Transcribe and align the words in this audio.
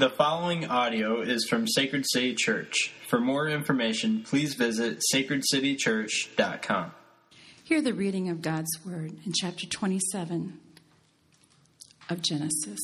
The 0.00 0.08
following 0.08 0.64
audio 0.64 1.20
is 1.20 1.46
from 1.46 1.68
Sacred 1.68 2.06
City 2.08 2.34
Church. 2.34 2.90
For 3.06 3.20
more 3.20 3.50
information, 3.50 4.22
please 4.22 4.54
visit 4.54 5.02
sacredcitychurch.com. 5.12 6.92
Hear 7.62 7.82
the 7.82 7.92
reading 7.92 8.30
of 8.30 8.40
God's 8.40 8.70
Word 8.82 9.18
in 9.26 9.34
chapter 9.34 9.66
27 9.66 10.58
of 12.08 12.22
Genesis. 12.22 12.80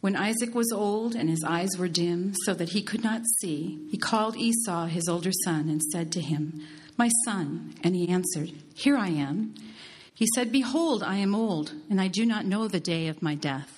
When 0.00 0.14
Isaac 0.14 0.54
was 0.54 0.70
old 0.70 1.16
and 1.16 1.28
his 1.28 1.42
eyes 1.42 1.70
were 1.76 1.88
dim, 1.88 2.34
so 2.44 2.54
that 2.54 2.68
he 2.68 2.82
could 2.82 3.02
not 3.02 3.22
see, 3.40 3.88
he 3.90 3.98
called 3.98 4.36
Esau, 4.36 4.86
his 4.86 5.08
older 5.08 5.32
son, 5.44 5.68
and 5.68 5.82
said 5.82 6.12
to 6.12 6.20
him, 6.20 6.64
My 6.96 7.10
son. 7.24 7.74
And 7.82 7.96
he 7.96 8.08
answered, 8.08 8.52
Here 8.76 8.96
I 8.96 9.08
am. 9.08 9.56
He 10.14 10.28
said, 10.36 10.52
Behold, 10.52 11.02
I 11.02 11.16
am 11.16 11.34
old, 11.34 11.72
and 11.90 12.00
I 12.00 12.06
do 12.06 12.24
not 12.24 12.46
know 12.46 12.68
the 12.68 12.78
day 12.78 13.08
of 13.08 13.22
my 13.22 13.34
death. 13.34 13.77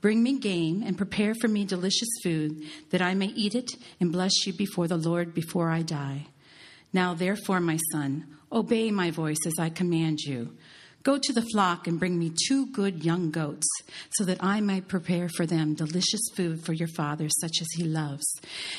Bring 0.00 0.22
me 0.22 0.38
game 0.38 0.82
and 0.84 0.96
prepare 0.96 1.34
for 1.34 1.48
me 1.48 1.64
delicious 1.64 2.08
food, 2.22 2.62
that 2.90 3.02
I 3.02 3.14
may 3.14 3.26
eat 3.26 3.54
it 3.54 3.70
and 4.00 4.10
bless 4.10 4.46
you 4.46 4.52
before 4.52 4.88
the 4.88 4.96
Lord 4.96 5.34
before 5.34 5.70
I 5.70 5.82
die. 5.82 6.26
Now, 6.92 7.14
therefore, 7.14 7.60
my 7.60 7.78
son, 7.92 8.26
obey 8.50 8.90
my 8.90 9.10
voice 9.10 9.46
as 9.46 9.54
I 9.58 9.68
command 9.68 10.20
you. 10.20 10.56
Go 11.02 11.18
to 11.18 11.32
the 11.32 11.46
flock 11.52 11.86
and 11.86 11.98
bring 11.98 12.18
me 12.18 12.30
two 12.46 12.66
good 12.66 13.04
young 13.04 13.30
goats, 13.30 13.66
so 14.12 14.24
that 14.24 14.42
I 14.42 14.60
may 14.60 14.82
prepare 14.82 15.30
for 15.30 15.46
them 15.46 15.74
delicious 15.74 16.20
food 16.34 16.62
for 16.62 16.74
your 16.74 16.88
father, 16.88 17.28
such 17.40 17.58
as 17.60 17.68
he 17.74 17.84
loves. 17.84 18.26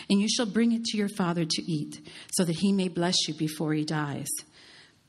And 0.10 0.22
you 0.22 0.28
shall 0.30 0.45
bring 0.45 0.72
it 0.72 0.84
to 0.86 0.98
your 0.98 1.10
father 1.10 1.45
to 1.45 1.72
eat, 1.72 2.00
so 2.34 2.44
that 2.44 2.58
he 2.58 2.72
may 2.73 2.90
bless 2.90 3.28
you 3.28 3.34
before 3.34 3.73
he 3.73 3.84
dies. 3.84 4.30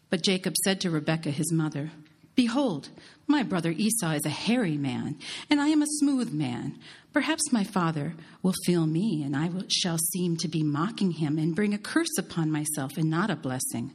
But 0.09 0.23
Jacob 0.23 0.55
said 0.65 0.81
to 0.81 0.91
Rebekah 0.91 1.31
his 1.31 1.53
mother, 1.53 1.91
Behold, 2.35 2.89
my 3.27 3.43
brother 3.43 3.71
Esau 3.71 4.13
is 4.13 4.25
a 4.25 4.31
hairy 4.31 4.77
man, 4.77 5.19
and 5.51 5.61
I 5.61 5.69
am 5.69 5.83
a 5.83 5.87
smooth 5.87 6.33
man. 6.33 6.79
Perhaps 7.13 7.53
my 7.53 7.63
father 7.63 8.15
will 8.43 8.55
feel 8.65 8.87
me, 8.87 9.23
and 9.23 9.37
I 9.37 9.49
will, 9.49 9.65
shall 9.69 9.99
seem 9.99 10.37
to 10.39 10.49
be 10.49 10.63
mocking 10.63 11.13
him 11.13 11.39
and 11.39 11.55
bring 11.55 11.75
a 11.75 11.79
curse 11.79 12.17
upon 12.19 12.51
myself 12.51 12.97
and 12.97 13.11
not 13.11 13.31
a 13.31 13.37
blessing. 13.37 13.93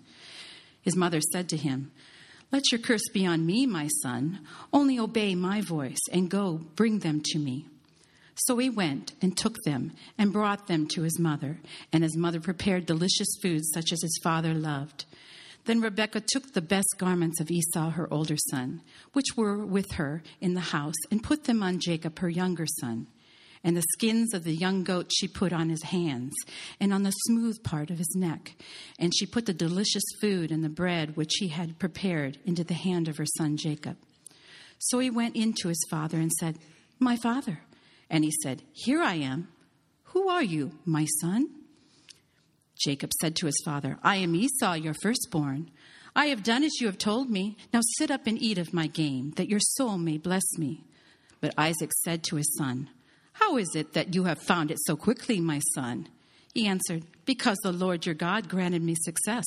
His 0.81 0.95
mother 0.95 1.19
said 1.19 1.49
to 1.49 1.57
him, 1.57 1.91
Let 2.51 2.71
your 2.71 2.79
curse 2.79 3.09
be 3.11 3.25
on 3.25 3.45
me, 3.45 3.65
my 3.65 3.87
son. 4.01 4.39
Only 4.71 4.99
obey 4.99 5.33
my 5.33 5.61
voice, 5.61 5.99
and 6.11 6.29
go 6.29 6.61
bring 6.75 6.99
them 6.99 7.21
to 7.25 7.39
me. 7.39 7.67
So 8.35 8.57
he 8.59 8.69
went 8.69 9.13
and 9.19 9.35
took 9.35 9.55
them 9.65 9.93
and 10.15 10.31
brought 10.31 10.67
them 10.67 10.87
to 10.89 11.01
his 11.01 11.19
mother, 11.19 11.57
and 11.91 12.03
his 12.03 12.15
mother 12.15 12.39
prepared 12.39 12.85
delicious 12.85 13.35
food 13.41 13.63
such 13.73 13.91
as 13.91 14.01
his 14.03 14.19
father 14.23 14.53
loved. 14.53 15.05
Then 15.67 15.81
Rebekah 15.81 16.23
took 16.25 16.53
the 16.53 16.61
best 16.61 16.95
garments 16.97 17.41
of 17.41 17.51
Esau, 17.51 17.89
her 17.89 18.11
older 18.11 18.37
son, 18.49 18.81
which 19.11 19.35
were 19.35 19.65
with 19.65 19.91
her 19.95 20.23
in 20.39 20.53
the 20.53 20.61
house, 20.61 20.95
and 21.11 21.21
put 21.21 21.43
them 21.43 21.61
on 21.61 21.81
Jacob, 21.81 22.19
her 22.19 22.29
younger 22.29 22.65
son. 22.79 23.07
And 23.65 23.75
the 23.75 23.83
skins 23.93 24.33
of 24.33 24.45
the 24.45 24.55
young 24.55 24.85
goat 24.85 25.11
she 25.13 25.27
put 25.27 25.51
on 25.51 25.67
his 25.67 25.83
hands 25.83 26.33
and 26.79 26.93
on 26.93 27.03
the 27.03 27.11
smooth 27.11 27.61
part 27.63 27.89
of 27.89 27.97
his 27.97 28.15
neck. 28.15 28.53
And 28.97 29.13
she 29.13 29.25
put 29.25 29.45
the 29.45 29.53
delicious 29.53 30.05
food 30.21 30.51
and 30.51 30.63
the 30.63 30.69
bread 30.69 31.17
which 31.17 31.33
he 31.39 31.49
had 31.49 31.79
prepared 31.79 32.37
into 32.45 32.63
the 32.63 32.73
hand 32.73 33.09
of 33.09 33.17
her 33.17 33.25
son 33.37 33.57
Jacob. 33.57 33.97
So 34.79 34.99
he 34.99 35.09
went 35.09 35.35
in 35.35 35.51
to 35.55 35.67
his 35.67 35.85
father 35.89 36.17
and 36.17 36.31
said, 36.31 36.59
My 36.97 37.17
father. 37.17 37.59
And 38.09 38.23
he 38.23 38.31
said, 38.41 38.61
Here 38.71 39.01
I 39.01 39.15
am. 39.15 39.49
Who 40.13 40.29
are 40.29 40.43
you, 40.43 40.71
my 40.85 41.05
son? 41.19 41.49
Jacob 42.79 43.11
said 43.19 43.35
to 43.35 43.45
his 43.45 43.61
father, 43.65 43.97
I 44.03 44.17
am 44.17 44.35
Esau, 44.35 44.73
your 44.73 44.95
firstborn. 45.01 45.71
I 46.15 46.27
have 46.27 46.43
done 46.43 46.63
as 46.63 46.79
you 46.79 46.87
have 46.87 46.97
told 46.97 47.29
me. 47.29 47.57
Now 47.73 47.81
sit 47.97 48.09
up 48.09 48.27
and 48.27 48.41
eat 48.41 48.57
of 48.57 48.73
my 48.73 48.87
game, 48.87 49.31
that 49.37 49.49
your 49.49 49.59
soul 49.59 49.97
may 49.97 50.17
bless 50.17 50.57
me. 50.57 50.83
But 51.41 51.53
Isaac 51.57 51.91
said 52.03 52.23
to 52.25 52.37
his 52.37 52.55
son, 52.57 52.89
How 53.33 53.57
is 53.57 53.69
it 53.75 53.93
that 53.93 54.15
you 54.15 54.23
have 54.23 54.41
found 54.41 54.71
it 54.71 54.79
so 54.85 54.95
quickly, 54.95 55.39
my 55.39 55.59
son? 55.75 56.09
He 56.53 56.65
answered, 56.65 57.03
Because 57.25 57.57
the 57.61 57.71
Lord 57.71 58.05
your 58.05 58.15
God 58.15 58.49
granted 58.49 58.81
me 58.81 58.95
success. 58.95 59.45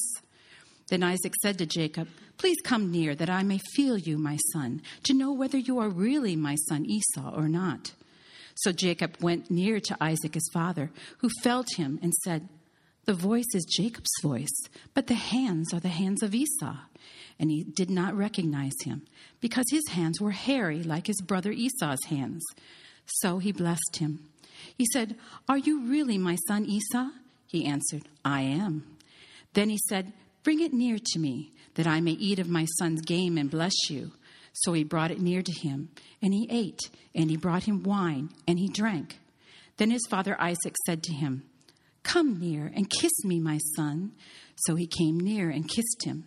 Then 0.91 1.03
Isaac 1.03 1.35
said 1.43 1.59
to 1.59 1.67
Jacob, 1.67 2.09
Please 2.37 2.57
come 2.65 2.91
near, 2.91 3.15
that 3.15 3.29
I 3.29 3.43
may 3.43 3.59
feel 3.75 3.99
you, 3.99 4.17
my 4.17 4.39
son, 4.53 4.83
to 5.05 5.15
know 5.15 5.33
whether 5.33 5.59
you 5.59 5.79
are 5.79 5.89
really 5.89 6.37
my 6.37 6.55
son 6.69 6.87
Esau 6.87 7.35
or 7.35 7.49
not. 7.49 7.93
So 8.55 8.73
Jacob 8.73 9.17
went 9.21 9.51
near 9.51 9.81
to 9.81 9.97
Isaac 10.01 10.35
his 10.35 10.49
father, 10.53 10.91
who 11.19 11.31
felt 11.43 11.67
him 11.77 11.99
and 12.03 12.13
said, 12.15 12.49
the 13.11 13.15
voice 13.15 13.57
is 13.57 13.65
Jacob's 13.65 14.13
voice, 14.23 14.69
but 14.95 15.09
the 15.09 15.15
hands 15.15 15.75
are 15.75 15.81
the 15.81 15.89
hands 15.89 16.23
of 16.23 16.33
Esau. 16.33 16.77
And 17.41 17.51
he 17.51 17.65
did 17.65 17.91
not 17.91 18.17
recognize 18.17 18.77
him, 18.85 19.03
because 19.41 19.65
his 19.69 19.89
hands 19.89 20.21
were 20.21 20.31
hairy 20.31 20.85
like 20.85 21.09
his 21.09 21.21
brother 21.21 21.51
Esau's 21.51 22.05
hands. 22.07 22.45
So 23.07 23.39
he 23.39 23.51
blessed 23.51 23.97
him. 23.97 24.29
He 24.79 24.87
said, 24.93 25.17
Are 25.49 25.59
you 25.59 25.89
really 25.89 26.19
my 26.19 26.37
son 26.47 26.65
Esau? 26.67 27.09
He 27.49 27.67
answered, 27.67 28.03
I 28.25 28.43
am. 28.43 28.87
Then 29.55 29.71
he 29.71 29.79
said, 29.89 30.13
Bring 30.45 30.61
it 30.61 30.73
near 30.73 30.99
to 31.05 31.19
me, 31.19 31.51
that 31.75 31.89
I 31.89 32.01
may 32.01 32.13
eat 32.13 32.39
of 32.39 32.49
my 32.49 32.67
son's 32.79 33.01
game 33.01 33.37
and 33.37 33.51
bless 33.51 33.91
you. 33.91 34.13
So 34.53 34.73
he 34.73 34.85
brought 34.85 35.11
it 35.11 35.21
near 35.21 35.43
to 35.43 35.53
him, 35.53 35.89
and 36.23 36.33
he 36.33 36.47
ate, 36.49 36.91
and 37.13 37.29
he 37.29 37.37
brought 37.37 37.65
him 37.65 37.83
wine, 37.83 38.31
and 38.47 38.61
he 38.61 38.69
drank. 38.69 39.19
Then 39.79 39.91
his 39.91 40.07
father 40.09 40.41
Isaac 40.41 40.77
said 40.87 41.03
to 41.03 41.13
him, 41.13 41.43
Come 42.03 42.39
near 42.39 42.71
and 42.75 42.91
kiss 42.91 43.25
me, 43.25 43.41
my 43.41 43.59
son. 43.77 44.13
So 44.57 44.75
he 44.75 44.87
came 44.87 45.19
near 45.19 45.51
and 45.51 45.69
kissed 45.69 46.05
him. 46.05 46.25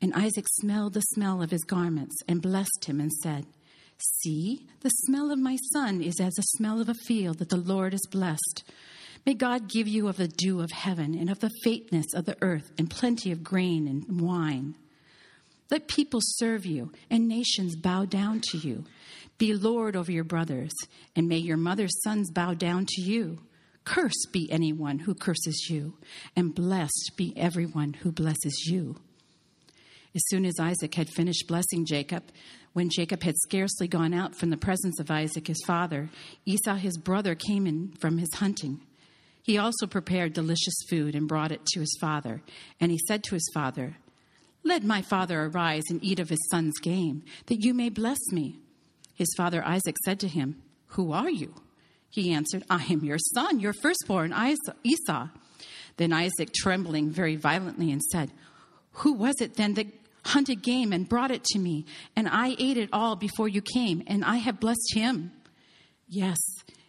And 0.00 0.12
Isaac 0.14 0.46
smelled 0.48 0.94
the 0.94 1.00
smell 1.00 1.42
of 1.42 1.50
his 1.50 1.64
garments 1.64 2.16
and 2.28 2.42
blessed 2.42 2.84
him 2.86 3.00
and 3.00 3.12
said, 3.12 3.46
See, 3.98 4.66
the 4.80 4.90
smell 4.90 5.30
of 5.30 5.38
my 5.38 5.56
son 5.72 6.02
is 6.02 6.20
as 6.20 6.34
the 6.34 6.42
smell 6.42 6.80
of 6.80 6.88
a 6.88 6.94
field 7.06 7.38
that 7.38 7.48
the 7.48 7.56
Lord 7.56 7.92
has 7.92 8.06
blessed. 8.10 8.64
May 9.24 9.34
God 9.34 9.70
give 9.70 9.88
you 9.88 10.08
of 10.08 10.16
the 10.16 10.28
dew 10.28 10.60
of 10.60 10.70
heaven 10.70 11.14
and 11.14 11.30
of 11.30 11.40
the 11.40 11.50
faintness 11.62 12.06
of 12.14 12.26
the 12.26 12.36
earth 12.42 12.70
and 12.76 12.90
plenty 12.90 13.32
of 13.32 13.42
grain 13.42 13.88
and 13.88 14.20
wine. 14.20 14.74
Let 15.70 15.88
people 15.88 16.20
serve 16.22 16.66
you 16.66 16.92
and 17.10 17.26
nations 17.26 17.76
bow 17.76 18.04
down 18.04 18.42
to 18.50 18.58
you. 18.58 18.84
Be 19.38 19.54
Lord 19.54 19.96
over 19.96 20.12
your 20.12 20.24
brothers, 20.24 20.72
and 21.16 21.26
may 21.26 21.38
your 21.38 21.56
mother's 21.56 22.02
sons 22.02 22.30
bow 22.30 22.54
down 22.54 22.86
to 22.86 23.00
you. 23.00 23.38
Cursed 23.84 24.28
be 24.32 24.50
anyone 24.50 25.00
who 25.00 25.14
curses 25.14 25.68
you, 25.68 25.98
and 26.34 26.54
blessed 26.54 27.12
be 27.16 27.34
everyone 27.36 27.92
who 27.94 28.10
blesses 28.12 28.66
you. 28.66 28.96
As 30.14 30.22
soon 30.28 30.46
as 30.46 30.60
Isaac 30.60 30.94
had 30.94 31.10
finished 31.10 31.48
blessing 31.48 31.84
Jacob, 31.84 32.22
when 32.72 32.88
Jacob 32.88 33.22
had 33.22 33.34
scarcely 33.42 33.88
gone 33.88 34.14
out 34.14 34.34
from 34.34 34.50
the 34.50 34.56
presence 34.56 34.98
of 35.00 35.10
Isaac 35.10 35.48
his 35.48 35.62
father, 35.66 36.08
Esau 36.46 36.76
his 36.76 36.96
brother 36.96 37.34
came 37.34 37.66
in 37.66 37.94
from 37.98 38.18
his 38.18 38.32
hunting. 38.34 38.80
He 39.42 39.58
also 39.58 39.86
prepared 39.86 40.32
delicious 40.32 40.74
food 40.88 41.14
and 41.14 41.28
brought 41.28 41.52
it 41.52 41.66
to 41.66 41.80
his 41.80 41.96
father. 42.00 42.42
And 42.80 42.90
he 42.90 42.98
said 43.06 43.22
to 43.24 43.34
his 43.34 43.50
father, 43.52 43.96
Let 44.62 44.82
my 44.82 45.02
father 45.02 45.42
arise 45.42 45.84
and 45.90 46.02
eat 46.02 46.18
of 46.18 46.30
his 46.30 46.48
son's 46.50 46.78
game, 46.80 47.24
that 47.46 47.62
you 47.62 47.74
may 47.74 47.90
bless 47.90 48.20
me. 48.32 48.58
His 49.14 49.28
father 49.36 49.62
Isaac 49.64 49.96
said 50.04 50.18
to 50.20 50.28
him, 50.28 50.62
Who 50.88 51.12
are 51.12 51.30
you? 51.30 51.54
He 52.14 52.32
answered, 52.32 52.62
I 52.70 52.84
am 52.84 53.04
your 53.04 53.18
son, 53.18 53.58
your 53.58 53.72
firstborn, 53.72 54.32
Esau. 54.84 55.28
Then 55.96 56.12
Isaac, 56.12 56.52
trembling 56.54 57.10
very 57.10 57.34
violently, 57.34 57.90
and 57.90 58.00
said, 58.00 58.30
Who 58.92 59.14
was 59.14 59.34
it 59.40 59.54
then 59.54 59.74
that 59.74 59.88
hunted 60.24 60.62
game 60.62 60.92
and 60.92 61.08
brought 61.08 61.32
it 61.32 61.42
to 61.42 61.58
me? 61.58 61.86
And 62.14 62.28
I 62.28 62.54
ate 62.56 62.76
it 62.76 62.88
all 62.92 63.16
before 63.16 63.48
you 63.48 63.60
came, 63.60 64.04
and 64.06 64.24
I 64.24 64.36
have 64.36 64.60
blessed 64.60 64.94
him. 64.94 65.32
Yes, 66.08 66.38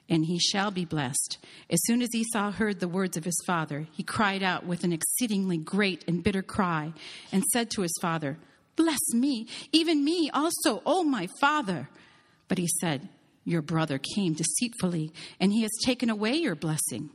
and 0.08 0.26
he 0.26 0.38
shall 0.38 0.70
be 0.70 0.86
blessed. 0.86 1.40
As 1.72 1.80
soon 1.86 2.04
as 2.04 2.14
Esau 2.14 2.52
heard 2.52 2.80
the 2.80 2.88
words 2.88 3.18
of 3.18 3.26
his 3.26 3.42
father, 3.48 3.88
he 3.94 4.04
cried 4.04 4.44
out 4.44 4.68
with 4.68 4.84
an 4.84 4.94
exceedingly 4.94 5.58
great 5.58 6.06
and 6.08 6.24
bitter 6.24 6.44
cry, 6.44 6.94
and 7.32 7.44
said 7.46 7.72
to 7.72 7.82
his 7.82 7.98
father, 8.00 8.38
Bless 8.76 9.12
me, 9.12 9.48
even 9.72 10.06
me 10.06 10.30
also, 10.32 10.84
O 10.86 11.04
my 11.04 11.28
father. 11.40 11.90
But 12.48 12.60
he 12.60 12.68
said, 12.80 13.10
your 13.46 13.62
brother 13.62 14.00
came 14.00 14.34
deceitfully, 14.34 15.14
and 15.40 15.54
he 15.54 15.62
has 15.62 15.72
taken 15.86 16.10
away 16.10 16.34
your 16.34 16.56
blessing. 16.56 17.12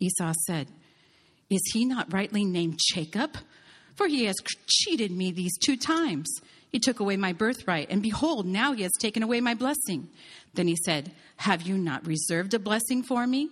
Esau 0.00 0.32
said, 0.46 0.68
Is 1.48 1.60
he 1.72 1.84
not 1.84 2.12
rightly 2.12 2.44
named 2.44 2.80
Jacob? 2.92 3.36
For 3.94 4.08
he 4.08 4.24
has 4.24 4.36
cheated 4.66 5.10
me 5.10 5.30
these 5.30 5.56
two 5.58 5.76
times. 5.76 6.28
He 6.70 6.78
took 6.78 7.00
away 7.00 7.16
my 7.16 7.32
birthright, 7.32 7.88
and 7.90 8.02
behold, 8.02 8.46
now 8.46 8.72
he 8.72 8.82
has 8.82 8.92
taken 8.98 9.22
away 9.22 9.40
my 9.40 9.54
blessing. 9.54 10.08
Then 10.54 10.66
he 10.66 10.76
said, 10.84 11.12
Have 11.36 11.62
you 11.62 11.78
not 11.78 12.06
reserved 12.06 12.52
a 12.54 12.58
blessing 12.58 13.02
for 13.02 13.26
me? 13.26 13.50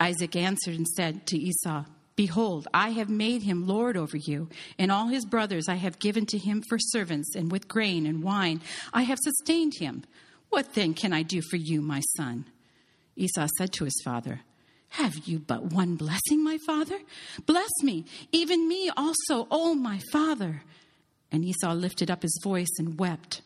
Isaac 0.00 0.34
answered 0.34 0.74
and 0.74 0.88
said 0.88 1.26
to 1.28 1.38
Esau, 1.38 1.84
Behold, 2.16 2.68
I 2.74 2.90
have 2.90 3.08
made 3.08 3.42
him 3.42 3.66
lord 3.66 3.96
over 3.96 4.16
you, 4.16 4.48
and 4.78 4.90
all 4.92 5.08
his 5.08 5.24
brothers 5.24 5.68
I 5.68 5.76
have 5.76 5.98
given 5.98 6.26
to 6.26 6.38
him 6.38 6.62
for 6.68 6.78
servants, 6.78 7.34
and 7.34 7.50
with 7.50 7.68
grain 7.68 8.04
and 8.04 8.22
wine 8.22 8.60
I 8.92 9.02
have 9.02 9.18
sustained 9.18 9.74
him. 9.78 10.04
What 10.52 10.74
then 10.74 10.92
can 10.92 11.14
I 11.14 11.22
do 11.22 11.40
for 11.40 11.56
you, 11.56 11.80
my 11.80 12.00
son? 12.14 12.44
Esau 13.16 13.48
said 13.56 13.72
to 13.72 13.84
his 13.84 13.98
father, 14.04 14.42
Have 14.90 15.26
you 15.26 15.38
but 15.38 15.72
one 15.72 15.96
blessing, 15.96 16.44
my 16.44 16.58
father? 16.66 16.98
Bless 17.46 17.70
me, 17.82 18.04
even 18.32 18.68
me 18.68 18.90
also, 18.94 19.48
O 19.50 19.74
my 19.74 19.98
father. 20.12 20.62
And 21.30 21.42
Esau 21.42 21.72
lifted 21.72 22.10
up 22.10 22.20
his 22.20 22.38
voice 22.44 22.68
and 22.78 22.98
wept. 22.98 23.40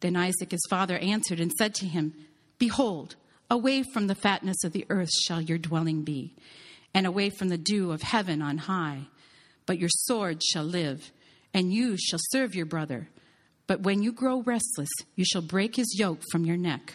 Then 0.00 0.16
Isaac 0.16 0.50
his 0.50 0.66
father 0.68 0.98
answered 0.98 1.38
and 1.38 1.52
said 1.52 1.72
to 1.76 1.86
him, 1.86 2.14
Behold, 2.58 3.14
away 3.48 3.84
from 3.84 4.08
the 4.08 4.16
fatness 4.16 4.64
of 4.64 4.72
the 4.72 4.86
earth 4.90 5.12
shall 5.24 5.40
your 5.40 5.58
dwelling 5.58 6.02
be 6.02 6.34
and 6.92 7.06
away 7.06 7.30
from 7.30 7.48
the 7.48 7.56
dew 7.56 7.92
of 7.92 8.02
heaven 8.02 8.42
on 8.42 8.58
high. 8.58 9.02
But 9.66 9.78
your 9.78 9.88
sword 9.88 10.42
shall 10.42 10.64
live, 10.64 11.12
and 11.54 11.72
you 11.72 11.96
shall 11.96 12.18
serve 12.30 12.56
your 12.56 12.66
brother. 12.66 13.08
But 13.66 13.80
when 13.80 14.02
you 14.02 14.12
grow 14.12 14.42
restless, 14.42 14.90
you 15.14 15.24
shall 15.24 15.42
break 15.42 15.76
his 15.76 15.98
yoke 15.98 16.22
from 16.30 16.44
your 16.44 16.56
neck. 16.56 16.94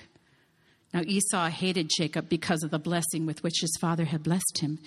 Now 0.94 1.02
Esau 1.06 1.50
hated 1.50 1.92
Jacob 1.96 2.30
because 2.30 2.64
of 2.64 2.72
the 2.72 2.80
blessing 2.80 3.26
with 3.26 3.44
which 3.44 3.62
his 3.62 3.76
father 3.80 4.06
had 4.06 4.24
blessed 4.24 4.60
him. 4.60 4.80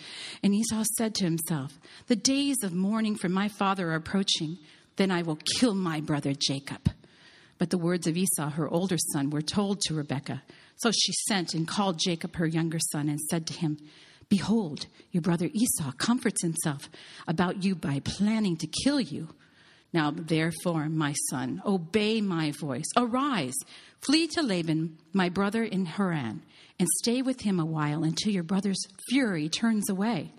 And 0.43 0.55
Esau 0.55 0.85
said 0.97 1.15
to 1.17 1.25
himself, 1.25 1.79
The 2.06 2.17
days 2.17 2.62
of 2.62 2.73
mourning 2.73 3.17
for 3.17 3.29
my 3.29 3.49
father 3.49 3.91
are 3.91 3.97
approaching. 3.97 4.59
Then 4.97 5.11
I 5.11 5.23
will 5.23 5.38
kill 5.59 5.75
my 5.75 6.00
brother 6.00 6.32
Jacob. 6.35 6.91
But 7.59 7.71
the 7.71 7.79
words 7.79 8.06
of 8.06 8.17
Esau, 8.17 8.50
her 8.50 8.69
older 8.69 8.97
son, 9.12 9.31
were 9.31 9.43
told 9.43 9.81
to 9.82 9.94
Rebekah. 9.94 10.43
So 10.77 10.91
she 10.91 11.12
sent 11.29 11.53
and 11.53 11.69
called 11.69 12.00
Jacob, 12.03 12.37
her 12.37 12.47
younger 12.47 12.79
son, 12.91 13.09
and 13.09 13.21
said 13.21 13.47
to 13.49 13.53
him, 13.53 13.77
Behold, 14.31 14.87
your 15.11 15.21
brother 15.21 15.50
Esau 15.53 15.93
comforts 15.93 16.41
himself 16.43 16.88
about 17.29 17.62
you 17.62 17.75
by 17.75 18.00
planning 18.00 18.56
to 18.56 18.67
kill 18.67 19.00
you. 19.00 19.29
Now, 19.92 20.12
therefore, 20.12 20.88
my 20.88 21.14
son, 21.31 21.62
obey 21.66 22.20
my 22.20 22.52
voice. 22.52 22.87
Arise, 22.96 23.56
flee 24.00 24.28
to 24.28 24.42
Laban, 24.42 24.98
my 25.12 25.28
brother 25.28 25.64
in 25.64 25.84
Haran, 25.84 26.42
and 26.78 26.88
stay 26.98 27.22
with 27.22 27.40
him 27.40 27.58
a 27.58 27.64
while 27.64 28.04
until 28.04 28.32
your 28.32 28.44
brother's 28.44 28.81
fury 29.08 29.48
turns 29.48 29.90
away, 29.90 30.32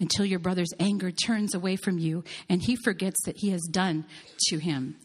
until 0.00 0.24
your 0.24 0.38
brother's 0.38 0.72
anger 0.80 1.10
turns 1.10 1.54
away 1.54 1.76
from 1.76 1.98
you, 1.98 2.24
and 2.48 2.62
he 2.62 2.74
forgets 2.74 3.22
that 3.26 3.36
he 3.36 3.50
has 3.50 3.62
done 3.70 4.06
to 4.48 4.58
him. 4.58 4.96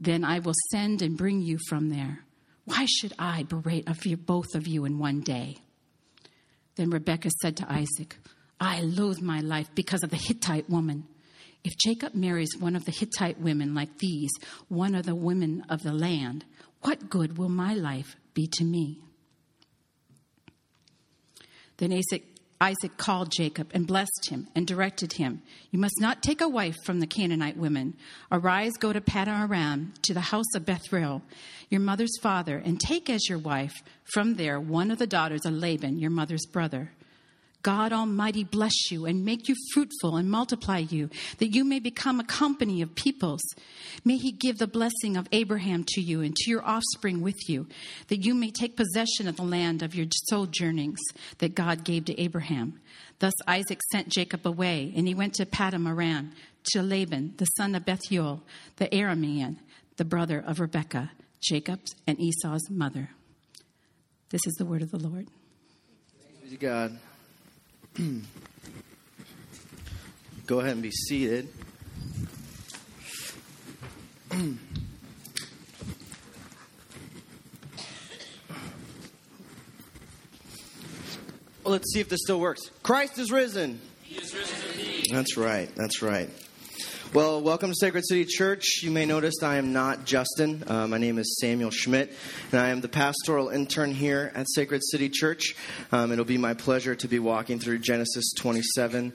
Then 0.00 0.24
I 0.24 0.38
will 0.38 0.54
send 0.70 1.02
and 1.02 1.18
bring 1.18 1.42
you 1.42 1.58
from 1.68 1.90
there. 1.90 2.20
Why 2.64 2.86
should 2.86 3.12
I 3.18 3.44
berate 3.44 3.88
of 3.88 4.04
you, 4.06 4.16
both 4.16 4.54
of 4.54 4.66
you 4.66 4.86
in 4.86 4.98
one 4.98 5.20
day? 5.20 5.58
Then 6.76 6.90
Rebekah 6.90 7.30
said 7.40 7.58
to 7.58 7.72
Isaac, 7.72 8.16
I 8.58 8.80
loathe 8.80 9.20
my 9.20 9.40
life 9.40 9.68
because 9.74 10.02
of 10.02 10.10
the 10.10 10.16
Hittite 10.16 10.68
woman. 10.68 11.06
If 11.66 11.76
Jacob 11.76 12.14
marries 12.14 12.56
one 12.56 12.76
of 12.76 12.84
the 12.84 12.92
Hittite 12.92 13.40
women 13.40 13.74
like 13.74 13.98
these, 13.98 14.30
one 14.68 14.94
of 14.94 15.04
the 15.04 15.16
women 15.16 15.64
of 15.68 15.82
the 15.82 15.92
land, 15.92 16.44
what 16.82 17.10
good 17.10 17.38
will 17.38 17.48
my 17.48 17.74
life 17.74 18.14
be 18.34 18.46
to 18.52 18.64
me? 18.64 19.00
Then 21.78 21.92
Isaac, 21.92 22.22
Isaac 22.60 22.96
called 22.96 23.32
Jacob 23.32 23.72
and 23.74 23.84
blessed 23.84 24.28
him 24.28 24.46
and 24.54 24.64
directed 24.64 25.14
him 25.14 25.42
You 25.72 25.80
must 25.80 26.00
not 26.00 26.22
take 26.22 26.40
a 26.40 26.48
wife 26.48 26.76
from 26.84 27.00
the 27.00 27.06
Canaanite 27.08 27.56
women. 27.56 27.96
Arise, 28.30 28.74
go 28.78 28.92
to 28.92 29.00
Paddan 29.00 29.50
Aram, 29.50 29.92
to 30.02 30.14
the 30.14 30.20
house 30.20 30.54
of 30.54 30.64
Bethuel, 30.64 31.22
your 31.68 31.80
mother's 31.80 32.16
father, 32.22 32.58
and 32.58 32.78
take 32.78 33.10
as 33.10 33.28
your 33.28 33.40
wife 33.40 33.74
from 34.14 34.34
there 34.34 34.60
one 34.60 34.92
of 34.92 34.98
the 34.98 35.06
daughters 35.08 35.44
of 35.44 35.54
Laban, 35.54 35.98
your 35.98 36.12
mother's 36.12 36.46
brother. 36.46 36.92
God 37.66 37.92
Almighty 37.92 38.44
bless 38.44 38.92
you 38.92 39.06
and 39.06 39.24
make 39.24 39.48
you 39.48 39.56
fruitful 39.74 40.14
and 40.14 40.30
multiply 40.30 40.78
you, 40.78 41.10
that 41.38 41.52
you 41.52 41.64
may 41.64 41.80
become 41.80 42.20
a 42.20 42.24
company 42.24 42.80
of 42.80 42.94
peoples. 42.94 43.42
May 44.04 44.18
He 44.18 44.30
give 44.30 44.58
the 44.58 44.68
blessing 44.68 45.16
of 45.16 45.26
Abraham 45.32 45.82
to 45.88 46.00
you 46.00 46.20
and 46.20 46.36
to 46.36 46.48
your 46.48 46.64
offspring 46.64 47.22
with 47.22 47.48
you, 47.48 47.66
that 48.06 48.24
you 48.24 48.34
may 48.34 48.52
take 48.52 48.76
possession 48.76 49.26
of 49.26 49.34
the 49.34 49.42
land 49.42 49.82
of 49.82 49.96
your 49.96 50.06
sojournings 50.28 51.00
that 51.38 51.56
God 51.56 51.82
gave 51.82 52.04
to 52.04 52.20
Abraham. 52.20 52.78
Thus 53.18 53.34
Isaac 53.48 53.80
sent 53.90 54.10
Jacob 54.10 54.46
away, 54.46 54.92
and 54.94 55.08
he 55.08 55.14
went 55.14 55.34
to 55.34 55.44
Paddan 55.44 55.88
Aram 55.88 56.34
to 56.66 56.82
Laban, 56.82 57.34
the 57.38 57.46
son 57.56 57.74
of 57.74 57.84
Bethuel, 57.84 58.44
the 58.76 58.86
Aramean, 58.90 59.56
the 59.96 60.04
brother 60.04 60.38
of 60.38 60.60
Rebekah, 60.60 61.10
Jacob's 61.40 61.96
and 62.06 62.16
Esau's 62.20 62.70
mother. 62.70 63.10
This 64.30 64.46
is 64.46 64.54
the 64.54 64.64
word 64.64 64.82
of 64.82 64.92
the 64.92 65.00
Lord. 65.00 65.26
To 66.48 66.56
God. 66.56 66.96
Go 70.46 70.60
ahead 70.60 70.72
and 70.72 70.82
be 70.82 70.90
seated. 70.90 71.48
well, 74.30 74.56
let's 81.64 81.92
see 81.92 82.00
if 82.00 82.08
this 82.08 82.20
still 82.22 82.38
works. 82.38 82.60
Christ 82.82 83.18
is 83.18 83.32
risen. 83.32 83.80
He 84.02 84.16
is 84.16 84.34
risen 84.34 84.56
indeed. 84.78 85.06
That's 85.10 85.36
right. 85.36 85.74
That's 85.74 86.02
right. 86.02 86.28
Well, 87.14 87.40
welcome 87.40 87.70
to 87.70 87.74
Sacred 87.74 88.04
City 88.06 88.24
Church. 88.24 88.82
You 88.82 88.90
may 88.90 89.06
notice 89.06 89.42
I 89.42 89.56
am 89.56 89.72
not 89.72 90.04
Justin. 90.04 90.64
Uh, 90.66 90.86
my 90.86 90.98
name 90.98 91.18
is 91.18 91.38
Samuel 91.40 91.70
Schmidt, 91.70 92.12
and 92.50 92.60
I 92.60 92.68
am 92.70 92.80
the 92.80 92.88
pastoral 92.88 93.48
intern 93.48 93.92
here 93.94 94.32
at 94.34 94.46
Sacred 94.50 94.82
City 94.84 95.08
Church. 95.08 95.54
Um, 95.92 96.12
it'll 96.12 96.24
be 96.24 96.36
my 96.36 96.52
pleasure 96.52 96.94
to 96.96 97.08
be 97.08 97.18
walking 97.18 97.58
through 97.58 97.78
Genesis 97.78 98.32
27 98.36 99.12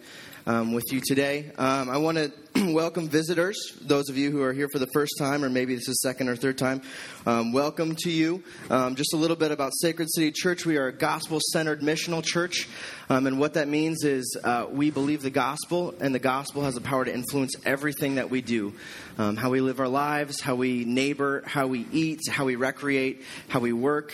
um, 0.51 0.73
with 0.73 0.91
you 0.91 0.99
today. 1.05 1.49
Um, 1.57 1.89
I 1.89 1.97
want 1.97 2.17
to 2.55 2.73
welcome 2.73 3.07
visitors, 3.07 3.57
those 3.81 4.09
of 4.09 4.17
you 4.17 4.31
who 4.31 4.41
are 4.41 4.51
here 4.51 4.67
for 4.69 4.79
the 4.79 4.87
first 4.93 5.13
time, 5.17 5.45
or 5.45 5.49
maybe 5.49 5.75
this 5.75 5.87
is 5.87 6.01
second 6.01 6.27
or 6.27 6.35
third 6.35 6.57
time. 6.57 6.81
Um, 7.25 7.53
welcome 7.53 7.95
to 7.99 8.11
you. 8.11 8.43
Um, 8.69 8.95
just 8.95 9.13
a 9.13 9.17
little 9.17 9.37
bit 9.37 9.51
about 9.51 9.71
Sacred 9.79 10.09
City 10.11 10.31
Church. 10.31 10.65
We 10.65 10.75
are 10.75 10.87
a 10.87 10.91
gospel 10.91 11.39
centered 11.53 11.79
missional 11.79 12.21
church, 12.21 12.67
um, 13.09 13.27
and 13.27 13.39
what 13.39 13.53
that 13.53 13.69
means 13.69 14.03
is 14.03 14.37
uh, 14.43 14.67
we 14.69 14.91
believe 14.91 15.21
the 15.21 15.29
gospel, 15.29 15.95
and 16.01 16.13
the 16.13 16.19
gospel 16.19 16.63
has 16.63 16.75
the 16.75 16.81
power 16.81 17.05
to 17.05 17.13
influence 17.13 17.55
everything 17.65 18.15
that 18.15 18.29
we 18.29 18.41
do 18.41 18.73
um, 19.17 19.37
how 19.37 19.51
we 19.51 19.61
live 19.61 19.79
our 19.79 19.87
lives, 19.87 20.41
how 20.41 20.55
we 20.55 20.83
neighbor, 20.83 21.43
how 21.45 21.67
we 21.67 21.85
eat, 21.93 22.19
how 22.29 22.43
we 22.43 22.57
recreate, 22.57 23.23
how 23.47 23.61
we 23.61 23.71
work 23.71 24.13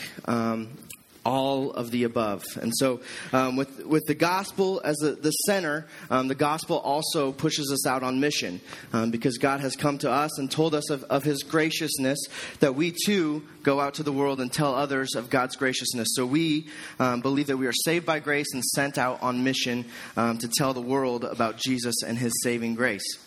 all 1.27 1.71
of 1.71 1.91
the 1.91 2.05
above. 2.05 2.45
And 2.61 2.71
so, 2.73 3.01
um, 3.33 3.57
with, 3.57 3.85
with 3.85 4.05
the 4.05 4.15
gospel 4.15 4.79
as 4.85 4.95
the, 4.95 5.11
the 5.11 5.31
center, 5.31 5.85
um, 6.09 6.29
the 6.29 6.35
gospel 6.35 6.77
also 6.77 7.33
pushes 7.33 7.69
us 7.69 7.85
out 7.85 8.01
on 8.01 8.21
mission 8.21 8.61
um, 8.93 9.11
because 9.11 9.37
God 9.37 9.59
has 9.59 9.75
come 9.75 9.97
to 9.97 10.09
us 10.09 10.39
and 10.39 10.49
told 10.49 10.73
us 10.73 10.89
of, 10.89 11.03
of 11.03 11.25
his 11.25 11.43
graciousness 11.43 12.17
that 12.61 12.75
we 12.75 12.95
too 13.05 13.43
go 13.61 13.81
out 13.81 13.95
to 13.95 14.03
the 14.03 14.13
world 14.13 14.39
and 14.39 14.53
tell 14.53 14.73
others 14.73 15.15
of 15.15 15.29
God's 15.29 15.57
graciousness. 15.57 16.07
So, 16.13 16.25
we 16.25 16.69
um, 16.97 17.19
believe 17.19 17.47
that 17.47 17.57
we 17.57 17.67
are 17.67 17.73
saved 17.73 18.05
by 18.05 18.19
grace 18.19 18.47
and 18.53 18.63
sent 18.63 18.97
out 18.97 19.21
on 19.21 19.43
mission 19.43 19.83
um, 20.15 20.37
to 20.37 20.47
tell 20.47 20.73
the 20.73 20.81
world 20.81 21.25
about 21.25 21.57
Jesus 21.57 22.03
and 22.03 22.17
his 22.17 22.31
saving 22.41 22.75
grace. 22.75 23.26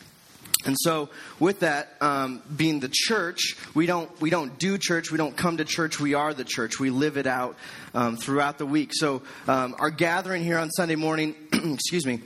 And 0.65 0.77
so, 0.79 1.09
with 1.39 1.61
that 1.61 1.97
um, 2.01 2.43
being 2.55 2.81
the 2.81 2.91
church, 2.93 3.57
we 3.75 3.87
don't 3.87 4.21
we 4.21 4.31
don't 4.31 4.59
do 4.59 4.77
church. 4.79 5.11
We 5.11 5.19
don't 5.19 5.37
come 5.37 5.57
to 5.57 5.65
church. 5.65 5.99
We 5.99 6.15
are 6.15 6.35
the 6.35 6.45
church. 6.45 6.79
We 6.79 6.91
live 6.91 7.17
it 7.17 7.27
out 7.27 7.57
um, 7.95 8.17
throughout 8.17 8.59
the 8.59 8.67
week. 8.67 8.91
So, 8.93 9.23
um, 9.49 9.75
our 9.79 9.91
gathering 9.91 10.45
here 10.45 10.59
on 10.59 10.71
Sunday 10.71 10.97
morning, 10.97 11.35
excuse 11.53 12.05
me, 12.05 12.21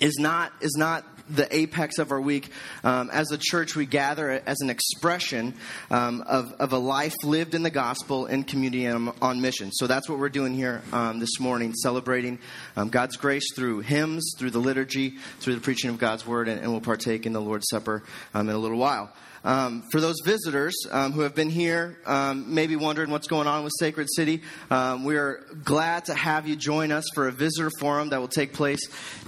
is 0.00 0.16
not 0.18 0.52
is 0.60 0.76
not 0.76 1.04
the 1.28 1.54
apex 1.54 1.98
of 1.98 2.12
our 2.12 2.20
week. 2.20 2.50
Um, 2.84 3.10
as 3.12 3.30
a 3.30 3.38
church, 3.38 3.76
we 3.76 3.86
gather 3.86 4.30
as 4.30 4.60
an 4.60 4.70
expression 4.70 5.54
um, 5.90 6.22
of, 6.22 6.52
of 6.58 6.72
a 6.72 6.78
life 6.78 7.14
lived 7.24 7.54
in 7.54 7.62
the 7.62 7.70
gospel 7.70 8.26
in 8.26 8.44
community 8.44 8.86
and 8.86 9.12
on 9.20 9.40
mission. 9.40 9.70
So 9.72 9.86
that's 9.86 10.08
what 10.08 10.18
we're 10.18 10.28
doing 10.28 10.54
here 10.54 10.82
um, 10.92 11.18
this 11.18 11.40
morning, 11.40 11.74
celebrating 11.74 12.38
um, 12.76 12.88
God's 12.88 13.16
grace 13.16 13.54
through 13.54 13.80
hymns, 13.80 14.34
through 14.38 14.50
the 14.50 14.58
liturgy, 14.58 15.14
through 15.40 15.54
the 15.54 15.60
preaching 15.60 15.90
of 15.90 15.98
God's 15.98 16.26
word, 16.26 16.48
and, 16.48 16.60
and 16.60 16.70
we'll 16.70 16.80
partake 16.80 17.26
in 17.26 17.32
the 17.32 17.40
Lord's 17.40 17.68
Supper 17.68 18.02
um, 18.34 18.48
in 18.48 18.54
a 18.54 18.58
little 18.58 18.78
while. 18.78 19.12
Um, 19.46 19.84
for 19.92 20.00
those 20.00 20.16
visitors 20.24 20.74
um, 20.90 21.12
who 21.12 21.20
have 21.20 21.36
been 21.36 21.50
here, 21.50 21.96
um, 22.04 22.52
maybe 22.52 22.74
wondering 22.74 23.10
what's 23.10 23.28
going 23.28 23.46
on 23.46 23.62
with 23.62 23.72
Sacred 23.78 24.08
City, 24.10 24.42
um, 24.72 25.04
we 25.04 25.16
are 25.16 25.44
glad 25.62 26.06
to 26.06 26.14
have 26.14 26.48
you 26.48 26.56
join 26.56 26.90
us 26.90 27.04
for 27.14 27.28
a 27.28 27.32
visitor 27.32 27.70
forum 27.78 28.08
that 28.08 28.18
will 28.18 28.26
take 28.26 28.52
place 28.52 28.80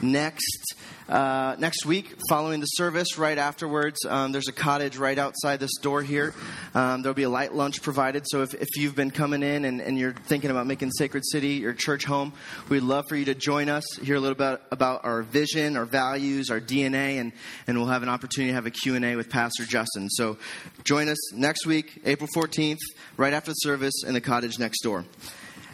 next 0.02 0.75
uh, 1.09 1.57
next 1.59 1.87
week, 1.87 2.17
following 2.29 2.61
the 2.61 2.67
service, 2.67 3.17
right 3.17 3.38
afterwards, 3.38 4.05
um, 4.05 4.33
there's 4.33 4.49
a 4.49 4.53
cottage 4.53 4.99
right 4.99 5.19
outside 5.19 5.59
this 5.59 5.75
door 5.81 6.03
here. 6.03 6.35
Um, 6.75 7.00
there'll 7.00 7.15
be 7.15 7.23
a 7.23 7.31
light 7.31 7.55
lunch 7.55 7.81
provided. 7.81 8.25
So 8.27 8.43
if, 8.43 8.53
if 8.53 8.69
you've 8.77 8.95
been 8.95 9.11
coming 9.11 9.43
in 9.43 9.65
and, 9.65 9.81
and, 9.81 9.99
you're 9.99 10.12
thinking 10.12 10.50
about 10.50 10.67
making 10.67 10.91
Sacred 10.91 11.25
City 11.27 11.55
your 11.55 11.73
church 11.73 12.05
home, 12.05 12.35
we'd 12.69 12.81
love 12.81 13.07
for 13.09 13.17
you 13.17 13.25
to 13.25 13.35
join 13.35 13.71
us, 13.71 13.85
hear 14.03 14.17
a 14.17 14.21
little 14.21 14.37
bit 14.37 14.61
about 14.71 15.05
our 15.05 15.23
vision, 15.23 15.77
our 15.77 15.87
values, 15.87 16.50
our 16.50 16.61
DNA, 16.61 17.19
and, 17.19 17.33
and 17.67 17.79
we'll 17.79 17.88
have 17.88 18.03
an 18.03 18.11
opportunity 18.11 18.50
to 18.50 18.55
have 18.55 18.67
a 18.67 18.71
Q&A 18.71 19.17
with 19.17 19.31
Pastor 19.31 19.65
Justin. 19.65 20.11
So 20.11 20.37
join 20.85 21.09
us 21.09 21.33
next 21.33 21.67
week, 21.67 22.03
April 22.05 22.29
14th, 22.37 22.79
right 23.17 23.33
after 23.33 23.53
the 23.53 23.55
service 23.55 24.05
in 24.07 24.12
the 24.12 24.21
cottage 24.21 24.59
next 24.59 24.83
door. 24.83 25.05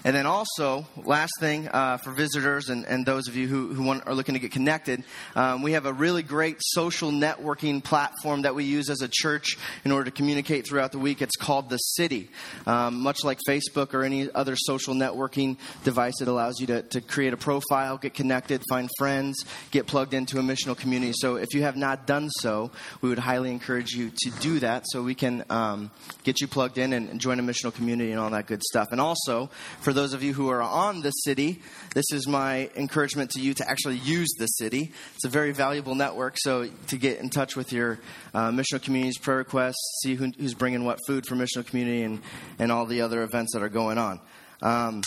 And 0.04 0.14
then 0.14 0.26
also, 0.26 0.87
last 1.02 1.32
thing 1.40 1.66
uh, 1.68 1.96
for 1.96 2.12
visitors 2.12 2.68
and, 2.68 2.84
and 2.84 3.06
those 3.06 3.26
of 3.26 3.37
you 3.37 3.49
who, 3.49 3.73
who 3.73 3.82
want, 3.82 4.06
are 4.06 4.14
looking 4.14 4.34
to 4.34 4.38
get 4.38 4.52
connected, 4.52 5.02
um, 5.34 5.62
we 5.62 5.73
have 5.73 5.87
a 5.87 5.94
really 5.94 6.23
great 6.23 6.58
social 6.61 7.11
networking 7.11 7.82
platform 7.82 8.42
that 8.42 8.54
we 8.54 8.64
use 8.64 8.90
as 8.90 9.00
a 9.00 9.08
church 9.11 9.56
in 9.82 9.92
order 9.92 10.04
to 10.04 10.11
communicate 10.11 10.68
throughout 10.68 10.92
the 10.92 10.99
week. 10.99 11.23
It's 11.23 11.37
called 11.37 11.70
The 11.70 11.78
City. 11.78 12.28
Um, 12.66 13.00
much 13.00 13.25
like 13.25 13.38
Facebook 13.49 13.94
or 13.94 14.02
any 14.02 14.30
other 14.30 14.56
social 14.56 14.92
networking 14.94 15.56
device, 15.84 16.20
it 16.20 16.28
allows 16.28 16.61
you 16.61 16.66
to, 16.66 16.82
to 16.82 17.00
create 17.00 17.32
a 17.32 17.38
profile, 17.38 17.96
get 17.96 18.12
connected, 18.12 18.62
find 18.68 18.90
friends, 18.99 19.42
get 19.70 19.87
plugged 19.87 20.12
into 20.12 20.38
a 20.38 20.42
missional 20.42 20.76
community. 20.76 21.14
So 21.14 21.37
if 21.37 21.54
you 21.54 21.62
have 21.62 21.78
not 21.78 22.06
done 22.06 22.28
so, 22.28 22.70
we 23.00 23.08
would 23.08 23.18
highly 23.18 23.50
encourage 23.50 23.92
you 23.92 24.11
to 24.14 24.30
do 24.40 24.58
that 24.58 24.84
so 24.87 25.02
we 25.02 25.14
can 25.14 25.44
um, 25.49 25.90
get 26.25 26.42
you 26.42 26.46
plugged 26.46 26.76
in 26.76 26.92
and 26.92 27.18
join 27.18 27.40
a 27.40 27.42
missional 27.42 27.73
community 27.73 28.11
and 28.11 28.20
all 28.20 28.28
that 28.28 28.46
good 28.46 28.62
stuff. 28.62 28.88
And 28.92 29.00
also, 29.00 29.49
for 29.80 29.94
those 29.95 30.13
of 30.13 30.23
you 30.23 30.35
who 30.35 30.49
are 30.51 30.63
on 30.63 31.03
the 31.03 31.11
city, 31.11 31.63
this 31.95 32.05
is 32.13 32.27
my 32.27 32.71
encouragement 32.77 33.31
to 33.33 33.41
you 33.41 33.55
to 33.55 33.69
actually 33.69 33.97
use 33.97 34.29
the 34.39 34.47
city. 34.47 34.93
It's 35.15 35.25
a 35.25 35.29
very 35.29 35.53
valuable 35.53 35.95
network, 35.95 36.35
so 36.39 36.69
to 36.89 36.97
get 36.97 37.21
in 37.21 37.31
touch 37.31 37.57
with 37.57 37.73
your 37.73 37.99
uh, 38.35 38.51
missional 38.51 38.83
communities, 38.83 39.19
prayer 39.19 39.39
requests, 39.39 40.01
see 40.03 40.15
who, 40.15 40.31
who's 40.39 40.55
bringing 40.55 40.85
what 40.85 40.99
food 41.07 41.27
for 41.27 41.37
missional 41.37 41.67
community, 41.67 42.03
and, 42.03 42.21
and 42.59 42.71
all 42.71 42.87
the 42.87 43.01
other 43.01 43.23
events 43.23 43.53
that 43.55 43.63
are 43.63 43.69
going 43.69 43.99
on. 43.99 44.21
Um, 44.63 45.03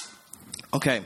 okay 0.74 1.03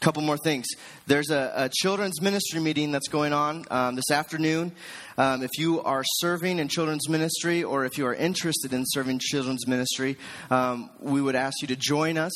couple 0.00 0.22
more 0.22 0.38
things. 0.38 0.66
There's 1.06 1.30
a, 1.30 1.52
a, 1.54 1.68
children's 1.68 2.22
ministry 2.22 2.58
meeting 2.58 2.90
that's 2.90 3.08
going 3.08 3.34
on 3.34 3.66
um, 3.70 3.96
this 3.96 4.10
afternoon. 4.10 4.72
Um, 5.18 5.42
if 5.42 5.50
you 5.58 5.82
are 5.82 6.02
serving 6.04 6.58
in 6.58 6.68
children's 6.68 7.06
ministry 7.06 7.62
or 7.62 7.84
if 7.84 7.98
you 7.98 8.06
are 8.06 8.14
interested 8.14 8.72
in 8.72 8.84
serving 8.86 9.18
children's 9.18 9.66
ministry, 9.66 10.16
um, 10.50 10.88
we 11.00 11.20
would 11.20 11.34
ask 11.34 11.60
you 11.60 11.68
to 11.68 11.76
join 11.76 12.16
us. 12.16 12.32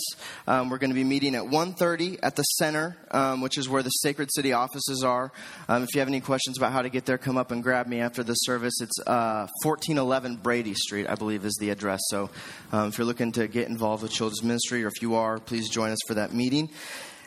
Um, 0.46 0.68
we're 0.68 0.76
going 0.76 0.90
to 0.90 0.94
be 0.94 1.04
meeting 1.04 1.34
at 1.34 1.44
1.30 1.44 2.18
at 2.22 2.36
the 2.36 2.42
center, 2.42 2.98
um, 3.12 3.40
which 3.40 3.56
is 3.56 3.66
where 3.66 3.82
the 3.82 3.90
Sacred 3.90 4.28
City 4.34 4.52
offices 4.52 5.02
are. 5.02 5.32
Um, 5.66 5.82
if 5.82 5.94
you 5.94 6.00
have 6.00 6.08
any 6.08 6.20
questions 6.20 6.58
about 6.58 6.72
how 6.72 6.82
to 6.82 6.90
get 6.90 7.06
there, 7.06 7.16
come 7.16 7.38
up 7.38 7.50
and 7.50 7.62
grab 7.62 7.86
me 7.86 8.00
after 8.00 8.22
the 8.22 8.34
service. 8.34 8.74
It's 8.82 8.98
uh, 9.06 9.48
1411 9.62 10.36
Brady 10.36 10.74
Street, 10.74 11.06
I 11.08 11.14
believe, 11.14 11.46
is 11.46 11.56
the 11.58 11.70
address. 11.70 12.00
So 12.08 12.28
if 12.74 12.98
you're 12.98 13.06
looking 13.06 13.32
to 13.32 13.48
get 13.48 13.68
involved 13.68 14.02
with 14.02 14.12
children's 14.12 14.42
ministry 14.42 14.84
or 14.84 14.88
if 14.88 15.00
you 15.00 15.14
are, 15.14 15.38
please 15.38 15.70
join 15.70 15.92
us 15.92 15.98
for 16.06 16.14
that 16.14 16.34
meeting. 16.34 16.68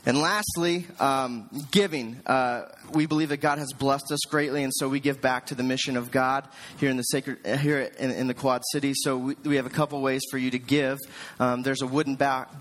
And 0.07 0.19
lastly, 0.21 0.87
um, 1.01 1.49
giving. 1.69 2.21
Uh, 2.25 2.69
we 2.93 3.07
believe 3.07 3.27
that 3.27 3.41
God 3.41 3.57
has 3.57 3.73
blessed 3.73 4.09
us 4.09 4.21
greatly, 4.29 4.63
and 4.63 4.73
so 4.73 4.87
we 4.87 5.01
give 5.01 5.19
back 5.19 5.47
to 5.47 5.55
the 5.55 5.63
mission 5.63 5.97
of 5.97 6.11
God 6.11 6.47
here 6.77 6.89
in 6.89 6.95
the 6.95 7.03
sacred 7.03 7.45
uh, 7.45 7.57
here 7.57 7.91
in, 7.99 8.11
in 8.11 8.27
the 8.27 8.33
Quad 8.33 8.61
City. 8.71 8.93
So 8.95 9.17
we, 9.17 9.35
we, 9.43 9.57
have 9.57 9.65
a 9.65 9.69
couple 9.69 10.01
ways 10.01 10.21
for 10.31 10.37
you 10.37 10.49
to 10.51 10.59
give. 10.59 10.97
Um, 11.41 11.61
there's 11.61 11.81
a 11.81 11.87
wooden 11.87 12.15
box, 12.15 12.55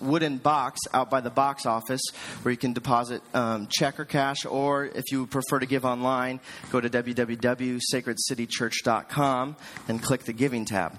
wooden 0.00 0.38
box 0.38 0.80
out 0.92 1.08
by 1.08 1.20
the 1.20 1.30
box 1.30 1.66
office 1.66 2.02
where 2.42 2.50
you 2.50 2.58
can 2.58 2.72
deposit 2.72 3.22
um, 3.32 3.68
check 3.70 4.00
or 4.00 4.04
cash, 4.04 4.44
or 4.44 4.86
if 4.86 5.04
you 5.12 5.28
prefer 5.28 5.60
to 5.60 5.66
give 5.66 5.84
online, 5.84 6.40
go 6.72 6.80
to 6.80 6.90
www.sacredcitychurch.com 6.90 9.56
and 9.86 10.02
click 10.02 10.24
the 10.24 10.32
giving 10.32 10.64
tab. 10.64 10.98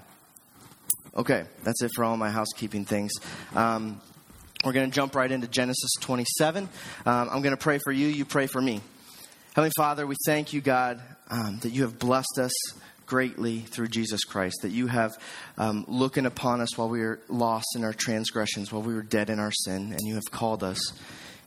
Okay, 1.14 1.44
that's 1.62 1.82
it 1.82 1.90
for 1.94 2.04
all 2.04 2.16
my 2.16 2.30
housekeeping 2.30 2.86
things. 2.86 3.12
We're 4.62 4.72
going 4.72 4.90
to 4.90 4.94
jump 4.94 5.14
right 5.14 5.30
into 5.30 5.48
Genesis 5.48 5.90
27. 6.00 6.64
Um, 7.06 7.28
I'm 7.32 7.40
going 7.40 7.56
to 7.56 7.56
pray 7.56 7.78
for 7.82 7.92
you, 7.92 8.08
you 8.08 8.26
pray 8.26 8.46
for 8.46 8.60
me. 8.60 8.82
Heavenly 9.54 9.72
Father, 9.74 10.06
we 10.06 10.16
thank 10.26 10.52
you, 10.52 10.60
God, 10.60 11.00
um, 11.30 11.60
that 11.62 11.70
you 11.70 11.82
have 11.82 11.98
blessed 11.98 12.38
us 12.38 12.52
greatly 13.06 13.60
through 13.60 13.88
Jesus 13.88 14.22
Christ, 14.22 14.58
that 14.60 14.68
you 14.68 14.86
have 14.86 15.12
um, 15.56 15.86
looking 15.88 16.26
upon 16.26 16.60
us 16.60 16.76
while 16.76 16.90
we 16.90 17.00
were 17.00 17.20
lost 17.28 17.68
in 17.74 17.84
our 17.84 17.94
transgressions, 17.94 18.70
while 18.70 18.82
we 18.82 18.92
were 18.92 19.02
dead 19.02 19.30
in 19.30 19.38
our 19.38 19.50
sin, 19.50 19.92
and 19.92 20.00
you 20.02 20.16
have 20.16 20.30
called 20.30 20.62
us 20.62 20.92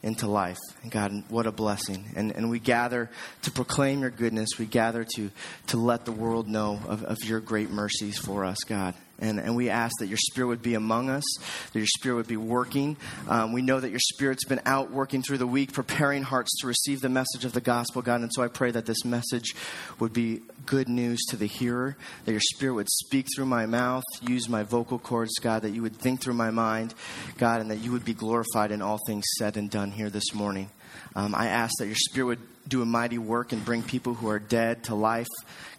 into 0.02 0.26
life. 0.26 0.58
And 0.82 0.92
God, 0.92 1.24
what 1.30 1.46
a 1.46 1.52
blessing. 1.52 2.06
And, 2.16 2.32
and 2.32 2.50
we 2.50 2.58
gather 2.58 3.12
to 3.44 3.52
proclaim 3.52 4.02
your 4.02 4.10
goodness. 4.10 4.58
We 4.58 4.66
gather 4.66 5.06
to, 5.18 5.30
to 5.68 5.78
let 5.78 6.06
the 6.06 6.12
world 6.12 6.48
know 6.48 6.80
of, 6.88 7.04
of 7.04 7.18
your 7.24 7.42
great 7.42 7.70
mercies 7.70 8.18
for 8.18 8.44
us, 8.44 8.58
God. 8.68 8.96
And, 9.20 9.40
and 9.40 9.56
we 9.56 9.70
ask 9.70 9.94
that 10.00 10.08
your 10.08 10.18
spirit 10.18 10.48
would 10.48 10.62
be 10.62 10.74
among 10.74 11.10
us, 11.10 11.24
that 11.72 11.80
your 11.80 11.88
spirit 11.88 12.16
would 12.16 12.28
be 12.28 12.38
working. 12.38 12.98
Um, 13.30 13.54
we 13.54 13.62
know 13.62 13.80
that 13.80 13.92
your 13.92 14.00
spirit's 14.00 14.44
been 14.44 14.62
out 14.66 14.92
working 14.92 15.22
through 15.22 15.38
the 15.38 15.48
week, 15.48 15.72
preparing 15.72 16.24
hearts 16.24 16.52
to 16.62 16.68
receive 16.68 17.00
the 17.00 17.10
message 17.10 17.46
of 17.46 17.54
the 17.54 17.62
gospel, 17.62 18.02
God. 18.02 18.22
And 18.22 18.32
so 18.34 18.42
I 18.42 18.48
pray 18.48 18.72
that 18.72 18.86
this 18.86 19.06
message 19.06 19.56
would 20.00 20.14
be 20.14 20.42
good 20.66 20.90
news 20.90 21.24
to 21.30 21.38
the 21.38 21.46
hearer, 21.46 21.96
that 22.26 22.32
your 22.32 22.42
spirit 22.42 22.74
would 22.74 22.90
speak 22.90 23.28
through 23.36 23.46
my 23.46 23.66
mouth, 23.66 24.04
use 24.22 24.50
my 24.50 24.64
vocal 24.64 24.98
cords, 24.98 25.34
God, 25.40 25.62
that 25.62 25.72
you 25.72 25.84
would 25.84 25.96
think 25.96 26.22
through 26.22 26.34
my 26.34 26.52
mind, 26.52 26.94
God, 27.38 27.62
and 27.62 27.70
that 27.70 27.78
you 27.78 27.92
would 27.92 28.06
be 28.06 28.14
glorified 28.14 28.72
in 28.72 28.82
all 28.82 29.00
things 29.06 29.26
said 29.38 29.58
and 29.58 29.70
done 29.70 29.92
here 29.92 30.10
this 30.10 30.34
morning. 30.34 30.70
Um, 31.16 31.36
I 31.36 31.48
ask 31.48 31.74
that 31.80 31.88
your 31.88 31.96
spirit 31.96 32.26
would 32.26 32.40
do 32.68 32.82
a 32.82 32.86
mighty 32.86 33.18
work 33.18 33.52
and 33.52 33.64
bring 33.64 33.84
people 33.84 34.14
who 34.14 34.30
are 34.30 34.40
dead 34.40 34.84
to 34.86 34.96
life. 34.96 35.28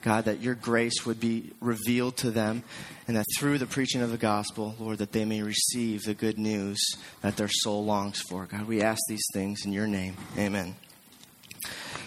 God, 0.02 0.26
that 0.26 0.40
your 0.40 0.54
grace 0.54 1.06
would 1.06 1.18
be 1.18 1.50
revealed 1.60 2.18
to 2.18 2.30
them, 2.30 2.62
and 3.08 3.16
that 3.16 3.24
through 3.38 3.58
the 3.58 3.66
preaching 3.66 4.02
of 4.02 4.10
the 4.10 4.18
gospel, 4.18 4.74
Lord, 4.78 4.98
that 4.98 5.12
they 5.12 5.24
may 5.24 5.42
receive 5.42 6.02
the 6.02 6.14
good 6.14 6.38
news 6.38 6.78
that 7.22 7.36
their 7.36 7.48
soul 7.48 7.84
longs 7.84 8.20
for. 8.20 8.46
God, 8.46 8.66
we 8.66 8.82
ask 8.82 9.00
these 9.08 9.26
things 9.32 9.64
in 9.64 9.72
your 9.72 9.86
name. 9.86 10.16
Amen. 10.36 10.74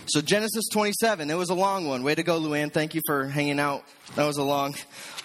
So, 0.09 0.21
Genesis 0.21 0.69
27, 0.71 1.29
it 1.29 1.35
was 1.35 1.49
a 1.49 1.53
long 1.53 1.85
one. 1.85 2.01
Way 2.01 2.15
to 2.15 2.23
go, 2.23 2.39
Luann. 2.39 2.71
Thank 2.71 2.95
you 2.95 3.01
for 3.05 3.27
hanging 3.27 3.59
out. 3.59 3.83
That 4.15 4.25
was 4.25 4.37
a 4.37 4.43
long, 4.43 4.73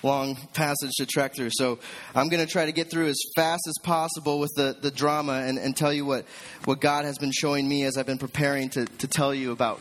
long 0.03 0.35
passage 0.55 0.91
to 0.97 1.07
trek 1.07 1.37
through. 1.37 1.51
So, 1.53 1.79
I'm 2.17 2.29
going 2.29 2.45
to 2.45 2.51
try 2.51 2.67
to 2.67 2.73
get 2.73 2.91
through 2.91 3.07
as 3.07 3.21
fast 3.37 3.62
as 3.69 3.75
possible 3.85 4.41
with 4.41 4.51
the, 4.57 4.77
the 4.81 4.91
drama 4.91 5.35
and, 5.35 5.57
and 5.57 5.77
tell 5.77 5.93
you 5.93 6.05
what, 6.05 6.25
what 6.65 6.81
God 6.81 7.05
has 7.05 7.17
been 7.17 7.31
showing 7.31 7.69
me 7.69 7.85
as 7.85 7.97
I've 7.97 8.07
been 8.07 8.19
preparing 8.19 8.71
to, 8.71 8.87
to 8.87 9.07
tell 9.07 9.33
you 9.33 9.53
about 9.53 9.81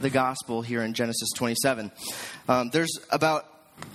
the 0.00 0.10
gospel 0.10 0.62
here 0.62 0.82
in 0.82 0.94
Genesis 0.94 1.30
27. 1.36 1.92
Um, 2.48 2.70
there's 2.70 2.98
about 3.10 3.46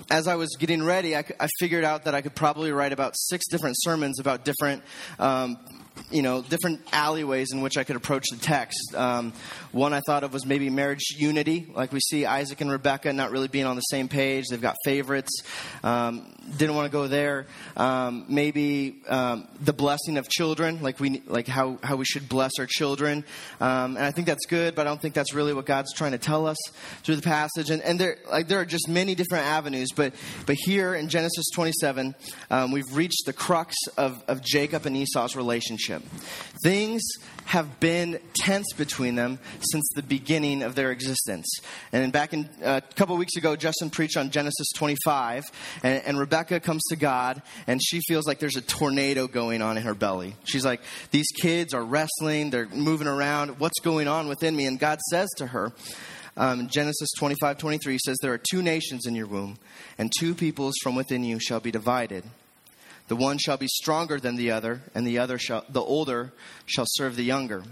as 0.10 0.27
I 0.27 0.36
was 0.36 0.55
getting 0.58 0.84
ready, 0.84 1.15
I, 1.15 1.24
I, 1.39 1.48
figured 1.60 1.86
out 1.86 2.03
that 2.03 2.13
I 2.13 2.22
could 2.22 2.36
probably 2.36 2.72
write 2.72 2.91
about 2.91 3.13
six 3.15 3.48
different 3.48 3.75
sermons 3.79 4.19
about 4.19 4.43
different 4.43 4.84
um, 5.19 5.58
you 6.12 6.22
know, 6.22 6.42
different 6.42 6.82
alleyways 6.92 7.51
in 7.51 7.62
which 7.62 7.78
I 7.78 7.84
could 7.84 7.96
approach 7.96 8.25
the 8.32 8.38
text. 8.38 8.96
Um, 8.96 9.34
one 9.72 9.94
I 9.94 10.01
thought 10.06 10.24
of 10.24 10.34
was 10.34 10.46
maybe 10.46 10.70
marriage 10.70 11.16
unity, 11.18 11.68
like 11.74 11.92
we 11.92 12.00
see 12.00 12.25
Isaac 12.25 12.62
and 12.62 12.72
Rebecca 12.72 13.13
not 13.13 13.32
really 13.32 13.48
being 13.48 13.66
on 13.66 13.75
the 13.75 13.82
same 13.82 14.08
page. 14.08 14.46
They've 14.50 14.62
got 14.62 14.75
favorites. 14.84 15.44
Um, 15.84 16.34
didn't 16.58 16.75
want 16.75 16.86
to 16.86 16.92
go 16.92 17.08
there. 17.08 17.46
Um, 17.78 18.25
maybe 18.28 19.01
um, 19.08 19.48
the 19.62 19.74
blessing 19.74 20.18
of 20.18 20.28
children, 20.30 20.82
like 20.82 21.00
we 21.00 21.22
like 21.28 21.48
how, 21.48 21.78
how 21.84 21.96
we 21.96 22.06
should 22.06 22.28
bless 22.28 22.54
our 22.60 22.66
children. 22.66 23.24
Um, 23.62 23.98
and 23.98 24.06
I 24.06 24.12
think 24.12 24.28
that's 24.28 24.46
good, 24.48 24.75
but 24.75 24.88
I 24.88 24.89
don't 24.89 25.01
think 25.01 25.13
that's 25.13 25.34
really 25.34 25.54
what 25.54 25.66
God's 25.66 25.94
trying 25.94 26.12
to 26.12 26.18
tell 26.18 26.48
us 26.48 26.58
through 27.04 27.18
the 27.18 27.22
passage. 27.22 27.70
And, 27.70 27.82
and 27.84 28.00
there 28.00 28.18
like 28.32 28.48
there 28.48 28.60
are 28.60 28.66
just 28.66 28.88
many 28.88 29.16
different 29.16 29.46
avenues, 29.46 29.89
but 29.96 30.13
but 30.46 30.56
here 30.60 30.96
in 30.96 31.10
Genesis 31.10 31.46
27, 31.54 32.16
um, 32.50 32.72
we've 32.72 32.96
reached 32.96 33.24
the 33.25 33.34
crux 33.34 33.75
of, 33.98 34.24
of 34.28 34.42
Jacob 34.44 34.86
and 34.86 34.96
Esau's 34.96 35.36
relationship. 35.36 35.99
Things 36.63 37.01
have 37.46 37.79
been 37.79 38.20
tense 38.36 38.68
between 38.77 39.15
them 39.15 39.39
since 39.60 39.88
the 39.96 40.03
beginning 40.03 40.62
of 40.62 40.75
their 40.75 40.91
existence. 40.91 41.50
And 41.91 42.12
back 42.12 42.34
in 42.34 42.50
uh, 42.63 42.82
a 42.84 42.94
couple 42.94 43.18
weeks 43.18 43.36
ago, 43.38 43.56
Justin 43.56 43.89
preached 43.89 44.18
on 44.18 44.29
Genesis 44.29 44.68
25, 44.75 45.46
and, 45.84 46.03
and 46.06 46.20
Rebecca 46.20 46.60
comes 46.60 46.84
to 46.89 46.96
God, 46.96 47.41
and 47.65 47.82
she 47.84 48.01
feels 48.08 48.27
like 48.27 48.39
there's 48.39 48.56
a 48.56 48.62
tornado 48.62 49.27
going 49.27 49.62
on 49.62 49.77
in 49.77 49.84
her 49.84 49.96
belly. 49.96 50.36
She's 50.44 50.65
like, 50.65 50.82
These 51.12 51.27
kids 51.41 51.74
are 51.74 51.84
wrestling, 51.84 52.50
they're 52.50 52.70
moving 52.70 53.08
around. 53.08 53.60
What's 53.60 53.79
going 53.79 54.08
on 54.08 54.27
within 54.27 54.56
me? 54.56 54.68
And 54.68 54.79
God 54.79 55.00
says 55.10 55.29
to 55.38 55.48
her, 55.48 55.72
um, 56.38 56.68
Genesis 56.68 57.10
25, 57.18 57.58
23 57.58 57.98
says, 57.98 58.18
There 58.22 58.34
are 58.34 58.38
two 58.39 58.62
nations 58.62 59.06
in 59.06 59.15
your 59.15 59.27
womb, 59.27 59.58
and 59.98 60.12
two 60.20 60.36
peoples 60.36 60.75
from 60.84 60.96
within 60.96 61.24
you 61.24 61.39
shall 61.39 61.60
be 61.60 61.72
divided. 61.72 62.24
The 63.10 63.16
one 63.16 63.38
shall 63.38 63.58
be 63.58 63.68
stronger 63.68 64.20
than 64.20 64.38
the 64.38 64.51
other, 64.51 64.82
and 64.96 65.06
the 65.06 65.18
other 65.20 65.38
shall, 65.38 65.66
the 65.68 65.82
older 65.82 66.32
shall 66.66 66.86
serve 66.88 67.16
the 67.16 67.24
younger. 67.24 67.63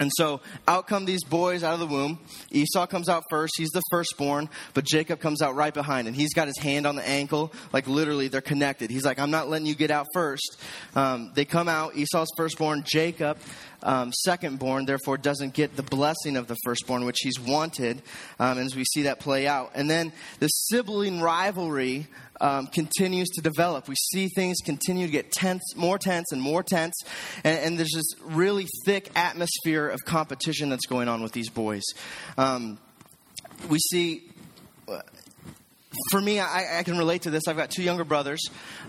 And 0.00 0.10
so 0.16 0.40
out 0.66 0.88
come 0.88 1.04
these 1.04 1.22
boys 1.22 1.62
out 1.62 1.74
of 1.74 1.80
the 1.80 1.86
womb. 1.86 2.18
Esau 2.50 2.86
comes 2.86 3.08
out 3.08 3.22
first. 3.30 3.54
He's 3.56 3.68
the 3.70 3.82
firstborn, 3.90 4.48
but 4.72 4.84
Jacob 4.84 5.20
comes 5.20 5.40
out 5.40 5.54
right 5.54 5.72
behind, 5.72 6.08
and 6.08 6.16
he's 6.16 6.34
got 6.34 6.48
his 6.48 6.58
hand 6.58 6.84
on 6.84 6.96
the 6.96 7.08
ankle. 7.08 7.52
Like 7.72 7.86
literally, 7.86 8.26
they're 8.26 8.40
connected. 8.40 8.90
He's 8.90 9.04
like, 9.04 9.20
I'm 9.20 9.30
not 9.30 9.48
letting 9.48 9.66
you 9.68 9.76
get 9.76 9.92
out 9.92 10.06
first. 10.12 10.60
Um, 10.96 11.30
they 11.34 11.44
come 11.44 11.68
out. 11.68 11.94
Esau's 11.94 12.32
firstborn. 12.36 12.82
Jacob, 12.84 13.38
um, 13.84 14.12
secondborn, 14.26 14.86
therefore 14.86 15.16
doesn't 15.16 15.54
get 15.54 15.76
the 15.76 15.82
blessing 15.82 16.36
of 16.36 16.48
the 16.48 16.56
firstborn, 16.64 17.04
which 17.04 17.18
he's 17.20 17.38
wanted. 17.38 18.02
Um, 18.40 18.58
as 18.58 18.74
we 18.74 18.84
see 18.84 19.02
that 19.02 19.20
play 19.20 19.46
out. 19.46 19.72
And 19.74 19.88
then 19.88 20.12
the 20.40 20.48
sibling 20.48 21.20
rivalry 21.20 22.08
um, 22.40 22.66
continues 22.66 23.28
to 23.30 23.40
develop. 23.40 23.88
We 23.88 23.94
see 23.94 24.28
things 24.28 24.58
continue 24.64 25.06
to 25.06 25.12
get 25.12 25.30
tense, 25.30 25.62
more 25.76 25.98
tense 25.98 26.32
and 26.32 26.40
more 26.40 26.62
tense, 26.62 26.94
and, 27.44 27.58
and 27.58 27.78
there's 27.78 27.92
this 27.94 28.14
really 28.22 28.66
thick 28.84 29.10
atmosphere 29.14 29.88
of 29.88 30.00
competition 30.04 30.68
that's 30.68 30.86
going 30.86 31.08
on 31.08 31.22
with 31.22 31.32
these 31.32 31.50
boys. 31.50 31.82
Um, 32.36 32.78
we 33.68 33.78
see. 33.78 34.24
For 36.10 36.20
me, 36.20 36.40
I, 36.40 36.80
I, 36.80 36.82
can 36.82 36.98
relate 36.98 37.22
to 37.22 37.30
this. 37.30 37.44
I've 37.46 37.56
got 37.56 37.70
two 37.70 37.84
younger 37.84 38.02
brothers, 38.02 38.40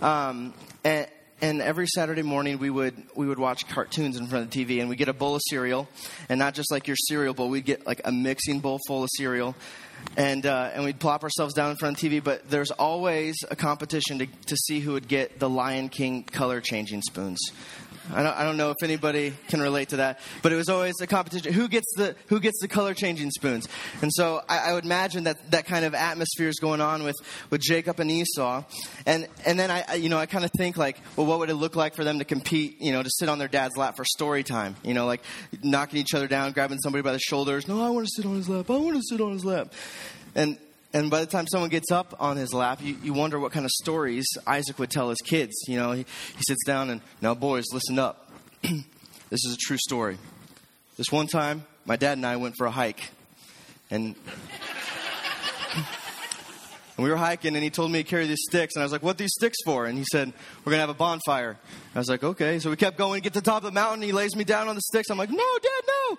um, 0.02 0.56
and, 0.84 1.08
and 1.46 1.62
every 1.62 1.86
Saturday 1.86 2.24
morning 2.24 2.58
we 2.58 2.72
would 2.72 2.96
we 3.16 3.28
would 3.28 3.38
watch 3.38 3.68
cartoons 3.68 4.18
in 4.18 4.26
front 4.26 4.46
of 4.46 4.52
the 4.52 4.66
TV, 4.66 4.80
and 4.80 4.90
we 4.90 4.96
get 4.96 5.10
a 5.10 5.14
bowl 5.14 5.36
of 5.36 5.42
cereal, 5.48 5.88
and 6.28 6.40
not 6.40 6.56
just 6.56 6.72
like 6.72 6.88
your 6.88 6.98
cereal 7.08 7.36
bowl, 7.36 7.50
we'd 7.50 7.66
get 7.66 7.86
like 7.86 8.02
a 8.04 8.12
mixing 8.12 8.60
bowl 8.60 8.80
full 8.88 9.04
of 9.04 9.10
cereal, 9.16 9.56
and 10.18 10.48
uh, 10.48 10.72
and 10.74 10.84
we'd 10.84 11.00
plop 11.00 11.24
ourselves 11.24 11.54
down 11.54 11.70
in 11.70 11.78
front 11.78 11.96
of 11.96 12.02
the 12.02 12.20
TV. 12.20 12.24
But 12.24 12.50
there's 12.50 12.72
always 12.72 13.36
a 13.52 13.56
competition 13.56 14.18
to 14.20 14.26
to 14.26 14.58
see 14.58 14.80
who 14.80 14.94
would 14.94 15.08
get 15.08 15.38
the 15.40 15.48
Lion 15.48 15.90
King 15.90 16.24
color 16.24 16.62
changing 16.62 17.04
spoons. 17.04 17.40
I 18.14 18.24
don't, 18.24 18.38
I 18.38 18.44
don't 18.44 18.58
know 18.58 18.70
if 18.72 18.84
anybody 18.84 19.34
can 19.48 19.62
relate 19.62 19.90
to 19.90 19.98
that, 19.98 20.20
but 20.42 20.52
it 20.52 20.56
was 20.56 20.70
always 20.70 20.94
a 21.02 21.08
competition. 21.08 21.54
Who 21.54 21.68
gets 21.68 21.88
the 21.96 22.16
who 22.28 22.40
gets 22.40 22.60
the 22.62 22.68
color 22.68 22.94
changing 22.94 23.32
spoons? 23.32 23.68
And 24.02 24.12
so 24.14 24.42
I, 24.48 24.70
I 24.70 24.74
would 24.74 24.86
imagine 24.86 25.24
that 25.24 25.52
that 25.52 25.66
kind 25.66 25.86
of 25.86 25.94
atmosphere 25.94 26.48
is 26.48 26.60
going 26.60 26.82
on 26.82 27.04
with, 27.04 27.16
with 27.50 27.62
Jacob 27.62 28.00
and 28.00 28.12
Esau, 28.12 28.64
and 29.06 29.28
and 29.46 29.60
then 29.60 29.72
I, 29.72 29.84
I 29.88 29.94
you 29.96 30.10
know 30.10 30.18
I 30.18 30.26
kind 30.26 30.46
of 30.46 30.52
think 30.58 30.78
like, 30.78 31.00
well, 31.16 31.26
what 31.26 31.40
would 31.40 31.50
it 31.50 31.56
look 31.56 31.76
like 31.76 31.96
for 31.96 32.04
them 32.04 32.20
to 32.20 32.26
compete? 32.26 32.82
You 32.82 32.92
know, 32.92 33.02
to 33.02 33.10
sit 33.10 33.30
on 33.30 33.40
their 33.40 33.48
dad's 33.48 33.78
lap 33.78 33.96
for 33.96 34.06
story 34.06 34.44
time. 34.44 34.76
You 34.84 34.94
know, 34.94 35.06
like 35.06 35.22
knocking 35.64 36.00
each 36.00 36.14
other 36.14 36.28
down, 36.28 36.52
grabbing 36.52 36.80
somebody 36.80 37.02
by 37.02 37.12
the 37.12 37.20
shoulders. 37.20 37.68
No, 37.68 37.84
I 37.84 37.90
want 37.90 38.06
to 38.08 38.12
sit 38.16 38.26
on 38.26 38.36
his 38.36 38.50
lap. 38.50 38.70
I 38.70 38.78
want 38.78 38.96
to 38.98 39.04
sit 39.04 39.22
on 39.22 39.32
his 39.32 39.46
lap. 39.46 39.74
And 40.36 40.58
and 40.96 41.12
by 41.12 41.20
the 41.20 41.26
time 41.26 41.46
someone 41.52 41.70
gets 41.70 41.92
up 41.92 42.16
on 42.22 42.38
his 42.38 42.54
lap, 42.54 42.80
you, 42.82 42.96
you 43.04 43.12
wonder 43.12 43.38
what 43.38 43.52
kind 43.52 43.66
of 43.66 43.72
stories 43.72 44.26
Isaac 44.48 44.80
would 44.80 44.90
tell 44.90 45.10
his 45.10 45.20
kids. 45.20 45.54
You 45.68 45.76
know, 45.76 45.92
he, 45.92 46.06
he 46.38 46.42
sits 46.48 46.64
down 46.66 46.90
and, 46.90 47.02
now, 47.22 47.36
boys, 47.36 47.66
listen 47.74 48.00
up. 48.00 48.32
this 48.62 49.44
is 49.46 49.56
a 49.56 49.58
true 49.58 49.76
story. 49.78 50.18
This 50.96 51.12
one 51.12 51.28
time, 51.28 51.66
my 51.86 51.98
dad 51.98 52.14
and 52.14 52.26
I 52.26 52.38
went 52.38 52.56
for 52.58 52.66
a 52.66 52.72
hike. 52.72 53.12
And 53.92 54.16
and 56.98 57.04
we 57.04 57.10
were 57.10 57.18
hiking, 57.18 57.56
and 57.56 57.64
he 57.64 57.70
told 57.70 57.92
me 57.92 58.04
to 58.04 58.10
carry 58.10 58.26
these 58.26 58.44
sticks. 58.48 58.76
And 58.76 58.82
I 58.82 58.86
was 58.86 58.92
like, 58.94 59.04
what 59.04 59.18
these 59.18 59.34
sticks 59.34 59.58
for? 59.66 59.86
And 59.86 59.98
he 59.98 60.06
said, 60.10 60.32
we're 60.64 60.72
going 60.72 60.78
to 60.78 60.88
have 60.88 60.90
a 60.90 60.94
bonfire. 60.94 61.58
I 61.94 62.00
was 62.00 62.08
like, 62.08 62.24
okay. 62.24 62.60
So 62.60 62.70
we 62.70 62.78
kept 62.78 62.98
going, 62.98 63.22
get 63.22 63.34
to 63.34 63.42
the 63.42 63.46
top 63.46 63.58
of 63.58 63.64
the 63.64 63.72
mountain. 63.72 64.02
He 64.02 64.14
lays 64.14 64.34
me 64.34 64.46
down 64.46 64.70
on 64.70 64.76
the 64.76 64.82
sticks. 64.82 65.10
I'm 65.10 65.18
like, 65.18 65.30
no, 65.30 65.44
Dad, 65.62 65.84
no. 65.88 66.18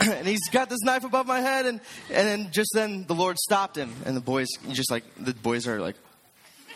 and 0.18 0.26
he's 0.26 0.48
got 0.50 0.70
this 0.70 0.78
knife 0.82 1.02
above 1.02 1.26
my 1.26 1.40
head. 1.40 1.66
And, 1.66 1.80
and 2.10 2.28
then 2.28 2.52
just 2.52 2.70
then 2.74 3.06
the 3.06 3.14
Lord 3.14 3.38
stopped 3.38 3.76
him. 3.76 3.92
And 4.06 4.16
the 4.16 4.20
boys, 4.20 4.46
just 4.70 4.88
like, 4.88 5.02
the 5.16 5.34
boys 5.34 5.66
are 5.66 5.80
like, 5.80 5.96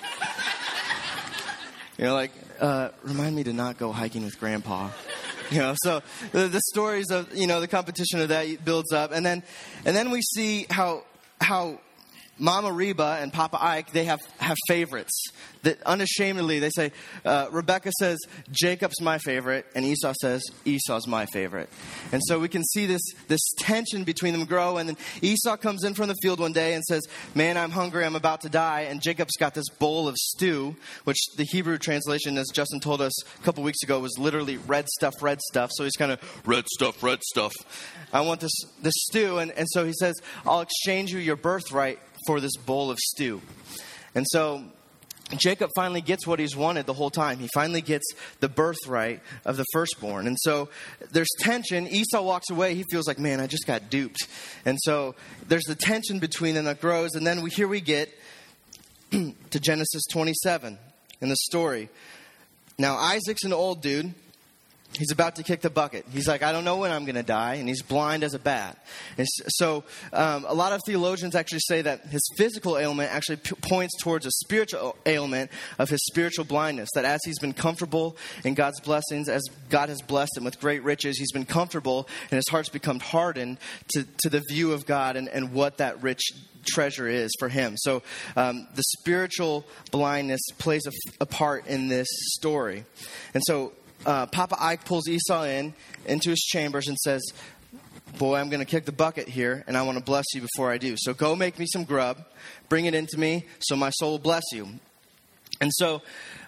you 1.99 2.05
know, 2.05 2.15
like, 2.15 2.33
uh, 2.61 2.89
remind 3.05 3.37
me 3.37 3.45
to 3.45 3.53
not 3.53 3.79
go 3.79 3.93
hiking 3.93 4.25
with 4.25 4.39
Grandpa. 4.39 4.91
You 5.51 5.59
know, 5.59 5.75
so 5.85 6.01
the, 6.31 6.49
the 6.49 6.63
stories 6.71 7.11
of, 7.11 7.37
you 7.37 7.47
know, 7.47 7.61
the 7.61 7.69
competition 7.69 8.23
of 8.23 8.31
that 8.31 8.65
builds 8.65 8.91
up. 8.91 9.13
And 9.13 9.27
then, 9.27 9.43
and 9.85 9.95
then 9.95 10.11
we 10.11 10.23
see 10.23 10.65
how, 10.71 11.05
how 11.43 11.79
Mama 12.43 12.73
Reba 12.73 13.19
and 13.21 13.33
Papa 13.33 13.57
Ike, 13.63 13.93
they 13.93 14.05
have, 14.07 14.19
have 14.39 14.57
favorites. 14.67 15.29
That 15.63 15.81
unashamedly, 15.85 16.59
they 16.59 16.71
say, 16.71 16.91
uh, 17.25 17.47
Rebecca 17.53 17.93
says, 18.01 18.19
Jacob's 18.51 19.01
my 19.01 19.19
favorite, 19.19 19.65
and 19.77 19.85
Esau 19.85 20.13
says, 20.21 20.43
Esau's 20.65 21.07
my 21.07 21.25
favorite. 21.27 21.71
And 22.11 22.21
so 22.27 22.41
we 22.41 22.49
can 22.49 22.65
see 22.65 22.87
this, 22.87 23.01
this 23.29 23.41
tension 23.59 24.03
between 24.03 24.33
them 24.33 24.45
grow. 24.45 24.79
And 24.79 24.89
then 24.89 24.97
Esau 25.21 25.57
comes 25.57 25.85
in 25.85 25.95
from 25.95 26.09
the 26.09 26.17
field 26.21 26.41
one 26.41 26.53
day 26.53 26.75
and 26.75 26.83
says, 26.83 27.03
Man, 27.37 27.57
I'm 27.57 27.71
hungry, 27.71 28.05
I'm 28.05 28.17
about 28.17 28.41
to 28.41 28.49
die. 28.49 28.83
And 28.91 29.01
Jacob's 29.01 29.37
got 29.39 29.55
this 29.55 29.69
bowl 29.79 30.09
of 30.09 30.17
stew, 30.17 30.75
which 31.05 31.19
the 31.37 31.45
Hebrew 31.45 31.79
translation, 31.79 32.37
as 32.39 32.49
Justin 32.53 32.81
told 32.81 33.01
us 33.01 33.13
a 33.25 33.43
couple 33.45 33.63
weeks 33.63 33.85
ago, 33.85 34.01
was 34.01 34.19
literally 34.19 34.57
red 34.57 34.89
stuff, 34.89 35.15
red 35.21 35.41
stuff. 35.41 35.71
So 35.75 35.85
he's 35.85 35.95
kind 35.95 36.11
of, 36.11 36.43
red 36.45 36.67
stuff, 36.67 37.05
red 37.05 37.23
stuff. 37.23 37.53
I 38.13 38.23
want 38.23 38.41
this, 38.41 38.55
this 38.83 38.95
stew. 38.97 39.39
And, 39.39 39.53
and 39.53 39.69
so 39.71 39.85
he 39.85 39.93
says, 39.93 40.17
I'll 40.45 40.61
exchange 40.61 41.13
you 41.13 41.21
your 41.21 41.37
birthright 41.37 42.01
for 42.27 42.41
this 42.41 42.57
bowl 42.57 42.91
of 42.91 42.99
stew. 42.99 43.41
And 44.15 44.27
so 44.29 44.65
Jacob 45.37 45.71
finally 45.75 46.01
gets 46.01 46.27
what 46.27 46.39
he's 46.39 46.57
wanted 46.57 46.87
the 46.87 46.93
whole 46.93 47.11
time. 47.11 47.39
He 47.39 47.49
finally 47.55 47.81
gets 47.81 48.05
the 48.41 48.49
birthright 48.49 49.21
of 49.45 49.57
the 49.57 49.65
firstborn. 49.73 50.27
And 50.27 50.37
so 50.41 50.69
there's 51.11 51.29
tension. 51.41 51.87
Esau 51.89 52.23
walks 52.23 52.51
away. 52.51 52.75
He 52.75 52.85
feels 52.91 53.07
like, 53.07 53.19
man, 53.19 53.41
I 53.41 53.47
just 53.47 53.67
got 53.67 53.91
duped. 53.91 54.27
And 54.65 54.79
so 54.83 55.15
there's 55.49 55.65
the 55.65 55.75
tension 55.75 56.19
between 56.19 56.55
them 56.55 56.67
that 56.67 56.81
grows. 56.81 57.15
And 57.15 57.27
then 57.27 57.43
we, 57.43 57.51
here 57.51 57.69
we 57.69 57.81
get 57.81 58.13
to 59.11 59.61
Genesis 59.61 60.03
27 60.11 60.79
in 61.21 61.29
the 61.29 61.37
story. 61.37 61.89
Now, 62.79 62.97
Isaac's 62.97 63.45
an 63.45 63.53
old 63.53 63.83
dude. 63.83 64.15
He's 64.99 65.11
about 65.11 65.37
to 65.37 65.43
kick 65.43 65.63
the 65.63 65.71
bucket. 65.71 66.05
He's 66.13 66.29
like, 66.29 66.43
I 66.43 66.53
don't 66.53 66.65
know 66.65 66.77
when 66.77 66.91
I'm 66.91 67.05
going 67.05 67.17
to 67.17 67.23
die, 67.23 67.55
and 67.55 67.69
he's 67.69 67.83
blind 67.83 68.23
as 68.23 68.35
a 68.35 68.39
bat. 68.39 68.77
And 69.17 69.27
so, 69.27 69.85
um, 70.13 70.45
a 70.47 70.55
lot 70.55 70.73
of 70.73 70.81
theologians 70.85 71.35
actually 71.35 71.61
say 71.61 71.83
that 71.83 72.07
his 72.07 72.21
physical 72.37 72.77
ailment 72.77 73.11
actually 73.11 73.37
p- 73.37 73.55
points 73.63 73.99
towards 74.01 74.27
a 74.27 74.31
spiritual 74.31 74.97
ailment 75.07 75.51
of 75.79 75.89
his 75.89 76.05
spiritual 76.05 76.45
blindness. 76.45 76.91
That 76.95 77.05
as 77.05 77.21
he's 77.25 77.39
been 77.39 77.55
comfortable 77.55 78.17
in 78.45 78.55
God's 78.55 78.81
blessings, 78.81 79.29
as 79.29 79.43
God 79.71 79.89
has 79.89 80.03
blessed 80.03 80.37
him 80.37 80.45
with 80.45 80.61
great 80.61 80.83
riches, 80.83 81.17
he's 81.17 81.33
been 81.33 81.47
comfortable, 81.47 82.07
and 82.31 82.37
his 82.37 82.49
heart's 82.51 82.69
become 82.69 83.01
hardened 83.01 83.59
to, 83.95 84.07
to 84.19 84.29
the 84.29 84.43
view 84.51 84.73
of 84.73 84.85
God 84.85 85.17
and, 85.17 85.29
and 85.29 85.53
what 85.53 85.79
that 85.79 86.03
rich 86.03 86.23
treasure 86.67 87.09
is 87.09 87.33
for 87.39 87.49
him. 87.49 87.77
So, 87.77 88.03
um, 88.37 88.69
the 88.75 88.83
spiritual 88.99 89.65
blindness 89.91 90.41
plays 90.59 90.87
a, 90.87 90.93
a 91.23 91.27
part 91.27 91.67
in 91.67 91.89
this 91.89 92.09
story. 92.11 92.85
And 93.35 93.43
so, 93.47 93.73
uh, 94.07 94.27
Papa 94.27 94.57
Ike 94.59 94.85
pulls 94.85 95.09
Esau 95.09 95.45
in 95.45 95.75
into 96.07 96.31
his 96.31 96.41
chambers 96.41 96.89
and 96.89 96.97
says, 96.99 97.23
Boy, 98.19 98.37
I'm 98.37 98.51
going 98.51 98.61
to 98.61 98.67
kick 98.67 98.85
the 98.85 98.93
bucket 98.93 99.29
here, 99.29 99.65
and 99.67 99.77
I 99.77 99.83
want 99.83 99.97
to 99.97 100.05
bless 100.05 100.27
you 100.35 100.43
before 100.43 100.71
I 100.71 100.77
do. 100.77 100.97
So 100.99 101.15
go 101.15 101.35
make 101.35 101.59
me 101.59 101.67
some 101.67 101.85
grub, 101.85 102.23
bring 102.69 102.85
it 102.85 102.95
into 102.95 103.19
me, 103.19 103.47
so 103.61 103.75
my 103.75 103.91
soul 103.91 104.13
will 104.13 104.19
bless 104.19 104.43
you. 104.53 104.69
And 105.61 105.71
so, 105.75 106.03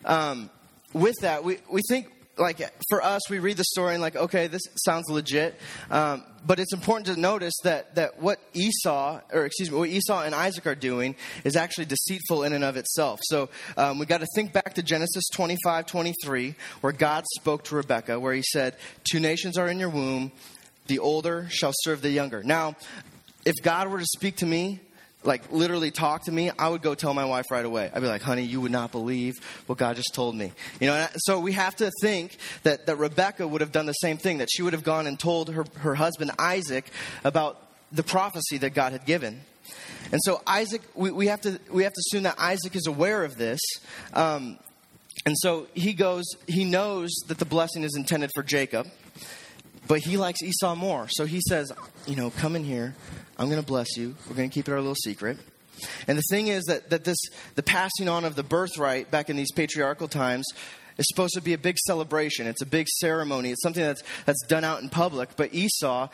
um, 0.04 0.50
with 0.92 1.14
that, 1.22 1.42
we, 1.42 1.58
we 1.70 1.80
think 1.88 2.08
like 2.36 2.58
for 2.88 3.02
us, 3.02 3.22
we 3.30 3.38
read 3.38 3.56
the 3.56 3.64
story 3.64 3.94
and 3.94 4.02
like, 4.02 4.16
okay, 4.16 4.46
this 4.46 4.62
sounds 4.76 5.08
legit. 5.08 5.54
Um, 5.90 6.24
but 6.46 6.58
it's 6.58 6.72
important 6.72 7.06
to 7.06 7.20
notice 7.20 7.54
that 7.62 7.94
that 7.94 8.20
what 8.20 8.38
Esau, 8.52 9.20
or 9.32 9.46
excuse 9.46 9.70
me, 9.70 9.78
what 9.78 9.88
Esau 9.88 10.22
and 10.22 10.34
Isaac 10.34 10.66
are 10.66 10.74
doing 10.74 11.16
is 11.44 11.56
actually 11.56 11.86
deceitful 11.86 12.42
in 12.42 12.52
and 12.52 12.64
of 12.64 12.76
itself. 12.76 13.20
So 13.24 13.48
um, 13.76 13.98
we 13.98 14.06
got 14.06 14.20
to 14.20 14.26
think 14.34 14.52
back 14.52 14.74
to 14.74 14.82
Genesis 14.82 15.24
25, 15.32 15.86
23, 15.86 16.54
where 16.80 16.92
God 16.92 17.24
spoke 17.36 17.64
to 17.64 17.76
Rebekah, 17.76 18.18
where 18.20 18.34
He 18.34 18.42
said, 18.42 18.76
Two 19.10 19.20
nations 19.20 19.56
are 19.56 19.68
in 19.68 19.78
your 19.78 19.90
womb; 19.90 20.32
the 20.86 20.98
older 20.98 21.46
shall 21.50 21.72
serve 21.82 22.02
the 22.02 22.10
younger." 22.10 22.42
Now, 22.42 22.76
if 23.44 23.54
God 23.62 23.88
were 23.88 24.00
to 24.00 24.06
speak 24.06 24.36
to 24.36 24.46
me 24.46 24.80
like 25.24 25.50
literally 25.50 25.90
talk 25.90 26.24
to 26.24 26.32
me, 26.32 26.50
I 26.58 26.68
would 26.68 26.82
go 26.82 26.94
tell 26.94 27.14
my 27.14 27.24
wife 27.24 27.46
right 27.50 27.64
away. 27.64 27.90
I'd 27.92 28.00
be 28.00 28.06
like, 28.06 28.22
honey, 28.22 28.42
you 28.42 28.60
would 28.60 28.72
not 28.72 28.92
believe 28.92 29.34
what 29.66 29.78
God 29.78 29.96
just 29.96 30.14
told 30.14 30.34
me. 30.34 30.52
You 30.80 30.88
know, 30.88 31.06
so 31.16 31.40
we 31.40 31.52
have 31.52 31.74
to 31.76 31.90
think 32.00 32.36
that, 32.62 32.86
that 32.86 32.96
Rebecca 32.96 33.46
would 33.46 33.60
have 33.60 33.72
done 33.72 33.86
the 33.86 33.92
same 33.92 34.16
thing, 34.16 34.38
that 34.38 34.48
she 34.50 34.62
would 34.62 34.72
have 34.72 34.84
gone 34.84 35.06
and 35.06 35.18
told 35.18 35.50
her, 35.50 35.64
her 35.78 35.94
husband 35.94 36.30
Isaac 36.38 36.86
about 37.24 37.60
the 37.90 38.02
prophecy 38.02 38.58
that 38.58 38.70
God 38.70 38.92
had 38.92 39.06
given. 39.06 39.40
And 40.12 40.20
so 40.24 40.42
Isaac, 40.46 40.82
we, 40.94 41.10
we, 41.10 41.26
have, 41.28 41.40
to, 41.42 41.58
we 41.70 41.84
have 41.84 41.92
to 41.92 42.00
assume 42.00 42.24
that 42.24 42.38
Isaac 42.38 42.76
is 42.76 42.86
aware 42.86 43.24
of 43.24 43.36
this. 43.36 43.60
Um, 44.12 44.58
and 45.26 45.34
so 45.38 45.68
he 45.74 45.94
goes, 45.94 46.24
he 46.46 46.64
knows 46.64 47.10
that 47.28 47.38
the 47.38 47.44
blessing 47.44 47.82
is 47.82 47.96
intended 47.96 48.30
for 48.34 48.42
Jacob, 48.42 48.86
but 49.86 50.00
he 50.00 50.16
likes 50.16 50.42
Esau 50.42 50.74
more. 50.74 51.08
So 51.08 51.24
he 51.24 51.40
says, 51.48 51.72
you 52.06 52.16
know, 52.16 52.30
come 52.30 52.56
in 52.56 52.64
here. 52.64 52.94
I'm 53.38 53.48
going 53.48 53.60
to 53.60 53.66
bless 53.66 53.96
you. 53.96 54.14
We're 54.28 54.36
going 54.36 54.48
to 54.48 54.54
keep 54.54 54.68
it 54.68 54.72
our 54.72 54.78
little 54.78 54.94
secret. 54.94 55.38
And 56.06 56.16
the 56.16 56.22
thing 56.30 56.48
is 56.48 56.64
that, 56.64 56.90
that 56.90 57.04
this, 57.04 57.18
the 57.56 57.62
passing 57.62 58.08
on 58.08 58.24
of 58.24 58.36
the 58.36 58.44
birthright 58.44 59.10
back 59.10 59.28
in 59.28 59.36
these 59.36 59.50
patriarchal 59.52 60.08
times 60.08 60.46
is 60.98 61.06
supposed 61.08 61.34
to 61.34 61.40
be 61.40 61.52
a 61.52 61.58
big 61.58 61.76
celebration. 61.78 62.46
It's 62.46 62.62
a 62.62 62.66
big 62.66 62.86
ceremony. 62.88 63.50
It's 63.50 63.62
something 63.62 63.82
that's, 63.82 64.02
that's 64.26 64.46
done 64.46 64.64
out 64.64 64.82
in 64.82 64.88
public. 64.88 65.30
But 65.36 65.52
Esau, 65.52 66.08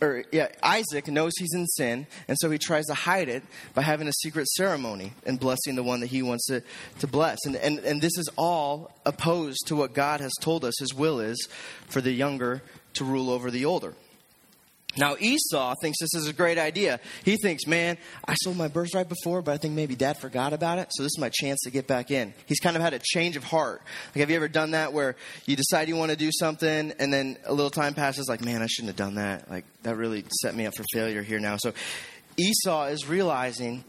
or 0.00 0.24
yeah, 0.32 0.48
Isaac 0.62 1.06
knows 1.08 1.32
he's 1.38 1.54
in 1.54 1.66
sin, 1.66 2.06
and 2.26 2.36
so 2.40 2.50
he 2.50 2.58
tries 2.58 2.86
to 2.86 2.94
hide 2.94 3.28
it 3.28 3.44
by 3.74 3.82
having 3.82 4.08
a 4.08 4.12
secret 4.12 4.48
ceremony 4.48 5.12
and 5.24 5.38
blessing 5.38 5.76
the 5.76 5.84
one 5.84 6.00
that 6.00 6.08
he 6.08 6.22
wants 6.22 6.46
to, 6.46 6.62
to 7.00 7.06
bless. 7.06 7.38
And, 7.46 7.56
and, 7.56 7.78
and 7.80 8.02
this 8.02 8.18
is 8.18 8.28
all 8.36 8.90
opposed 9.04 9.66
to 9.68 9.76
what 9.76 9.94
God 9.94 10.20
has 10.20 10.32
told 10.40 10.64
us 10.64 10.74
his 10.80 10.94
will 10.94 11.20
is 11.20 11.48
for 11.86 12.00
the 12.00 12.12
younger 12.12 12.62
to 12.94 13.04
rule 13.04 13.30
over 13.30 13.50
the 13.50 13.64
older. 13.64 13.94
Now, 14.96 15.16
Esau 15.18 15.74
thinks 15.80 15.98
this 16.00 16.14
is 16.14 16.26
a 16.26 16.32
great 16.32 16.58
idea. 16.58 17.00
He 17.24 17.36
thinks, 17.36 17.66
man, 17.66 17.98
I 18.26 18.34
sold 18.34 18.56
my 18.56 18.68
birthright 18.68 19.08
before, 19.08 19.42
but 19.42 19.52
I 19.52 19.56
think 19.58 19.74
maybe 19.74 19.94
dad 19.94 20.18
forgot 20.18 20.52
about 20.52 20.78
it, 20.78 20.88
so 20.92 21.02
this 21.02 21.10
is 21.10 21.18
my 21.18 21.30
chance 21.32 21.60
to 21.64 21.70
get 21.70 21.86
back 21.86 22.10
in. 22.10 22.34
He's 22.46 22.60
kind 22.60 22.76
of 22.76 22.82
had 22.82 22.94
a 22.94 22.98
change 22.98 23.36
of 23.36 23.44
heart. 23.44 23.82
Like, 24.08 24.20
have 24.20 24.30
you 24.30 24.36
ever 24.36 24.48
done 24.48 24.72
that 24.72 24.92
where 24.92 25.16
you 25.44 25.56
decide 25.56 25.88
you 25.88 25.96
want 25.96 26.10
to 26.10 26.16
do 26.16 26.30
something, 26.32 26.92
and 26.98 27.12
then 27.12 27.36
a 27.44 27.52
little 27.52 27.70
time 27.70 27.94
passes, 27.94 28.28
like, 28.28 28.44
man, 28.44 28.62
I 28.62 28.66
shouldn't 28.66 28.88
have 28.88 28.96
done 28.96 29.16
that. 29.16 29.50
Like, 29.50 29.64
that 29.82 29.96
really 29.96 30.24
set 30.40 30.54
me 30.54 30.66
up 30.66 30.74
for 30.76 30.84
failure 30.92 31.22
here 31.22 31.40
now. 31.40 31.56
So, 31.56 31.72
Esau 32.36 32.86
is 32.86 33.08
realizing 33.08 33.84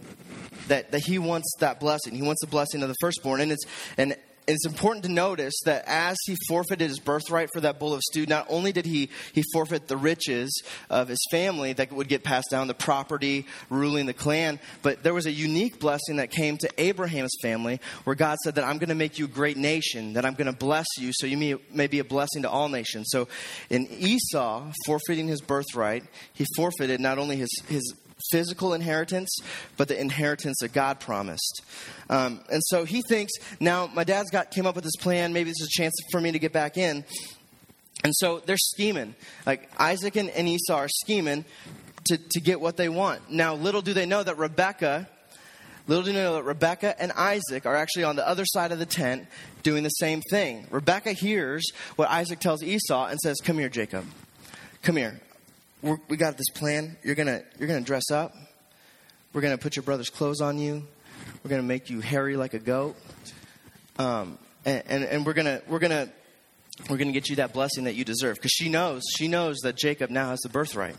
that, 0.67 0.91
that 0.91 1.01
he 1.01 1.19
wants 1.19 1.53
that 1.59 1.79
blessing. 1.79 2.15
He 2.15 2.21
wants 2.21 2.41
the 2.41 2.47
blessing 2.47 2.81
of 2.81 2.89
the 2.89 2.95
firstborn. 3.01 3.41
And, 3.41 3.51
it's, 3.51 3.65
and 3.97 4.15
it's 4.47 4.65
important 4.65 5.03
to 5.03 5.11
notice 5.11 5.53
that 5.65 5.83
as 5.87 6.15
he 6.25 6.37
forfeited 6.47 6.87
his 6.89 6.99
birthright 6.99 7.49
for 7.51 7.59
that 7.61 7.79
bowl 7.79 7.93
of 7.93 8.01
stew, 8.01 8.25
not 8.25 8.45
only 8.49 8.71
did 8.71 8.85
he, 8.85 9.09
he 9.33 9.43
forfeit 9.51 9.87
the 9.87 9.97
riches 9.97 10.63
of 10.89 11.09
his 11.09 11.19
family 11.29 11.73
that 11.73 11.91
would 11.91 12.07
get 12.07 12.23
passed 12.23 12.49
down, 12.49 12.67
the 12.67 12.73
property, 12.73 13.45
ruling 13.69 14.05
the 14.05 14.13
clan, 14.13 14.59
but 14.81 15.03
there 15.03 15.13
was 15.13 15.25
a 15.25 15.31
unique 15.31 15.79
blessing 15.79 16.15
that 16.15 16.31
came 16.31 16.57
to 16.57 16.69
Abraham's 16.77 17.35
family 17.41 17.81
where 18.05 18.15
God 18.15 18.37
said 18.43 18.55
that 18.55 18.63
I'm 18.63 18.77
going 18.77 18.89
to 18.89 18.95
make 18.95 19.19
you 19.19 19.25
a 19.25 19.29
great 19.29 19.57
nation, 19.57 20.13
that 20.13 20.25
I'm 20.25 20.33
going 20.33 20.51
to 20.51 20.57
bless 20.57 20.87
you 20.97 21.11
so 21.13 21.27
you 21.27 21.37
may, 21.37 21.55
may 21.73 21.87
be 21.87 21.99
a 21.99 22.05
blessing 22.05 22.43
to 22.43 22.49
all 22.49 22.69
nations. 22.69 23.07
So 23.09 23.27
in 23.69 23.87
Esau 23.91 24.71
forfeiting 24.85 25.27
his 25.27 25.41
birthright, 25.41 26.05
he 26.33 26.45
forfeited 26.55 27.01
not 27.01 27.17
only 27.17 27.35
his, 27.35 27.49
his 27.67 27.93
physical 28.31 28.73
inheritance, 28.73 29.29
but 29.77 29.87
the 29.87 29.99
inheritance 29.99 30.57
that 30.61 30.73
God 30.73 30.99
promised. 30.99 31.61
Um, 32.09 32.41
and 32.51 32.61
so 32.65 32.83
he 32.85 33.01
thinks, 33.01 33.33
now 33.59 33.87
my 33.87 34.03
dad's 34.03 34.29
got 34.29 34.51
came 34.51 34.65
up 34.65 34.75
with 34.75 34.83
this 34.83 34.95
plan. 34.95 35.33
Maybe 35.33 35.49
this 35.49 35.61
is 35.61 35.67
a 35.67 35.81
chance 35.81 35.93
for 36.11 36.21
me 36.21 36.31
to 36.31 36.39
get 36.39 36.53
back 36.53 36.77
in. 36.77 37.03
And 38.03 38.13
so 38.15 38.41
they're 38.45 38.57
scheming. 38.57 39.15
Like 39.45 39.69
Isaac 39.79 40.15
and, 40.15 40.29
and 40.29 40.47
Esau 40.47 40.75
are 40.75 40.89
scheming 40.89 41.45
to, 42.05 42.17
to 42.17 42.39
get 42.39 42.61
what 42.61 42.77
they 42.77 42.89
want. 42.89 43.31
Now, 43.31 43.55
little 43.55 43.81
do 43.81 43.93
they 43.93 44.05
know 44.05 44.23
that 44.23 44.37
Rebecca, 44.37 45.09
little 45.87 46.03
do 46.03 46.13
they 46.13 46.19
know 46.19 46.35
that 46.35 46.43
Rebecca 46.43 46.99
and 47.01 47.11
Isaac 47.13 47.65
are 47.65 47.75
actually 47.75 48.03
on 48.03 48.15
the 48.15 48.27
other 48.27 48.45
side 48.45 48.71
of 48.71 48.79
the 48.79 48.85
tent 48.85 49.27
doing 49.63 49.83
the 49.83 49.89
same 49.89 50.21
thing. 50.29 50.67
Rebecca 50.69 51.13
hears 51.13 51.71
what 51.95 52.09
Isaac 52.09 52.39
tells 52.39 52.63
Esau 52.63 53.07
and 53.07 53.19
says, 53.19 53.37
Come 53.43 53.57
here, 53.57 53.69
Jacob. 53.69 54.05
Come 54.83 54.95
here 54.95 55.19
we 55.81 56.17
got 56.17 56.37
this 56.37 56.49
plan. 56.53 56.97
You're 57.03 57.15
gonna 57.15 57.43
you're 57.59 57.67
gonna 57.67 57.81
dress 57.81 58.11
up. 58.11 58.35
We're 59.33 59.41
gonna 59.41 59.57
put 59.57 59.75
your 59.75 59.83
brother's 59.83 60.09
clothes 60.09 60.41
on 60.41 60.57
you. 60.57 60.87
We're 61.43 61.49
gonna 61.49 61.63
make 61.63 61.89
you 61.89 62.01
hairy 62.01 62.35
like 62.37 62.53
a 62.53 62.59
goat. 62.59 62.95
Um, 63.99 64.37
and, 64.65 64.83
and, 64.87 65.03
and 65.03 65.25
we're 65.25 65.33
gonna 65.33 65.61
we're 65.67 65.79
gonna 65.79 66.09
we're 66.89 66.97
gonna 66.97 67.11
get 67.11 67.29
you 67.29 67.37
that 67.37 67.53
blessing 67.53 67.85
that 67.85 67.95
you 67.95 68.05
deserve 68.05 68.35
because 68.35 68.51
she 68.51 68.69
knows 68.69 69.03
she 69.17 69.27
knows 69.27 69.57
that 69.63 69.75
Jacob 69.75 70.09
now 70.09 70.29
has 70.29 70.39
the 70.39 70.49
birthright. 70.49 70.95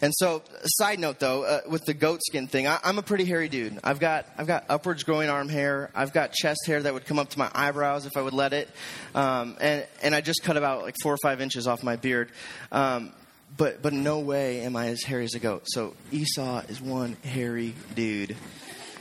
And 0.00 0.12
so, 0.16 0.42
side 0.64 0.98
note 0.98 1.20
though, 1.20 1.44
uh, 1.44 1.60
with 1.68 1.84
the 1.84 1.94
goat 1.94 2.20
skin 2.26 2.48
thing, 2.48 2.66
I, 2.66 2.80
am 2.82 2.98
a 2.98 3.02
pretty 3.02 3.24
hairy 3.24 3.48
dude. 3.48 3.78
I've 3.84 4.00
got 4.00 4.26
I've 4.36 4.46
got 4.46 4.64
upwards 4.68 5.04
growing 5.04 5.28
arm 5.28 5.48
hair. 5.48 5.90
I've 5.94 6.12
got 6.12 6.32
chest 6.32 6.60
hair 6.66 6.82
that 6.82 6.92
would 6.92 7.06
come 7.06 7.18
up 7.18 7.30
to 7.30 7.38
my 7.38 7.50
eyebrows 7.54 8.06
if 8.06 8.16
I 8.16 8.22
would 8.22 8.32
let 8.32 8.52
it, 8.52 8.68
um, 9.14 9.56
and 9.60 9.86
and 10.02 10.14
I 10.14 10.20
just 10.20 10.42
cut 10.42 10.56
about 10.56 10.82
like 10.82 10.96
four 11.02 11.12
or 11.12 11.18
five 11.22 11.40
inches 11.40 11.66
off 11.66 11.82
my 11.82 11.96
beard. 11.96 12.30
Um, 12.72 13.12
but 13.56 13.82
but 13.82 13.92
no 13.92 14.20
way 14.20 14.60
am 14.60 14.76
I 14.76 14.88
as 14.88 15.02
hairy 15.02 15.24
as 15.24 15.34
a 15.34 15.38
goat. 15.38 15.62
So 15.66 15.94
Esau 16.10 16.62
is 16.68 16.80
one 16.80 17.16
hairy 17.24 17.74
dude. 17.94 18.36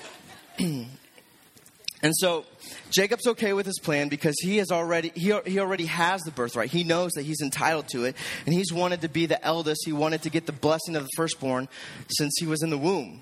and 0.60 0.88
so 2.14 2.46
Jacob's 2.90 3.28
okay 3.28 3.54
with 3.54 3.66
his 3.66 3.80
plan 3.80 4.10
because 4.10 4.36
he 4.40 4.58
has 4.58 4.72
already 4.72 5.12
he, 5.16 5.34
he 5.46 5.60
already 5.60 5.86
has 5.86 6.22
the 6.22 6.32
birthright. 6.32 6.70
He 6.70 6.84
knows 6.84 7.12
that 7.14 7.24
he's 7.24 7.42
entitled 7.42 7.88
to 7.90 8.06
it, 8.06 8.16
and 8.46 8.54
he's 8.54 8.74
wanted 8.74 9.02
to 9.02 9.10
be 9.10 9.26
the 9.26 9.44
eldest. 9.44 9.82
He 9.86 9.94
wanted 9.94 10.24
to 10.24 10.30
get 10.30 10.46
the 10.46 10.52
blessing 10.52 10.96
of 10.96 11.04
the 11.04 11.10
firstborn 11.16 11.68
since 12.10 12.34
he 12.40 12.48
was 12.48 12.62
in 12.64 12.70
the 12.70 12.78
womb. 12.78 13.22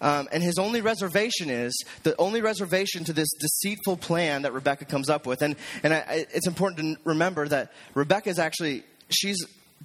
Um, 0.00 0.28
and 0.30 0.42
his 0.42 0.58
only 0.58 0.82
reservation 0.82 1.48
is 1.48 1.74
the 2.02 2.14
only 2.18 2.42
reservation 2.42 3.04
to 3.04 3.12
this 3.12 3.28
deceitful 3.40 3.96
plan 3.96 4.42
that 4.42 4.52
Rebecca 4.52 4.84
comes 4.84 5.08
up 5.08 5.26
with. 5.26 5.42
And 5.42 5.56
and 5.82 5.94
I, 5.94 6.26
it's 6.32 6.46
important 6.46 6.98
to 6.98 7.08
remember 7.08 7.48
that 7.48 7.72
Rebecca 7.94 8.28
is 8.28 8.38
actually 8.38 8.84
she's 9.08 9.38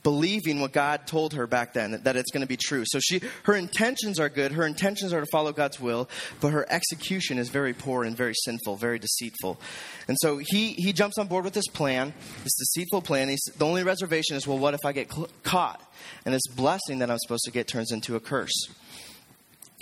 believing 0.03 0.59
what 0.59 0.71
God 0.71 1.05
told 1.05 1.33
her 1.33 1.45
back 1.45 1.73
then 1.73 2.01
that 2.03 2.15
it's 2.15 2.31
going 2.31 2.41
to 2.41 2.47
be 2.47 2.57
true. 2.57 2.83
So 2.87 2.99
she 2.99 3.21
her 3.43 3.55
intentions 3.55 4.19
are 4.19 4.29
good. 4.29 4.51
Her 4.51 4.65
intentions 4.65 5.13
are 5.13 5.19
to 5.19 5.27
follow 5.31 5.51
God's 5.51 5.79
will, 5.79 6.09
but 6.39 6.51
her 6.51 6.65
execution 6.69 7.37
is 7.37 7.49
very 7.49 7.73
poor 7.73 8.03
and 8.03 8.15
very 8.15 8.33
sinful, 8.33 8.77
very 8.77 8.99
deceitful. 8.99 9.59
And 10.07 10.17
so 10.19 10.39
he 10.39 10.73
he 10.73 10.93
jumps 10.93 11.17
on 11.17 11.27
board 11.27 11.43
with 11.43 11.53
this 11.53 11.67
plan, 11.67 12.13
this 12.43 12.55
deceitful 12.55 13.03
plan. 13.03 13.29
He's, 13.29 13.43
the 13.57 13.65
only 13.65 13.83
reservation 13.83 14.35
is, 14.35 14.47
well, 14.47 14.57
what 14.57 14.73
if 14.73 14.79
I 14.85 14.91
get 14.91 15.11
cl- 15.11 15.29
caught 15.43 15.81
and 16.25 16.33
this 16.33 16.47
blessing 16.55 16.99
that 16.99 17.11
I'm 17.11 17.19
supposed 17.19 17.43
to 17.45 17.51
get 17.51 17.67
turns 17.67 17.91
into 17.91 18.15
a 18.15 18.19
curse? 18.19 18.67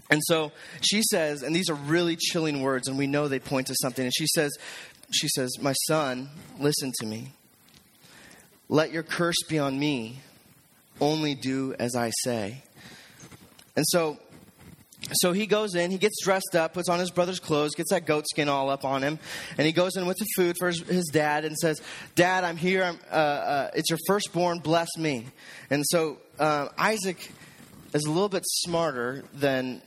And 0.10 0.22
so 0.26 0.52
she 0.82 1.04
says, 1.04 1.44
and 1.44 1.56
these 1.56 1.70
are 1.70 1.76
really 1.76 2.16
chilling 2.16 2.62
words, 2.62 2.88
and 2.88 2.98
we 2.98 3.06
know 3.06 3.28
they 3.28 3.40
point 3.40 3.68
to 3.68 3.76
something. 3.80 4.04
And 4.04 4.14
she 4.14 4.26
says, 4.26 4.52
she 5.12 5.28
says, 5.30 5.58
my 5.62 5.74
son, 5.88 6.30
listen 6.58 6.92
to 7.00 7.06
me. 7.06 7.34
Let 8.70 8.92
your 8.92 9.04
curse 9.04 9.42
be 9.48 9.60
on 9.60 9.78
me. 9.78 10.20
Only 11.02 11.36
do 11.36 11.74
as 11.80 11.96
I 11.96 12.12
say. 12.24 12.64
And 13.76 13.86
so 13.88 14.20
so 15.14 15.32
he 15.32 15.48
goes 15.48 15.76
in, 15.76 15.92
he 15.92 15.98
gets 15.98 16.24
dressed 16.24 16.56
up, 16.56 16.74
puts 16.74 16.90
on 16.90 17.00
his 17.00 17.10
brother's 17.10 17.40
clothes, 17.40 17.72
gets 17.76 17.92
that 17.92 18.06
goat 18.06 18.26
skin 18.30 18.50
all 18.50 18.70
up 18.70 18.84
on 18.84 19.02
him, 19.02 19.18
and 19.58 19.66
he 19.66 19.72
goes 19.72 19.96
in 19.96 20.06
with 20.06 20.18
the 20.18 20.26
food 20.36 20.56
for 20.60 20.68
his, 20.68 20.82
his 20.82 21.06
dad 21.06 21.46
and 21.46 21.58
says, 21.58 21.82
Dad, 22.16 22.44
I'm 22.44 22.58
here. 22.58 22.84
I'm, 22.84 23.00
uh, 23.10 23.16
uh, 23.16 23.72
it's 23.74 23.90
your 23.90 24.00
firstborn. 24.08 24.60
Bless 24.60 24.90
me. 24.98 25.26
And 25.70 25.84
so 25.88 26.18
uh, 26.38 26.68
Isaac 26.78 27.32
is 27.94 28.04
a 28.06 28.12
little 28.12 28.30
bit 28.30 28.44
smarter 28.46 29.24
than 29.34 29.82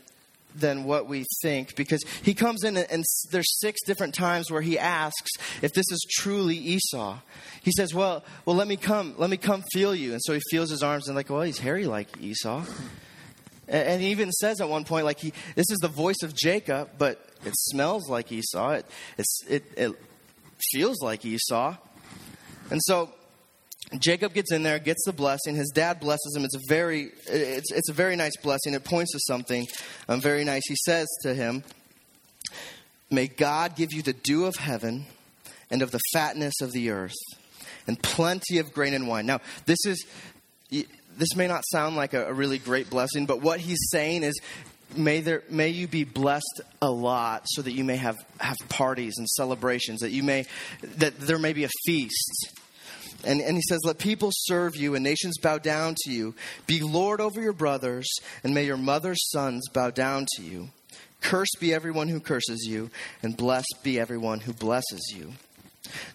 than 0.54 0.84
what 0.84 1.06
we 1.06 1.24
think 1.42 1.74
because 1.76 2.02
he 2.22 2.34
comes 2.34 2.64
in 2.64 2.76
and, 2.76 3.04
there's 3.30 3.58
six 3.60 3.80
different 3.84 4.14
times 4.14 4.50
where 4.50 4.60
he 4.60 4.78
asks 4.78 5.30
if 5.62 5.72
this 5.72 5.90
is 5.90 6.06
truly 6.10 6.56
Esau. 6.56 7.18
He 7.62 7.72
says, 7.72 7.94
"Well, 7.94 8.24
well, 8.44 8.56
let 8.56 8.68
me 8.68 8.76
come, 8.76 9.14
let 9.16 9.30
me 9.30 9.36
come 9.36 9.62
feel 9.72 9.94
you." 9.94 10.12
And 10.12 10.20
so 10.22 10.34
he 10.34 10.40
feels 10.50 10.70
his 10.70 10.82
arms 10.82 11.08
and 11.08 11.16
like, 11.16 11.30
"Well, 11.30 11.42
he's 11.42 11.58
hairy 11.58 11.86
like 11.86 12.08
Esau." 12.20 12.64
And, 13.68 13.88
and 13.88 14.02
he 14.02 14.08
even 14.10 14.30
says 14.32 14.60
at 14.60 14.68
one 14.68 14.84
point, 14.84 15.04
like, 15.04 15.20
he, 15.20 15.32
"This 15.54 15.70
is 15.70 15.78
the 15.78 15.88
voice 15.88 16.22
of 16.22 16.34
Jacob, 16.34 16.90
but 16.98 17.24
it 17.44 17.52
smells 17.56 18.08
like 18.08 18.30
Esau. 18.32 18.70
It, 18.70 18.86
it, 19.48 19.64
it 19.76 19.92
feels 20.72 21.00
like 21.02 21.24
Esau." 21.24 21.76
And 22.70 22.80
so 22.84 23.12
Jacob 23.98 24.32
gets 24.32 24.52
in 24.52 24.62
there, 24.62 24.78
gets 24.78 25.04
the 25.04 25.12
blessing. 25.12 25.54
His 25.54 25.70
dad 25.70 26.00
blesses 26.00 26.34
him. 26.36 26.44
It's 26.44 26.54
a 26.54 26.60
very, 26.68 27.10
it's, 27.26 27.70
it's 27.72 27.88
a 27.88 27.92
very 27.92 28.16
nice 28.16 28.36
blessing. 28.42 28.74
It 28.74 28.84
points 28.84 29.12
to 29.12 29.20
something 29.26 29.66
um, 30.08 30.20
very 30.20 30.44
nice. 30.44 30.62
He 30.66 30.76
says 30.76 31.08
to 31.22 31.34
him, 31.34 31.62
"May 33.10 33.26
God 33.26 33.76
give 33.76 33.92
you 33.92 34.02
the 34.02 34.12
dew 34.12 34.46
of 34.46 34.56
heaven 34.56 35.06
and 35.70 35.82
of 35.82 35.90
the 35.90 36.00
fatness 36.12 36.54
of 36.62 36.72
the 36.72 36.90
earth, 36.90 37.14
and 37.86 38.02
plenty 38.02 38.58
of 38.58 38.72
grain 38.72 38.94
and 38.94 39.06
wine." 39.08 39.26
Now, 39.26 39.40
this 39.66 39.84
is 39.84 40.04
this 40.70 41.36
may 41.36 41.46
not 41.46 41.62
sound 41.70 41.96
like 41.96 42.14
a, 42.14 42.28
a 42.28 42.32
really 42.32 42.58
great 42.58 42.88
blessing, 42.88 43.26
but 43.26 43.42
what 43.42 43.60
he's 43.60 43.90
saying 43.90 44.22
is 44.22 44.40
may 44.96 45.20
there 45.20 45.42
may 45.48 45.68
you 45.68 45.86
be 45.86 46.04
blessed 46.04 46.60
a 46.80 46.90
lot 46.90 47.42
so 47.46 47.62
that 47.62 47.72
you 47.72 47.84
may 47.84 47.96
have 47.96 48.16
have 48.40 48.56
parties 48.68 49.14
and 49.18 49.28
celebrations 49.28 50.00
that 50.00 50.10
you 50.10 50.22
may 50.22 50.44
that 50.82 51.18
there 51.18 51.38
may 51.38 51.52
be 51.52 51.64
a 51.64 51.70
feast 51.86 52.61
and, 53.24 53.40
and 53.40 53.56
he 53.56 53.62
says, 53.68 53.80
Let 53.84 53.98
people 53.98 54.30
serve 54.32 54.76
you 54.76 54.94
and 54.94 55.04
nations 55.04 55.38
bow 55.38 55.58
down 55.58 55.94
to 56.04 56.12
you. 56.12 56.34
Be 56.66 56.80
Lord 56.80 57.20
over 57.20 57.40
your 57.40 57.52
brothers, 57.52 58.08
and 58.42 58.54
may 58.54 58.64
your 58.64 58.76
mother's 58.76 59.30
sons 59.30 59.68
bow 59.72 59.90
down 59.90 60.26
to 60.36 60.42
you. 60.42 60.70
Cursed 61.20 61.58
be 61.60 61.72
everyone 61.72 62.08
who 62.08 62.20
curses 62.20 62.66
you, 62.66 62.90
and 63.22 63.36
blessed 63.36 63.78
be 63.82 63.98
everyone 63.98 64.40
who 64.40 64.52
blesses 64.52 65.12
you. 65.14 65.32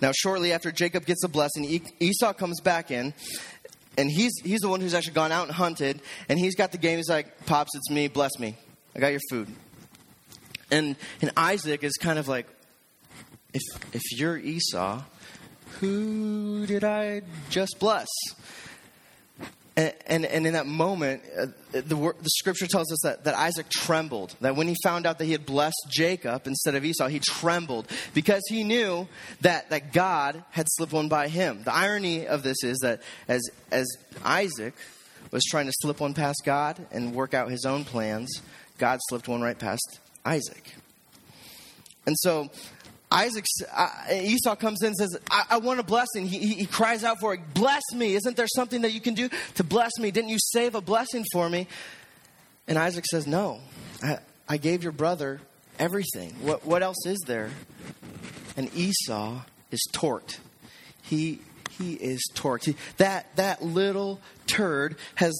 Now, 0.01 0.11
shortly 0.13 0.51
after 0.51 0.71
Jacob 0.71 1.05
gets 1.05 1.21
the 1.21 1.27
blessing, 1.27 1.81
Esau 1.99 2.33
comes 2.33 2.59
back 2.61 2.91
in, 2.91 3.13
and 3.97 4.11
he's, 4.11 4.33
he's 4.43 4.59
the 4.59 4.69
one 4.69 4.81
who's 4.81 4.93
actually 4.93 5.13
gone 5.13 5.31
out 5.31 5.47
and 5.47 5.55
hunted, 5.55 6.01
and 6.29 6.37
he's 6.37 6.55
got 6.55 6.71
the 6.71 6.77
game. 6.77 6.97
He's 6.97 7.09
like, 7.09 7.45
Pops, 7.45 7.75
it's 7.75 7.89
me, 7.89 8.07
bless 8.07 8.37
me. 8.39 8.55
I 8.95 8.99
got 8.99 9.11
your 9.11 9.21
food. 9.29 9.47
And, 10.69 10.95
and 11.21 11.31
Isaac 11.37 11.83
is 11.83 11.93
kind 11.93 12.19
of 12.19 12.27
like, 12.27 12.47
if, 13.53 13.61
if 13.93 14.01
you're 14.19 14.37
Esau, 14.37 15.01
who 15.79 16.65
did 16.65 16.83
I 16.83 17.21
just 17.49 17.77
bless? 17.79 18.07
And, 19.77 19.93
and, 20.07 20.25
and 20.25 20.47
in 20.47 20.53
that 20.53 20.65
moment, 20.65 21.21
uh, 21.39 21.45
the, 21.71 21.81
the 21.83 22.29
scripture 22.29 22.65
tells 22.65 22.91
us 22.91 22.99
that, 23.03 23.25
that 23.25 23.35
Isaac 23.35 23.69
trembled. 23.69 24.35
That 24.41 24.55
when 24.55 24.67
he 24.67 24.75
found 24.83 25.05
out 25.05 25.19
that 25.19 25.25
he 25.25 25.33
had 25.33 25.45
blessed 25.45 25.87
Jacob 25.91 26.47
instead 26.47 26.73
of 26.73 26.83
Esau, 26.83 27.07
he 27.07 27.19
trembled 27.19 27.87
because 28.15 28.41
he 28.49 28.63
knew 28.63 29.07
that, 29.41 29.69
that 29.69 29.93
God 29.93 30.43
had 30.49 30.65
slipped 30.71 30.93
one 30.93 31.09
by 31.09 31.27
him. 31.27 31.61
The 31.63 31.73
irony 31.75 32.25
of 32.25 32.41
this 32.41 32.63
is 32.63 32.79
that 32.79 33.03
as, 33.27 33.47
as 33.69 33.85
Isaac 34.25 34.73
was 35.29 35.43
trying 35.43 35.67
to 35.67 35.73
slip 35.81 35.99
one 35.99 36.15
past 36.15 36.41
God 36.43 36.83
and 36.91 37.13
work 37.13 37.35
out 37.35 37.51
his 37.51 37.63
own 37.63 37.85
plans, 37.85 38.41
God 38.79 38.97
slipped 39.09 39.27
one 39.27 39.41
right 39.43 39.59
past 39.59 39.99
Isaac. 40.25 40.73
And 42.07 42.15
so 42.17 42.49
Isaac, 43.09 43.45
uh, 43.73 43.89
Esau 44.11 44.55
comes 44.55 44.81
in 44.81 44.87
and 44.87 44.95
says, 44.97 45.17
I, 45.31 45.43
I 45.51 45.57
want 45.59 45.79
a 45.79 45.83
blessing. 45.83 46.25
He, 46.25 46.39
he, 46.39 46.53
he, 46.55 46.65
cries 46.65 47.05
out 47.05 47.19
for 47.21 47.33
it. 47.33 47.39
Bless 47.53 47.83
me. 47.93 48.15
Isn't 48.15 48.35
there 48.35 48.47
something 48.53 48.81
that 48.81 48.91
you 48.91 48.99
can 48.99 49.13
do 49.13 49.29
to 49.55 49.63
bless 49.63 49.97
me? 49.97 50.11
Didn't 50.11 50.29
you 50.29 50.39
save 50.39 50.75
a 50.75 50.81
blessing 50.81 51.23
for 51.31 51.49
me? 51.49 51.67
And 52.67 52.77
Isaac 52.77 53.05
says, 53.05 53.25
No. 53.25 53.61
I, 54.03 54.19
I 54.49 54.57
gave 54.57 54.83
your 54.83 54.91
brother 54.91 55.39
everything. 55.79 56.33
What, 56.41 56.65
what 56.65 56.83
else 56.83 57.05
is 57.05 57.19
there? 57.27 57.49
And 58.57 58.73
Esau 58.75 59.41
is 59.71 59.79
torqued. 59.93 60.39
He, 61.01 61.39
he 61.71 61.93
is 61.93 62.29
torqued. 62.35 62.65
He, 62.65 62.75
that, 62.97 63.33
that 63.37 63.63
little 63.63 64.19
turd 64.47 64.97
has 65.15 65.33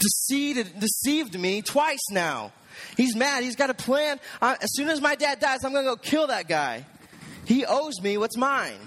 deceived, 0.00 0.80
deceived 0.80 1.38
me 1.38 1.62
twice 1.62 2.10
now. 2.10 2.52
He's 2.96 3.16
mad. 3.16 3.44
He's 3.44 3.56
got 3.56 3.70
a 3.70 3.74
plan. 3.74 4.20
I, 4.40 4.54
as 4.60 4.70
soon 4.74 4.88
as 4.88 5.00
my 5.00 5.14
dad 5.14 5.40
dies, 5.40 5.64
I'm 5.64 5.72
going 5.72 5.84
to 5.84 5.90
go 5.90 5.96
kill 5.96 6.28
that 6.28 6.48
guy. 6.48 6.84
He 7.44 7.64
owes 7.64 8.00
me 8.02 8.16
what's 8.18 8.36
mine. 8.36 8.78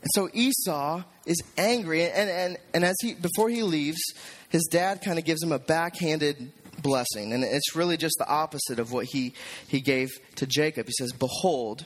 And 0.00 0.10
so 0.14 0.28
Esau 0.32 1.02
is 1.26 1.42
angry, 1.56 2.04
and, 2.04 2.30
and, 2.30 2.56
and 2.72 2.84
as 2.84 2.96
he 3.02 3.14
before 3.14 3.50
he 3.50 3.62
leaves, 3.62 4.00
his 4.48 4.64
dad 4.70 5.02
kind 5.02 5.18
of 5.18 5.24
gives 5.24 5.42
him 5.42 5.52
a 5.52 5.58
backhanded 5.58 6.52
blessing. 6.82 7.32
And 7.32 7.44
it's 7.44 7.74
really 7.74 7.96
just 7.96 8.14
the 8.18 8.28
opposite 8.28 8.78
of 8.78 8.92
what 8.92 9.06
he, 9.06 9.34
he 9.66 9.80
gave 9.80 10.08
to 10.36 10.46
Jacob. 10.46 10.86
He 10.86 10.92
says, 10.98 11.12
Behold, 11.12 11.84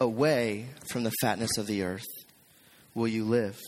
away 0.00 0.66
from 0.90 1.02
the 1.04 1.12
fatness 1.20 1.56
of 1.58 1.66
the 1.66 1.82
earth 1.82 2.06
will 2.94 3.08
you 3.08 3.24
live, 3.24 3.58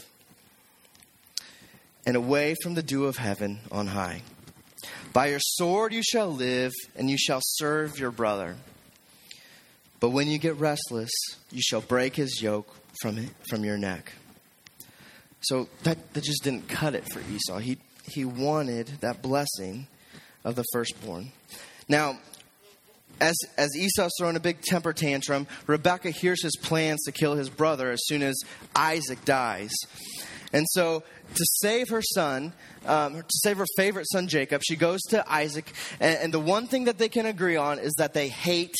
and 2.04 2.16
away 2.16 2.54
from 2.62 2.74
the 2.74 2.82
dew 2.82 3.06
of 3.06 3.16
heaven 3.16 3.60
on 3.70 3.88
high. 3.88 4.22
By 5.12 5.26
your 5.26 5.40
sword 5.40 5.92
you 5.92 6.02
shall 6.02 6.32
live, 6.32 6.72
and 6.96 7.10
you 7.10 7.18
shall 7.18 7.40
serve 7.42 7.98
your 7.98 8.10
brother. 8.10 8.56
But 10.00 10.10
when 10.10 10.28
you 10.28 10.38
get 10.38 10.56
restless, 10.56 11.10
you 11.50 11.60
shall 11.62 11.82
break 11.82 12.16
his 12.16 12.40
yoke 12.40 12.74
from, 13.02 13.28
from 13.48 13.64
your 13.64 13.76
neck. 13.76 14.12
So 15.42 15.68
that, 15.82 16.14
that 16.14 16.24
just 16.24 16.42
didn't 16.44 16.68
cut 16.68 16.94
it 16.94 17.04
for 17.12 17.20
Esau. 17.20 17.58
He, 17.58 17.78
he 18.04 18.24
wanted 18.24 18.86
that 19.00 19.22
blessing 19.22 19.86
of 20.44 20.56
the 20.56 20.64
firstborn. 20.72 21.32
Now, 21.88 22.18
as, 23.20 23.36
as 23.56 23.76
Esau's 23.76 24.12
throwing 24.18 24.36
a 24.36 24.40
big 24.40 24.62
temper 24.62 24.92
tantrum, 24.92 25.46
Rebecca 25.66 26.10
hears 26.10 26.42
his 26.42 26.56
plans 26.56 27.02
to 27.04 27.12
kill 27.12 27.34
his 27.34 27.50
brother 27.50 27.90
as 27.90 28.00
soon 28.04 28.22
as 28.22 28.34
Isaac 28.74 29.24
dies. 29.24 29.72
And 30.52 30.66
so, 30.68 31.02
to 31.34 31.44
save 31.60 31.88
her 31.88 32.02
son, 32.02 32.52
um, 32.86 33.14
to 33.14 33.24
save 33.28 33.56
her 33.56 33.66
favorite 33.76 34.06
son 34.10 34.28
Jacob, 34.28 34.62
she 34.64 34.76
goes 34.76 35.00
to 35.08 35.24
Isaac. 35.30 35.72
And, 35.98 36.18
and 36.18 36.34
the 36.34 36.40
one 36.40 36.66
thing 36.66 36.84
that 36.84 36.98
they 36.98 37.08
can 37.08 37.26
agree 37.26 37.56
on 37.56 37.78
is 37.78 37.92
that 37.98 38.12
they 38.12 38.28
hate 38.28 38.74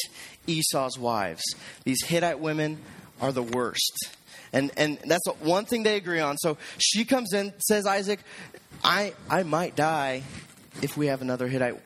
Esau's 0.47 0.99
wives. 0.99 1.43
These 1.85 2.05
Hittite 2.05 2.41
women 2.41 2.79
are 3.21 3.33
the 3.33 3.43
worst. 3.43 4.11
And, 4.53 4.71
and 4.77 4.99
that's 5.07 5.27
one 5.41 5.65
thing 5.65 5.83
they 5.83 5.97
agree 5.97 6.21
on. 6.21 6.37
So 6.37 6.59
she 6.79 7.05
comes 7.05 7.33
in, 7.33 7.55
says, 7.59 7.87
Isaac, 7.87 8.21
I, 8.85 9.15
I 9.31 9.45
might 9.45 9.77
die 9.77 10.25
if 10.83 10.97
we 10.97 11.07
have 11.07 11.23
another 11.23 11.49
Hittite 11.49 11.81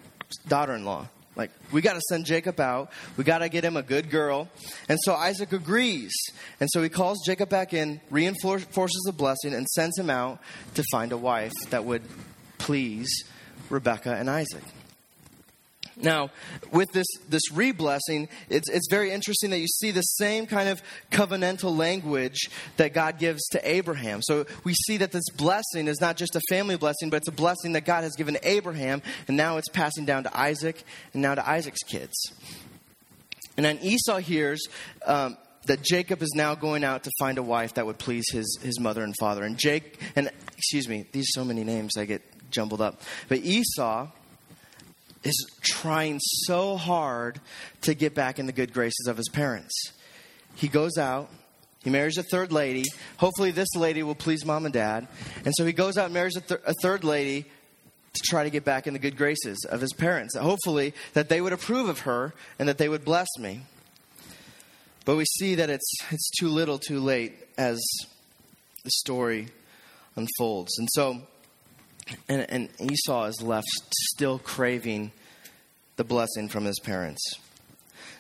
daughter 0.49 0.75
in 0.75 0.85
law. 0.85 1.09
Like, 1.37 1.51
we 1.71 1.83
got 1.83 1.95
to 1.95 2.01
send 2.09 2.25
Jacob 2.25 2.59
out. 2.59 2.91
We 3.17 3.25
got 3.25 3.39
to 3.39 3.49
get 3.49 3.65
him 3.65 3.77
a 3.77 3.83
good 3.83 4.11
girl. 4.11 4.49
And 4.89 4.99
so 5.03 5.15
Isaac 5.15 5.53
agrees. 5.53 6.13
And 6.61 6.69
so 6.73 6.83
he 6.83 6.89
calls 6.89 7.19
Jacob 7.27 7.51
back 7.51 7.75
in, 7.75 8.01
reinforces 8.11 9.03
the 9.05 9.13
blessing, 9.13 9.55
and 9.55 9.67
sends 9.69 9.99
him 9.99 10.09
out 10.09 10.41
to 10.75 10.85
find 10.91 11.13
a 11.13 11.19
wife 11.19 11.53
that 11.71 11.85
would 11.85 12.03
please 12.59 13.25
Rebecca 13.69 14.15
and 14.15 14.31
Isaac. 14.31 14.63
Now, 15.99 16.31
with 16.73 16.93
this, 16.93 17.07
this 17.29 17.51
re 17.53 17.73
blessing, 17.73 18.29
it's, 18.51 18.69
it's 18.69 18.87
very 18.91 19.13
interesting 19.13 19.51
that 19.51 19.61
you 19.61 19.67
see 19.67 19.93
the 19.93 20.03
same 20.03 20.47
kind 20.47 20.69
of 20.69 20.83
covenantal 21.11 21.77
language 21.77 22.51
that 22.77 22.93
God 22.93 23.19
gives 23.19 23.43
to 23.49 23.69
Abraham. 23.69 24.21
So 24.21 24.45
we 24.63 24.75
see 24.75 24.99
that 24.99 25.13
this 25.13 25.25
blessing 25.37 25.89
is 25.89 25.99
not 26.01 26.19
just 26.19 26.37
a 26.37 26.41
family 26.51 26.77
blessing, 26.77 27.09
but 27.09 27.19
it's 27.19 27.29
a 27.29 27.33
blessing 27.33 27.73
that 27.73 27.87
God 27.87 28.05
has 28.05 28.15
given 28.15 28.37
Abraham, 28.43 29.01
and 29.27 29.39
now 29.39 29.57
it's 29.57 29.71
passing 29.71 30.05
down 30.05 30.25
to 30.25 30.39
Isaac 30.39 30.83
and 31.15 31.23
now 31.23 31.35
to 31.35 31.49
Isaac's 31.49 31.83
kids. 31.83 32.15
And 33.57 33.65
then 33.65 33.79
Esau 33.81 34.19
hears 34.19 34.63
um, 35.07 35.39
that 35.65 35.83
Jacob 35.83 36.21
is 36.21 36.33
now 36.35 36.55
going 36.55 36.85
out 36.85 37.05
to 37.05 37.11
find 37.19 37.39
a 37.39 37.43
wife 37.43 37.75
that 37.75 37.87
would 37.87 37.99
please 37.99 38.27
his, 38.31 38.59
his 38.63 38.79
mother 38.79 39.03
and 39.03 39.15
father. 39.19 39.45
And 39.45 39.59
Jake, 39.59 39.99
and 40.15 40.31
excuse 40.59 40.89
me, 40.89 41.07
these 41.13 41.29
so 41.31 41.43
many 41.43 41.65
names 41.65 41.97
I 41.97 42.05
get 42.05 42.23
jumbled 42.51 42.83
up. 42.83 43.01
But 43.29 43.39
Esau 43.39 44.09
is 45.27 45.47
trying 45.63 46.19
so 46.21 46.77
hard 46.77 47.41
to 47.83 47.95
get 47.95 48.15
back 48.15 48.39
in 48.39 48.47
the 48.47 48.53
good 48.53 48.73
graces 48.73 49.07
of 49.09 49.17
his 49.17 49.29
parents. 49.29 49.75
He 50.55 50.69
goes 50.69 50.97
out, 50.97 51.29
he 51.83 51.91
marries 51.91 52.19
a 52.19 52.23
third 52.23 52.53
lady. 52.53 52.85
Hopefully, 53.19 53.51
this 53.51 53.75
lady 53.77 54.03
will 54.03 54.15
please 54.15 54.45
mom 54.45 54.65
and 54.65 54.75
dad. 54.75 55.07
And 55.45 55.55
so 55.57 55.65
he 55.65 55.73
goes 55.73 55.97
out 55.97 56.07
and 56.07 56.15
marries 56.15 56.37
a, 56.37 56.41
th- 56.41 56.61
a 56.67 56.75
third 56.83 57.05
lady 57.05 57.43
to 58.13 58.23
try 58.25 58.45
to 58.45 58.51
get 58.51 58.65
back 58.65 58.87
in 58.87 58.93
the 58.93 58.99
good 58.99 59.17
graces 59.17 59.65
of 59.71 59.81
his 59.81 59.93
parents. 59.93 60.37
Hopefully, 60.37 60.95
that 61.13 61.29
they 61.29 61.41
would 61.41 61.53
approve 61.53 61.89
of 61.89 62.01
her 62.01 62.35
and 62.59 62.69
that 62.69 62.79
they 62.79 62.89
would 62.89 63.05
bless 63.05 63.29
me. 63.39 63.61
But 65.05 65.17
we 65.17 65.25
see 65.25 65.57
that 65.57 65.71
it's, 65.71 65.89
it's 66.11 66.31
too 66.41 66.49
little, 66.49 66.79
too 66.79 66.99
late 66.99 67.35
as 67.57 67.81
the 68.83 68.91
story 68.91 69.49
unfolds. 70.17 70.77
And 70.79 70.89
so 70.93 71.23
and, 72.29 72.47
and 72.49 72.69
Esau 72.81 73.25
is 73.25 73.43
left 73.43 73.69
still 74.13 74.39
craving 74.39 75.13
the 75.97 76.05
blessing 76.05 76.49
from 76.49 76.65
his 76.65 76.79
parents. 76.79 77.21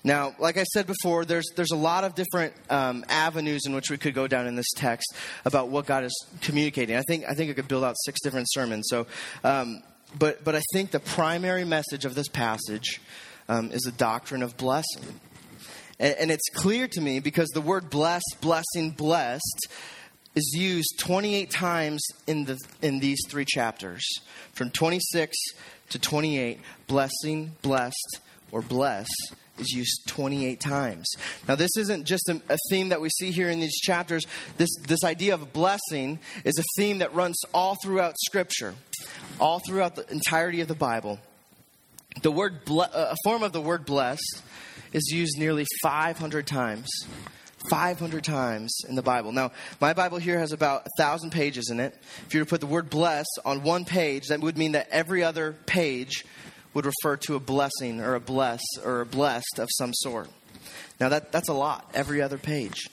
Now, 0.04 0.34
like 0.38 0.56
I 0.56 0.62
said 0.62 0.86
before, 0.86 1.24
there's, 1.24 1.50
there's 1.56 1.72
a 1.72 1.76
lot 1.76 2.04
of 2.04 2.14
different 2.14 2.54
um, 2.70 3.04
avenues 3.08 3.62
in 3.66 3.74
which 3.74 3.90
we 3.90 3.96
could 3.96 4.14
go 4.14 4.28
down 4.28 4.46
in 4.46 4.54
this 4.54 4.70
text 4.76 5.12
about 5.44 5.68
what 5.68 5.86
God 5.86 6.04
is 6.04 6.26
communicating. 6.42 6.96
I 6.96 7.02
think, 7.02 7.24
I 7.28 7.34
think 7.34 7.50
I 7.50 7.54
could 7.54 7.66
build 7.66 7.82
out 7.82 7.96
six 8.04 8.20
different 8.22 8.46
sermons. 8.50 8.86
So, 8.88 9.08
um, 9.42 9.82
but, 10.16 10.44
but 10.44 10.54
I 10.54 10.62
think 10.72 10.92
the 10.92 11.00
primary 11.00 11.64
message 11.64 12.04
of 12.04 12.14
this 12.14 12.28
passage 12.28 13.00
um, 13.48 13.72
is 13.72 13.82
the 13.82 13.92
doctrine 13.92 14.44
of 14.44 14.56
blessing. 14.56 15.20
And, 15.98 16.14
and 16.20 16.30
it's 16.30 16.48
clear 16.54 16.86
to 16.86 17.00
me 17.00 17.18
because 17.18 17.48
the 17.48 17.60
word 17.60 17.90
blessed, 17.90 18.36
blessing, 18.40 18.92
blessed 18.92 19.68
is 20.36 20.54
used 20.54 20.98
28 20.98 21.50
times 21.50 22.02
in, 22.26 22.44
the, 22.44 22.58
in 22.82 23.00
these 23.00 23.18
three 23.28 23.46
chapters. 23.46 24.06
From 24.52 24.70
26 24.70 25.36
to 25.88 25.98
28, 25.98 26.60
blessing, 26.86 27.52
blessed, 27.62 28.20
or 28.52 28.60
bless 28.60 29.08
is 29.58 29.70
used 29.72 30.02
28 30.08 30.60
times. 30.60 31.10
Now, 31.48 31.54
this 31.54 31.74
isn't 31.78 32.04
just 32.04 32.28
a, 32.28 32.40
a, 32.50 32.58
theme 32.68 32.90
that 32.90 33.00
we 33.00 33.08
see 33.08 33.30
here 33.30 33.48
in 33.48 33.58
these 33.58 33.80
chapters. 33.80 34.26
This, 34.58 34.68
this 34.86 35.02
idea 35.02 35.32
of 35.32 35.54
blessing 35.54 36.18
is 36.44 36.58
a 36.58 36.80
theme 36.80 36.98
that 36.98 37.14
runs 37.14 37.40
all 37.54 37.76
throughout 37.82 38.16
Scripture, 38.18 38.74
all 39.40 39.60
throughout 39.66 39.96
the 39.96 40.06
entirety 40.12 40.60
of 40.60 40.68
the 40.68 40.74
Bible. 40.74 41.18
The 42.20 42.30
word 42.30 42.66
ble- 42.66 42.82
uh, 42.82 42.88
a 43.12 43.16
form 43.24 43.42
of 43.42 43.52
the 43.52 43.60
word 43.62 43.86
blessed 43.86 44.42
is 44.92 45.10
used 45.10 45.38
nearly 45.38 45.66
500 45.82 46.46
times 46.46 46.88
500 47.70 48.24
times 48.24 48.76
in 48.88 48.94
the 48.94 49.02
Bible. 49.02 49.32
Now, 49.32 49.52
my 49.80 49.92
Bible 49.92 50.18
here 50.18 50.38
has 50.38 50.52
about 50.52 50.86
a 50.86 50.90
thousand 50.96 51.30
pages 51.30 51.70
in 51.70 51.80
it. 51.80 51.96
If 52.26 52.34
you 52.34 52.40
were 52.40 52.44
to 52.44 52.50
put 52.50 52.60
the 52.60 52.66
word 52.66 52.90
bless 52.90 53.26
on 53.44 53.62
one 53.62 53.84
page, 53.84 54.28
that 54.28 54.40
would 54.40 54.58
mean 54.58 54.72
that 54.72 54.88
every 54.90 55.22
other 55.22 55.54
page 55.66 56.24
would 56.74 56.86
refer 56.86 57.16
to 57.16 57.36
a 57.36 57.40
blessing 57.40 58.00
or 58.00 58.14
a 58.14 58.20
bless 58.20 58.60
or 58.84 59.00
a 59.00 59.06
blessed 59.06 59.58
of 59.58 59.68
some 59.78 59.92
sort. 59.94 60.28
Now, 61.00 61.08
that, 61.10 61.32
that's 61.32 61.48
a 61.48 61.54
lot, 61.54 61.90
every 61.94 62.22
other 62.22 62.38
page. 62.38 62.88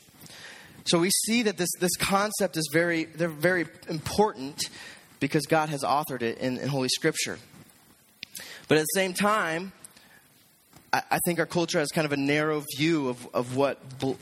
So 0.86 0.99
we 0.99 1.09
see 1.09 1.43
that 1.43 1.57
this, 1.57 1.69
this 1.79 1.95
concept 1.95 2.57
is 2.57 2.69
very, 2.71 3.05
they're 3.05 3.29
very 3.29 3.65
important 3.88 4.62
because 5.19 5.45
God 5.45 5.69
has 5.69 5.83
authored 5.83 6.21
it 6.21 6.39
in, 6.39 6.57
in 6.57 6.67
Holy 6.67 6.89
Scripture. 6.89 7.39
But 8.67 8.77
at 8.77 8.81
the 8.81 8.99
same 8.99 9.13
time, 9.13 9.71
I 10.93 11.17
think 11.25 11.39
our 11.39 11.47
culture 11.47 11.79
has 11.79 11.89
kind 11.89 12.06
of 12.06 12.12
a 12.12 12.17
narrow 12.17 12.63
view 12.77 13.10
of, 13.10 13.27
of 13.34 13.56
what 13.56 13.79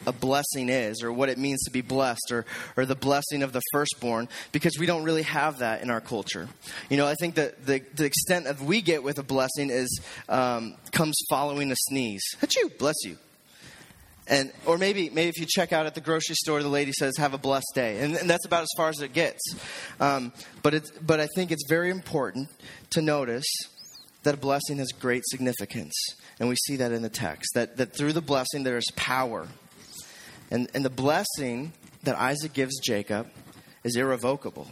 a 0.08 0.14
blessing 0.14 0.70
is 0.70 1.04
or 1.04 1.12
what 1.12 1.28
it 1.28 1.38
means 1.38 1.62
to 1.64 1.72
be 1.72 1.82
blessed 1.82 2.32
or, 2.32 2.46
or 2.78 2.86
the 2.86 2.96
blessing 2.96 3.44
of 3.44 3.52
the 3.52 3.62
firstborn 3.74 4.30
because 4.54 4.80
we 4.80 4.86
don't 4.86 5.04
really 5.04 5.24
have 5.24 5.60
that 5.60 5.82
in 5.82 5.90
our 5.90 6.00
culture. 6.00 6.48
You 6.90 6.96
know, 6.96 7.06
I 7.06 7.16
think 7.16 7.36
that 7.36 7.66
the, 7.66 7.82
the 7.96 8.06
extent 8.06 8.48
of 8.48 8.64
we 8.64 8.82
get 8.82 9.04
with 9.04 9.20
a 9.20 9.24
blessing 9.24 9.70
is 9.70 10.00
um, 10.30 10.76
comes 10.94 11.20
following 11.30 11.74
a 11.74 11.76
sneeze. 11.90 12.24
Achoo, 12.42 12.78
bless 12.78 12.96
you. 13.04 13.18
And, 14.28 14.54
or 14.66 14.78
maybe, 14.78 15.10
maybe 15.10 15.28
if 15.28 15.40
you 15.40 15.46
check 15.46 15.74
out 15.74 15.86
at 15.86 15.94
the 15.94 16.00
grocery 16.00 16.36
store, 16.36 16.64
the 16.64 16.70
lady 16.70 16.94
says, 16.94 17.18
have 17.18 17.34
a 17.34 17.38
blessed 17.38 17.72
day. 17.76 18.00
And, 18.00 18.16
and 18.16 18.30
that's 18.30 18.46
about 18.46 18.64
as 18.64 18.70
far 18.78 18.88
as 18.88 19.02
it 19.02 19.12
gets. 19.12 19.42
Um, 20.00 20.32
but, 20.64 20.90
but 21.06 21.20
I 21.20 21.28
think 21.36 21.52
it's 21.52 21.68
very 21.68 21.90
important 21.90 22.48
to 22.92 23.02
notice 23.02 23.46
that 24.24 24.36
a 24.36 24.38
blessing 24.38 24.78
has 24.78 24.90
great 24.92 25.24
significance. 25.26 25.94
And 26.40 26.50
we 26.50 26.56
see 26.56 26.78
that 26.78 26.92
in 26.92 27.02
the 27.02 27.10
text 27.10 27.52
that, 27.56 27.78
that 27.78 27.94
through 27.94 28.14
the 28.14 28.22
blessing 28.22 28.64
there 28.64 28.78
is 28.78 28.88
power. 28.96 29.48
And, 30.50 30.70
and 30.74 30.84
the 30.86 30.90
blessing 30.90 31.74
that 32.04 32.18
Isaac 32.18 32.54
gives 32.54 32.80
Jacob 32.80 33.30
is 33.84 33.96
irrevocable. 33.96 34.68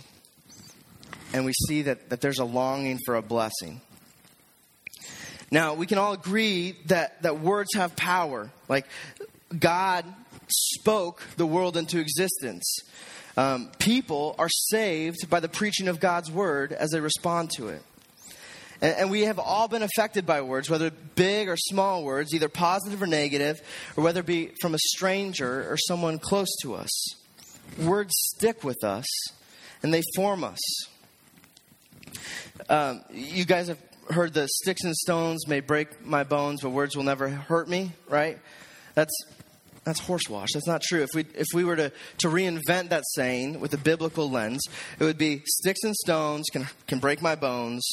And 1.34 1.46
we 1.46 1.54
see 1.68 1.84
that, 1.84 2.10
that 2.10 2.22
there's 2.22 2.40
a 2.40 2.46
longing 2.46 3.00
for 3.06 3.16
a 3.16 3.22
blessing. 3.22 3.82
Now, 5.52 5.74
we 5.74 5.88
can 5.88 5.98
all 5.98 6.14
agree 6.14 6.78
that, 6.88 7.22
that 7.24 7.40
words 7.40 7.70
have 7.76 7.96
power. 7.96 8.52
Like, 8.68 8.86
God 9.58 10.06
spoke 10.48 11.24
the 11.38 11.46
world 11.46 11.78
into 11.78 12.00
existence. 12.00 12.80
Um, 13.38 13.72
people 13.80 14.36
are 14.38 14.50
saved 14.50 15.30
by 15.30 15.40
the 15.40 15.50
preaching 15.50 15.88
of 15.88 16.00
God's 16.00 16.32
word 16.32 16.72
as 16.72 16.90
they 16.92 17.00
respond 17.00 17.52
to 17.58 17.70
it. 17.70 17.82
And, 18.82 19.12
we 19.12 19.22
have 19.24 19.40
all 19.40 19.68
been 19.68 19.84
affected 19.84 20.26
by 20.26 20.42
words, 20.42 20.70
whether 20.70 20.90
big 21.16 21.50
or 21.50 21.58
small 21.58 22.04
words, 22.04 22.34
either 22.34 22.48
positive 22.48 23.02
or 23.02 23.08
negative, 23.08 23.60
or 23.98 24.04
whether 24.04 24.22
it 24.22 24.26
be 24.26 24.52
from 24.62 24.74
a 24.74 24.80
stranger 24.80 25.70
or 25.70 25.78
someone 25.78 26.18
close 26.18 26.50
to 26.62 26.76
us. 26.76 26.90
Words 27.78 28.14
stick 28.16 28.64
with 28.64 28.84
us 28.84 29.06
and 29.84 29.94
they 29.94 30.02
form 30.16 30.44
us. 30.44 30.60
Um, 32.70 33.04
you 33.12 33.46
guys 33.46 33.68
have 33.68 33.80
heard 34.10 34.34
the 34.34 34.48
sticks 34.48 34.84
and 34.84 34.96
stones 34.96 35.48
may 35.48 35.60
break 35.60 36.06
my 36.06 36.24
bones, 36.24 36.62
but 36.62 36.70
words 36.70 36.96
will 36.96 37.04
never 37.04 37.30
hurt 37.30 37.68
me, 37.68 37.92
right? 38.08 38.40
That's 38.96 39.14
that's 39.86 40.00
horse 40.02 40.30
wash. 40.30 40.50
That's 40.54 40.68
not 40.68 40.82
true. 40.82 41.02
If 41.02 41.10
we, 41.16 41.26
if 41.34 41.48
we 41.54 41.64
were 41.64 41.76
to, 41.76 41.92
to 42.20 42.28
reinvent 42.28 42.90
that 42.90 43.04
saying 43.16 43.60
with 43.60 43.74
a 43.74 43.78
biblical 43.78 44.30
lens, 44.30 44.62
it 45.00 45.04
would 45.04 45.18
be 45.18 45.42
sticks 45.46 45.84
and 45.84 45.96
stones 45.96 46.46
can, 46.52 46.68
can 46.86 47.00
break 47.00 47.22
my 47.22 47.36
bones, 47.36 47.84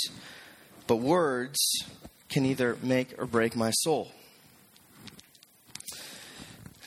but 0.86 0.96
words 0.96 1.58
can 2.28 2.44
either 2.44 2.76
make 2.82 3.14
or 3.18 3.26
break 3.26 3.56
my 3.56 3.70
soul. 3.70 4.10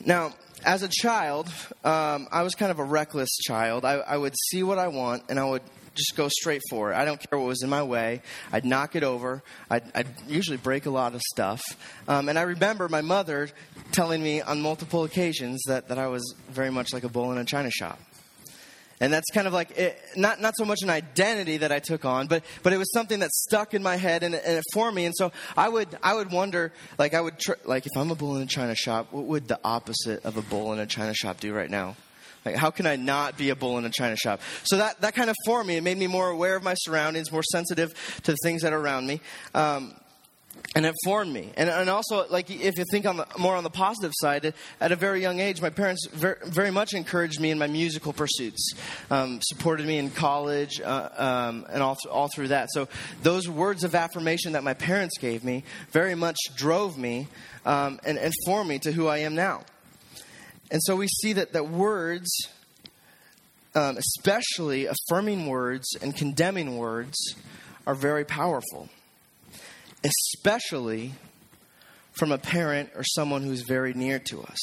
Now, 0.06 0.34
as 0.64 0.84
a 0.84 0.90
child, 0.90 1.48
um, 1.84 2.28
I 2.32 2.44
was 2.44 2.56
kind 2.56 2.72
of 2.72 2.80
a 2.80 2.84
reckless 2.84 3.30
child. 3.46 3.86
I, 3.86 3.96
I 3.96 4.18
would 4.18 4.34
see 4.50 4.64
what 4.64 4.78
I 4.78 4.88
want 4.88 5.24
and 5.30 5.40
I 5.40 5.46
would 5.46 5.62
just 5.96 6.16
go 6.16 6.30
straight 6.30 6.62
for 6.70 6.92
it. 6.92 6.96
I 6.96 7.06
don't 7.06 7.20
care 7.20 7.38
what 7.38 7.48
was 7.48 7.62
in 7.62 7.70
my 7.70 7.84
way. 7.84 8.22
I'd 8.52 8.66
knock 8.66 8.96
it 8.96 9.04
over. 9.04 9.44
I'd, 9.70 9.84
I'd 9.94 10.08
usually 10.28 10.58
break 10.58 10.86
a 10.86 10.90
lot 10.90 11.14
of 11.16 11.22
stuff. 11.34 11.62
Um, 12.08 12.30
and 12.30 12.40
I 12.40 12.44
remember 12.44 12.88
my 12.88 13.02
mother 13.02 13.50
telling 13.92 14.24
me 14.24 14.42
on 14.42 14.62
multiple 14.62 15.04
occasions 15.04 15.62
that, 15.68 15.90
that 15.90 15.98
I 15.98 16.08
was 16.08 16.36
very 16.50 16.72
much 16.72 16.94
like 16.94 17.04
a 17.04 17.10
bull 17.10 17.32
in 17.32 17.38
a 17.38 17.46
china 17.46 17.70
shop. 17.72 18.00
And 19.02 19.14
that's 19.14 19.30
kind 19.32 19.48
of 19.48 19.54
like 19.54 19.72
it, 19.78 20.02
not 20.18 20.42
not 20.42 20.56
so 20.58 20.66
much 20.66 20.80
an 20.82 20.90
identity 20.90 21.58
that 21.58 21.72
I 21.72 21.80
took 21.80 22.04
on, 22.04 22.28
but 22.28 22.44
but 22.64 22.74
it 22.74 22.78
was 22.78 22.92
something 22.92 23.20
that 23.20 23.32
stuck 23.32 23.74
in 23.74 23.82
my 23.82 23.96
head 23.96 24.24
and, 24.24 24.36
and 24.36 24.58
it 24.58 24.64
formed 24.74 24.96
me. 24.96 25.06
And 25.06 25.16
so 25.16 25.32
I 25.56 25.70
would 25.70 25.88
I 26.04 26.16
would 26.16 26.32
wonder 26.32 26.74
like 26.98 27.14
I 27.14 27.22
would 27.22 27.40
tr- 27.40 27.54
like 27.64 27.86
if 27.86 27.92
I'm 27.96 28.12
a 28.12 28.16
bull 28.16 28.36
in 28.36 28.42
a 28.42 28.46
china 28.46 28.76
shop, 28.76 29.08
what 29.12 29.26
would 29.26 29.48
the 29.48 29.60
opposite 29.64 30.26
of 30.26 30.36
a 30.36 30.42
bull 30.42 30.74
in 30.74 30.80
a 30.80 30.86
china 30.86 31.14
shop 31.14 31.40
do 31.40 31.54
right 31.54 31.70
now? 31.70 31.96
Like, 32.46 32.56
how 32.56 32.72
can 32.72 32.88
I 32.88 32.96
not 32.96 33.38
be 33.38 33.50
a 33.50 33.56
bull 33.56 33.78
in 33.78 33.86
a 33.86 33.90
china 33.90 34.16
shop? 34.16 34.42
So 34.64 34.78
that, 34.78 35.02
that 35.02 35.14
kind 35.14 35.30
of 35.30 35.36
formed 35.46 35.68
me. 35.68 35.76
It 35.76 35.84
made 35.84 35.98
me 35.98 36.08
more 36.08 36.30
aware 36.30 36.56
of 36.56 36.64
my 36.64 36.74
surroundings, 36.74 37.32
more 37.32 37.44
sensitive 37.44 37.94
to 38.24 38.32
the 38.32 38.38
things 38.44 38.62
that 38.62 38.72
are 38.74 38.80
around 38.80 39.08
me. 39.08 39.20
Um, 39.54 39.94
and 40.76 40.86
it 40.86 40.96
formed 41.04 41.34
me. 41.34 41.52
And, 41.58 41.70
and 41.70 41.90
also, 41.90 42.28
like, 42.30 42.50
if 42.50 42.78
you 42.78 42.86
think 42.92 43.06
on 43.06 43.18
the, 43.18 43.28
more 43.38 43.56
on 43.56 43.64
the 43.64 43.70
positive 43.70 44.12
side, 44.16 44.54
at 44.80 44.92
a 44.92 44.96
very 44.96 45.22
young 45.22 45.40
age, 45.40 45.62
my 45.62 45.70
parents 45.70 46.08
very, 46.12 46.36
very 46.46 46.72
much 46.72 46.94
encouraged 46.94 47.40
me 47.40 47.52
in 47.52 47.58
my 47.58 47.68
musical 47.68 48.14
pursuits, 48.14 48.74
um, 49.10 49.40
supported 49.42 49.88
me 49.88 49.98
in 49.98 50.10
college, 50.10 50.80
uh, 50.82 51.10
um, 51.18 51.66
and 51.72 51.82
all, 51.82 51.96
th- 51.96 52.12
all 52.12 52.30
through 52.34 52.50
that. 52.50 52.70
So, 52.72 52.88
those 53.24 53.50
words 53.50 53.84
of 53.84 53.96
affirmation 53.96 54.54
that 54.54 54.64
my 54.64 54.74
parents 54.74 55.18
gave 55.20 55.44
me 55.44 55.64
very 55.92 56.16
much 56.16 56.38
drove 56.56 56.98
me 56.98 57.28
um, 57.66 58.00
and, 58.06 58.18
and 58.18 58.34
formed 58.46 58.70
me 58.70 58.80
to 58.80 58.92
who 58.92 59.08
I 59.08 59.20
am 59.20 59.36
now. 59.36 59.64
And 60.72 60.82
so 60.84 60.96
we 60.96 61.08
see 61.08 61.34
that, 61.34 61.54
that 61.54 61.70
words, 61.70 62.30
um, 63.74 63.98
especially 63.98 64.88
affirming 64.88 65.48
words 65.48 65.96
and 66.02 66.16
condemning 66.16 66.78
words, 66.78 67.36
are 67.88 67.96
very 67.96 68.24
powerful, 68.24 68.88
especially 70.04 71.14
from 72.12 72.32
a 72.32 72.38
parent 72.38 72.90
or 72.96 73.04
someone 73.04 73.44
who's 73.44 73.62
very 73.62 73.94
near 73.94 74.20
to 74.20 74.42
us. 74.42 74.60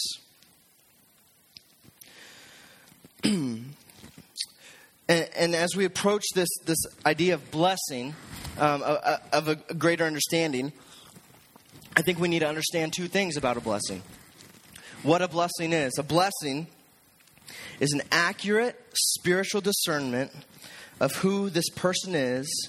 and, 3.25 3.75
and, 5.09 5.55
as 5.55 5.75
we 5.75 5.85
approach 5.85 6.25
this, 6.35 6.49
this 6.64 6.79
idea 7.05 7.35
of 7.35 7.51
blessing, 7.51 8.14
um, 8.59 8.83
of 9.33 9.49
a 9.49 9.57
greater 9.57 10.05
understanding, 10.05 10.72
I 11.96 12.03
think 12.03 12.18
we 12.18 12.29
need 12.29 12.40
to 12.40 12.49
understand 12.49 12.92
two 12.92 13.09
things 13.09 13.37
about 13.37 13.57
a 13.57 13.61
blessing 13.61 14.03
what 15.07 15.22
a 15.22 15.29
blessing 15.29 15.72
is. 15.72 15.99
A 15.99 16.03
blessing 16.03 16.66
is 17.79 17.92
an 17.92 18.03
accurate 18.11 18.77
spiritual 18.92 19.61
discernment 19.61 20.33
of 20.99 21.14
who 21.16 21.49
this 21.49 21.68
person 21.70 22.14
is, 22.14 22.68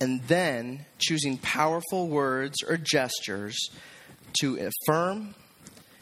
and 0.00 0.22
then 0.24 0.84
choosing 0.98 1.38
powerful 1.38 2.08
words 2.08 2.62
or 2.62 2.76
gestures 2.76 3.70
to 4.40 4.70
affirm, 4.86 5.34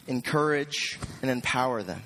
encourage, 0.07 0.99
and 1.21 1.31
empower 1.31 1.83
them. 1.83 2.03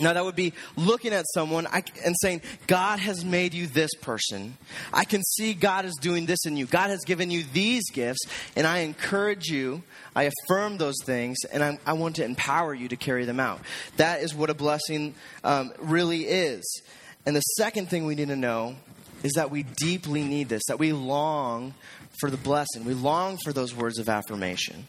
Now, 0.00 0.14
that 0.14 0.24
would 0.24 0.36
be 0.36 0.54
looking 0.76 1.12
at 1.12 1.26
someone 1.34 1.66
and 2.04 2.16
saying, 2.22 2.40
God 2.66 3.00
has 3.00 3.24
made 3.24 3.52
you 3.52 3.66
this 3.66 3.90
person. 4.00 4.56
I 4.92 5.04
can 5.04 5.22
see 5.22 5.52
God 5.52 5.84
is 5.84 5.94
doing 6.00 6.24
this 6.26 6.46
in 6.46 6.56
you. 6.56 6.64
God 6.64 6.88
has 6.88 7.00
given 7.04 7.30
you 7.30 7.44
these 7.52 7.82
gifts, 7.90 8.20
and 8.56 8.66
I 8.66 8.78
encourage 8.78 9.48
you, 9.48 9.82
I 10.16 10.30
affirm 10.46 10.78
those 10.78 10.96
things, 11.04 11.38
and 11.52 11.62
I, 11.62 11.78
I 11.84 11.92
want 11.94 12.16
to 12.16 12.24
empower 12.24 12.72
you 12.72 12.88
to 12.88 12.96
carry 12.96 13.26
them 13.26 13.40
out. 13.40 13.60
That 13.96 14.22
is 14.22 14.34
what 14.34 14.48
a 14.48 14.54
blessing 14.54 15.14
um, 15.44 15.72
really 15.78 16.22
is. 16.22 16.82
And 17.26 17.36
the 17.36 17.40
second 17.40 17.90
thing 17.90 18.06
we 18.06 18.14
need 18.14 18.28
to 18.28 18.36
know 18.36 18.76
is 19.22 19.32
that 19.32 19.50
we 19.50 19.62
deeply 19.62 20.22
need 20.22 20.48
this, 20.48 20.62
that 20.68 20.78
we 20.78 20.92
long 20.92 21.74
for 22.20 22.30
the 22.30 22.36
blessing. 22.36 22.84
We 22.84 22.94
long 22.94 23.38
for 23.44 23.52
those 23.52 23.74
words 23.74 23.98
of 23.98 24.08
affirmation. 24.08 24.86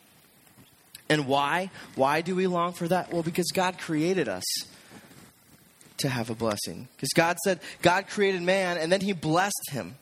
And 1.10 1.28
why? 1.28 1.70
Why 1.96 2.22
do 2.22 2.36
we 2.36 2.48
long 2.48 2.74
for 2.74 2.88
that? 2.88 3.12
Well, 3.12 3.24
because 3.24 3.52
God 3.54 3.78
created 3.78 4.30
us 4.30 4.44
to 5.98 6.10
have 6.10 6.30
a 6.30 6.36
blessing. 6.36 6.88
Because 6.96 7.10
God 7.10 7.38
said, 7.44 7.60
God 7.82 8.08
created 8.08 8.41
man 8.41 8.78
and 8.78 8.91
then 8.91 9.02
he 9.02 9.13
blessed 9.13 9.72
him 9.72 9.96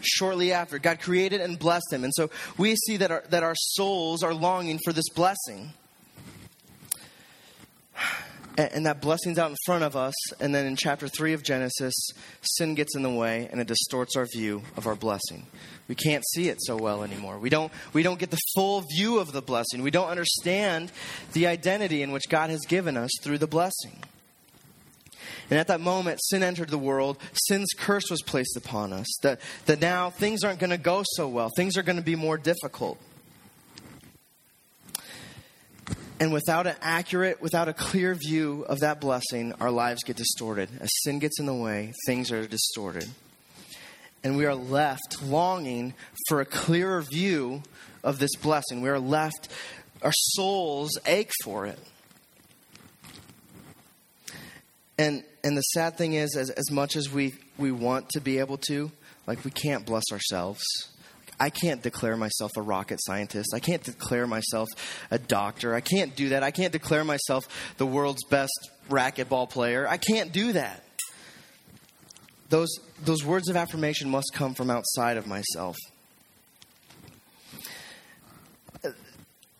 shortly 0.00 0.52
after. 0.52 0.78
God 0.78 1.00
created 1.00 1.40
and 1.40 1.58
blessed 1.58 1.92
him. 1.92 2.04
And 2.04 2.12
so 2.14 2.30
we 2.58 2.76
see 2.76 2.96
that 2.98 3.10
our, 3.10 3.24
that 3.30 3.42
our 3.42 3.54
souls 3.54 4.22
are 4.22 4.34
longing 4.34 4.78
for 4.84 4.92
this 4.92 5.08
blessing. 5.10 5.72
And, 8.56 8.86
that 8.86 9.00
blessing's 9.00 9.38
out 9.38 9.50
in 9.50 9.56
front 9.64 9.84
of 9.84 9.96
us. 9.96 10.14
And 10.40 10.54
then 10.54 10.66
in 10.66 10.76
chapter 10.76 11.08
3 11.08 11.32
of 11.32 11.42
Genesis, 11.42 11.94
sin 12.42 12.74
gets 12.74 12.94
in 12.96 13.02
the 13.02 13.10
way 13.10 13.48
and 13.50 13.60
it 13.60 13.66
distorts 13.66 14.16
our 14.16 14.26
view 14.26 14.62
of 14.76 14.86
our 14.86 14.96
blessing. 14.96 15.46
We 15.88 15.94
can't 15.94 16.24
see 16.34 16.48
it 16.48 16.58
so 16.60 16.76
well 16.76 17.02
anymore. 17.02 17.38
We 17.38 17.48
don't, 17.48 17.72
we 17.92 18.02
don't 18.02 18.18
get 18.18 18.30
the 18.30 18.38
full 18.54 18.84
view 18.96 19.18
of 19.18 19.32
the 19.32 19.42
blessing. 19.42 19.82
We 19.82 19.90
don't 19.90 20.08
understand 20.08 20.92
the 21.32 21.46
identity 21.46 22.02
in 22.02 22.12
which 22.12 22.28
God 22.28 22.50
has 22.50 22.60
given 22.66 22.96
us 22.96 23.10
through 23.22 23.38
the 23.38 23.46
blessing. 23.46 24.02
And 25.50 25.58
at 25.58 25.66
that 25.66 25.80
moment, 25.80 26.20
sin 26.22 26.42
entered 26.42 26.68
the 26.68 26.78
world. 26.78 27.18
Sin's 27.32 27.72
curse 27.76 28.08
was 28.10 28.22
placed 28.22 28.56
upon 28.56 28.92
us. 28.92 29.06
That, 29.22 29.40
that 29.66 29.80
now 29.80 30.10
things 30.10 30.44
aren't 30.44 30.60
going 30.60 30.70
to 30.70 30.78
go 30.78 31.02
so 31.04 31.28
well, 31.28 31.50
things 31.56 31.76
are 31.76 31.82
going 31.82 31.96
to 31.98 32.04
be 32.04 32.16
more 32.16 32.38
difficult. 32.38 32.98
And 36.20 36.34
without 36.34 36.66
an 36.66 36.76
accurate, 36.82 37.40
without 37.40 37.68
a 37.68 37.72
clear 37.72 38.14
view 38.14 38.66
of 38.68 38.80
that 38.80 39.00
blessing, 39.00 39.54
our 39.58 39.70
lives 39.70 40.04
get 40.04 40.16
distorted. 40.16 40.68
As 40.78 40.90
sin 41.02 41.18
gets 41.18 41.40
in 41.40 41.46
the 41.46 41.54
way, 41.54 41.94
things 42.06 42.30
are 42.30 42.46
distorted. 42.46 43.08
And 44.22 44.36
we 44.36 44.44
are 44.44 44.54
left 44.54 45.22
longing 45.22 45.94
for 46.28 46.42
a 46.42 46.44
clearer 46.44 47.00
view 47.00 47.62
of 48.04 48.18
this 48.18 48.36
blessing. 48.36 48.82
We 48.82 48.90
are 48.90 49.00
left, 49.00 49.48
our 50.02 50.12
souls 50.12 50.90
ache 51.06 51.32
for 51.42 51.64
it. 51.66 51.78
And 54.98 55.24
and 55.42 55.56
the 55.56 55.62
sad 55.62 55.96
thing 55.96 56.14
is, 56.14 56.36
as, 56.36 56.50
as 56.50 56.70
much 56.70 56.96
as 56.96 57.10
we, 57.10 57.34
we 57.56 57.72
want 57.72 58.10
to 58.10 58.20
be 58.20 58.38
able 58.38 58.58
to, 58.68 58.90
like 59.26 59.44
we 59.44 59.50
can't 59.50 59.86
bless 59.86 60.04
ourselves. 60.12 60.62
I 61.40 61.48
can't 61.48 61.82
declare 61.82 62.18
myself 62.18 62.52
a 62.56 62.62
rocket 62.62 63.00
scientist. 63.02 63.52
I 63.54 63.60
can't 63.60 63.82
declare 63.82 64.26
myself 64.26 64.68
a 65.10 65.18
doctor. 65.18 65.74
I 65.74 65.80
can't 65.80 66.14
do 66.14 66.28
that. 66.28 66.42
I 66.42 66.50
can't 66.50 66.72
declare 66.72 67.02
myself 67.02 67.44
the 67.78 67.86
world's 67.86 68.22
best 68.24 68.70
racquetball 68.90 69.48
player. 69.48 69.88
I 69.88 69.96
can't 69.96 70.32
do 70.32 70.52
that. 70.52 70.84
Those, 72.50 72.68
those 73.02 73.24
words 73.24 73.48
of 73.48 73.56
affirmation 73.56 74.10
must 74.10 74.32
come 74.34 74.54
from 74.54 74.70
outside 74.70 75.16
of 75.16 75.26
myself. 75.26 75.76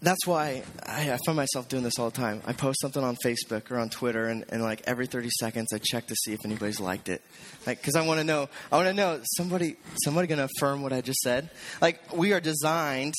That's 0.02 0.26
why 0.26 0.62
I, 0.86 1.12
I, 1.12 1.18
find 1.26 1.36
myself 1.36 1.68
doing 1.68 1.82
this 1.82 1.98
all 1.98 2.08
the 2.08 2.16
time. 2.16 2.40
I 2.46 2.54
post 2.54 2.80
something 2.80 3.02
on 3.02 3.16
Facebook 3.24 3.70
or 3.70 3.78
on 3.78 3.90
Twitter, 3.90 4.28
and, 4.28 4.44
and 4.48 4.62
like 4.62 4.82
every 4.86 5.06
30 5.06 5.28
seconds, 5.38 5.68
I 5.74 5.78
check 5.78 6.06
to 6.06 6.14
see 6.14 6.32
if 6.32 6.40
anybody's 6.44 6.80
liked 6.80 7.08
it. 7.10 7.20
Like, 7.66 7.78
because 7.80 7.96
I 7.96 8.06
want 8.06 8.18
to 8.18 8.24
know, 8.24 8.48
I 8.72 8.76
want 8.76 8.88
to 8.88 8.94
know, 8.94 9.20
somebody, 9.36 9.76
somebody 10.02 10.26
going 10.26 10.38
to 10.38 10.48
affirm 10.56 10.82
what 10.82 10.94
I 10.94 11.02
just 11.02 11.20
said? 11.20 11.50
Like, 11.82 12.16
we 12.16 12.32
are 12.32 12.40
designed 12.40 13.14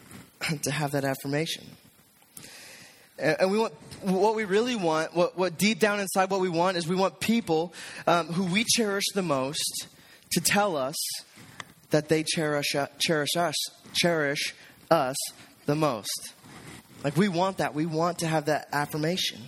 to 0.62 0.70
have 0.70 0.92
that 0.92 1.04
affirmation. 1.04 1.64
And, 3.16 3.36
and 3.42 3.50
we 3.52 3.58
want, 3.58 3.74
what 4.02 4.34
we 4.34 4.44
really 4.44 4.74
want, 4.74 5.14
what, 5.14 5.38
what 5.38 5.58
deep 5.58 5.78
down 5.78 6.00
inside 6.00 6.30
what 6.30 6.40
we 6.40 6.48
want 6.48 6.76
is 6.76 6.88
we 6.88 6.96
want 6.96 7.20
people 7.20 7.72
um, 8.08 8.26
who 8.26 8.44
we 8.44 8.64
cherish 8.64 9.04
the 9.14 9.22
most 9.22 9.86
to 10.32 10.40
tell 10.40 10.76
us 10.76 10.96
that 11.90 12.08
they 12.08 12.24
cherish, 12.24 12.74
cherish 12.98 13.36
us, 13.36 13.54
cherish 13.94 14.54
us 14.90 15.16
the 15.70 15.76
most. 15.76 16.34
Like, 17.04 17.16
we 17.16 17.28
want 17.28 17.58
that. 17.58 17.74
We 17.74 17.86
want 17.86 18.18
to 18.18 18.26
have 18.26 18.46
that 18.46 18.68
affirmation. 18.72 19.38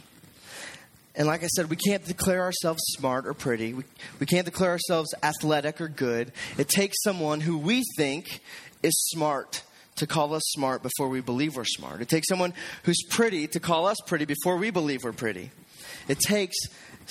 And 1.16 1.27
like 1.27 1.43
I 1.43 1.49
said, 1.49 1.68
we 1.68 1.77
can't 1.77 2.05
declare 2.05 2.43
ourselves 2.43 2.81
smart 2.97 3.27
or 3.27 3.35
pretty. 3.35 3.75
We, 3.75 3.83
we 4.20 4.27
can't 4.27 4.45
declare 4.45 4.70
ourselves 4.70 5.12
athletic 5.23 5.81
or 5.81 5.89
good. 5.89 6.33
It 6.57 6.68
takes 6.68 7.03
someone 7.03 7.41
who 7.41 7.59
we 7.59 7.83
think 7.97 8.41
is 8.85 8.95
smart 9.11 9.64
to 9.97 10.07
call 10.07 10.33
us 10.33 10.43
smart 10.47 10.83
before 10.83 11.09
we 11.09 11.20
believe 11.20 11.57
we're 11.57 11.64
smart. 11.64 12.01
It 12.01 12.09
takes 12.09 12.29
someone 12.29 12.55
who's 12.85 13.03
pretty 13.11 13.49
to 13.49 13.61
call 13.61 13.87
us 13.87 13.99
pretty 14.07 14.25
before 14.25 14.57
we 14.57 14.70
believe 14.70 15.03
we're 15.03 15.12
pretty. 15.12 15.51
It 16.07 16.20
takes 16.20 16.57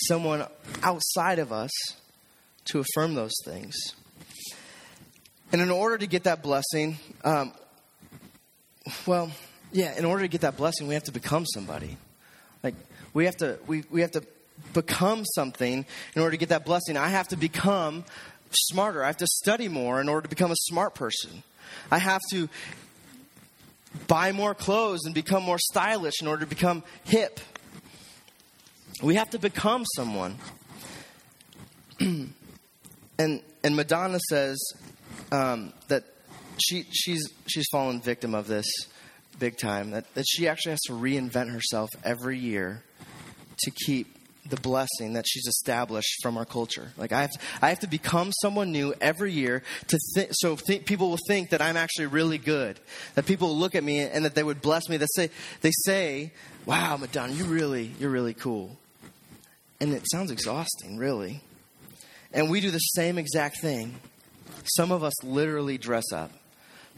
someone 0.08 0.48
outside 0.82 1.38
of 1.38 1.52
us 1.52 1.72
to 2.66 2.80
affirm 2.80 3.14
those 3.14 3.34
things. 3.44 3.76
And 5.52 5.62
in 5.62 5.70
order 5.70 5.98
to 5.98 6.08
get 6.08 6.24
that 6.24 6.42
blessing, 6.42 6.98
um, 7.26 7.52
well, 9.06 9.32
yeah, 9.72 9.98
in 9.98 10.06
order 10.06 10.24
to 10.24 10.28
get 10.28 10.42
that 10.42 10.58
blessing, 10.58 10.88
we 10.88 10.94
have 10.94 11.04
to 11.04 11.12
become 11.12 11.46
somebody. 11.46 11.98
Like 12.64 12.76
we 13.14 13.26
have 13.26 13.38
to 13.38 13.58
we, 13.68 13.84
we 13.90 14.02
have 14.02 14.12
to 14.12 14.24
become 14.74 15.26
something 15.26 15.86
in 16.16 16.22
order 16.22 16.32
to 16.32 16.38
get 16.38 16.50
that 16.50 16.66
blessing. 16.66 16.98
I 16.98 17.10
have 17.10 17.28
to 17.30 17.38
become 17.38 18.04
smarter. 18.52 19.04
I 19.04 19.08
have 19.08 19.18
to 19.18 19.28
study 19.28 19.68
more 19.68 20.02
in 20.02 20.10
order 20.10 20.24
to 20.24 20.30
become 20.30 20.52
a 20.52 20.56
smart 20.58 20.96
person. 20.96 21.44
I 21.90 22.00
have 22.00 22.22
to 22.32 22.50
buy 24.08 24.32
more 24.32 24.54
clothes 24.54 25.02
and 25.06 25.14
become 25.14 25.44
more 25.44 25.60
stylish 25.60 26.22
in 26.22 26.28
order 26.28 26.42
to 26.44 26.50
become 26.50 26.84
hip. 27.04 27.40
We 29.02 29.16
have 29.16 29.30
to 29.32 29.40
become 29.40 29.86
someone. 29.96 30.38
and 32.00 32.34
and 33.20 33.76
Madonna 33.76 34.20
says 34.30 34.60
um, 35.32 35.74
that 35.88 36.04
she 36.62 36.86
she's 36.92 37.28
she's 37.48 37.66
fallen 37.72 38.02
victim 38.02 38.34
of 38.36 38.48
this 38.48 38.66
big 39.40 39.58
time. 39.58 39.92
That 39.92 40.14
that 40.16 40.26
she 40.28 40.48
actually 40.48 40.72
has 40.72 40.82
to 40.88 40.94
reinvent 40.94 41.52
herself 41.52 41.90
every 42.04 42.38
year 42.38 42.84
to 43.60 43.72
keep 43.86 44.18
the 44.46 44.58
blessing 44.58 45.14
that 45.14 45.26
she's 45.28 45.46
established 45.48 46.22
from 46.22 46.38
our 46.38 46.46
culture. 46.46 46.92
Like 46.98 47.12
I 47.12 47.22
have, 47.22 47.32
to, 47.32 47.40
I 47.62 47.70
have 47.70 47.80
to 47.80 47.88
become 47.88 48.32
someone 48.42 48.72
new 48.72 48.94
every 49.00 49.32
year 49.32 49.62
to 49.88 50.00
think, 50.16 50.30
so 50.34 50.56
th- 50.56 50.86
people 50.86 51.10
will 51.10 51.20
think 51.28 51.52
that 51.52 51.62
I'm 51.62 51.78
actually 51.78 52.08
really 52.08 52.38
good. 52.38 52.80
That 53.16 53.26
people 53.26 53.50
will 53.50 53.58
look 53.58 53.76
at 53.76 53.84
me 53.84 54.00
and 54.00 54.26
that 54.26 54.36
they 54.36 54.44
would 54.44 54.62
bless 54.62 54.90
me. 54.90 54.98
That 54.98 55.10
say, 55.14 55.30
they 55.62 55.72
say, 55.86 56.34
"Wow, 56.66 56.98
Madonna, 56.98 57.34
you 57.34 57.46
really, 57.46 57.92
you're 58.00 58.10
really 58.10 58.34
cool." 58.34 58.78
And 59.80 59.94
it 59.94 60.04
sounds 60.12 60.32
exhausting, 60.32 60.98
really. 60.98 61.42
And 62.34 62.50
we 62.50 62.62
do 62.62 62.72
the 62.72 62.80
same 62.80 63.18
exact 63.18 63.62
thing. 63.62 63.96
Some 64.76 64.92
of 64.92 65.04
us 65.04 65.24
literally 65.24 65.78
dress 65.78 66.12
up. 66.14 66.32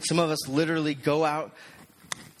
Some 0.00 0.18
of 0.18 0.30
us 0.30 0.48
literally 0.48 0.94
go 0.94 1.24
out, 1.24 1.52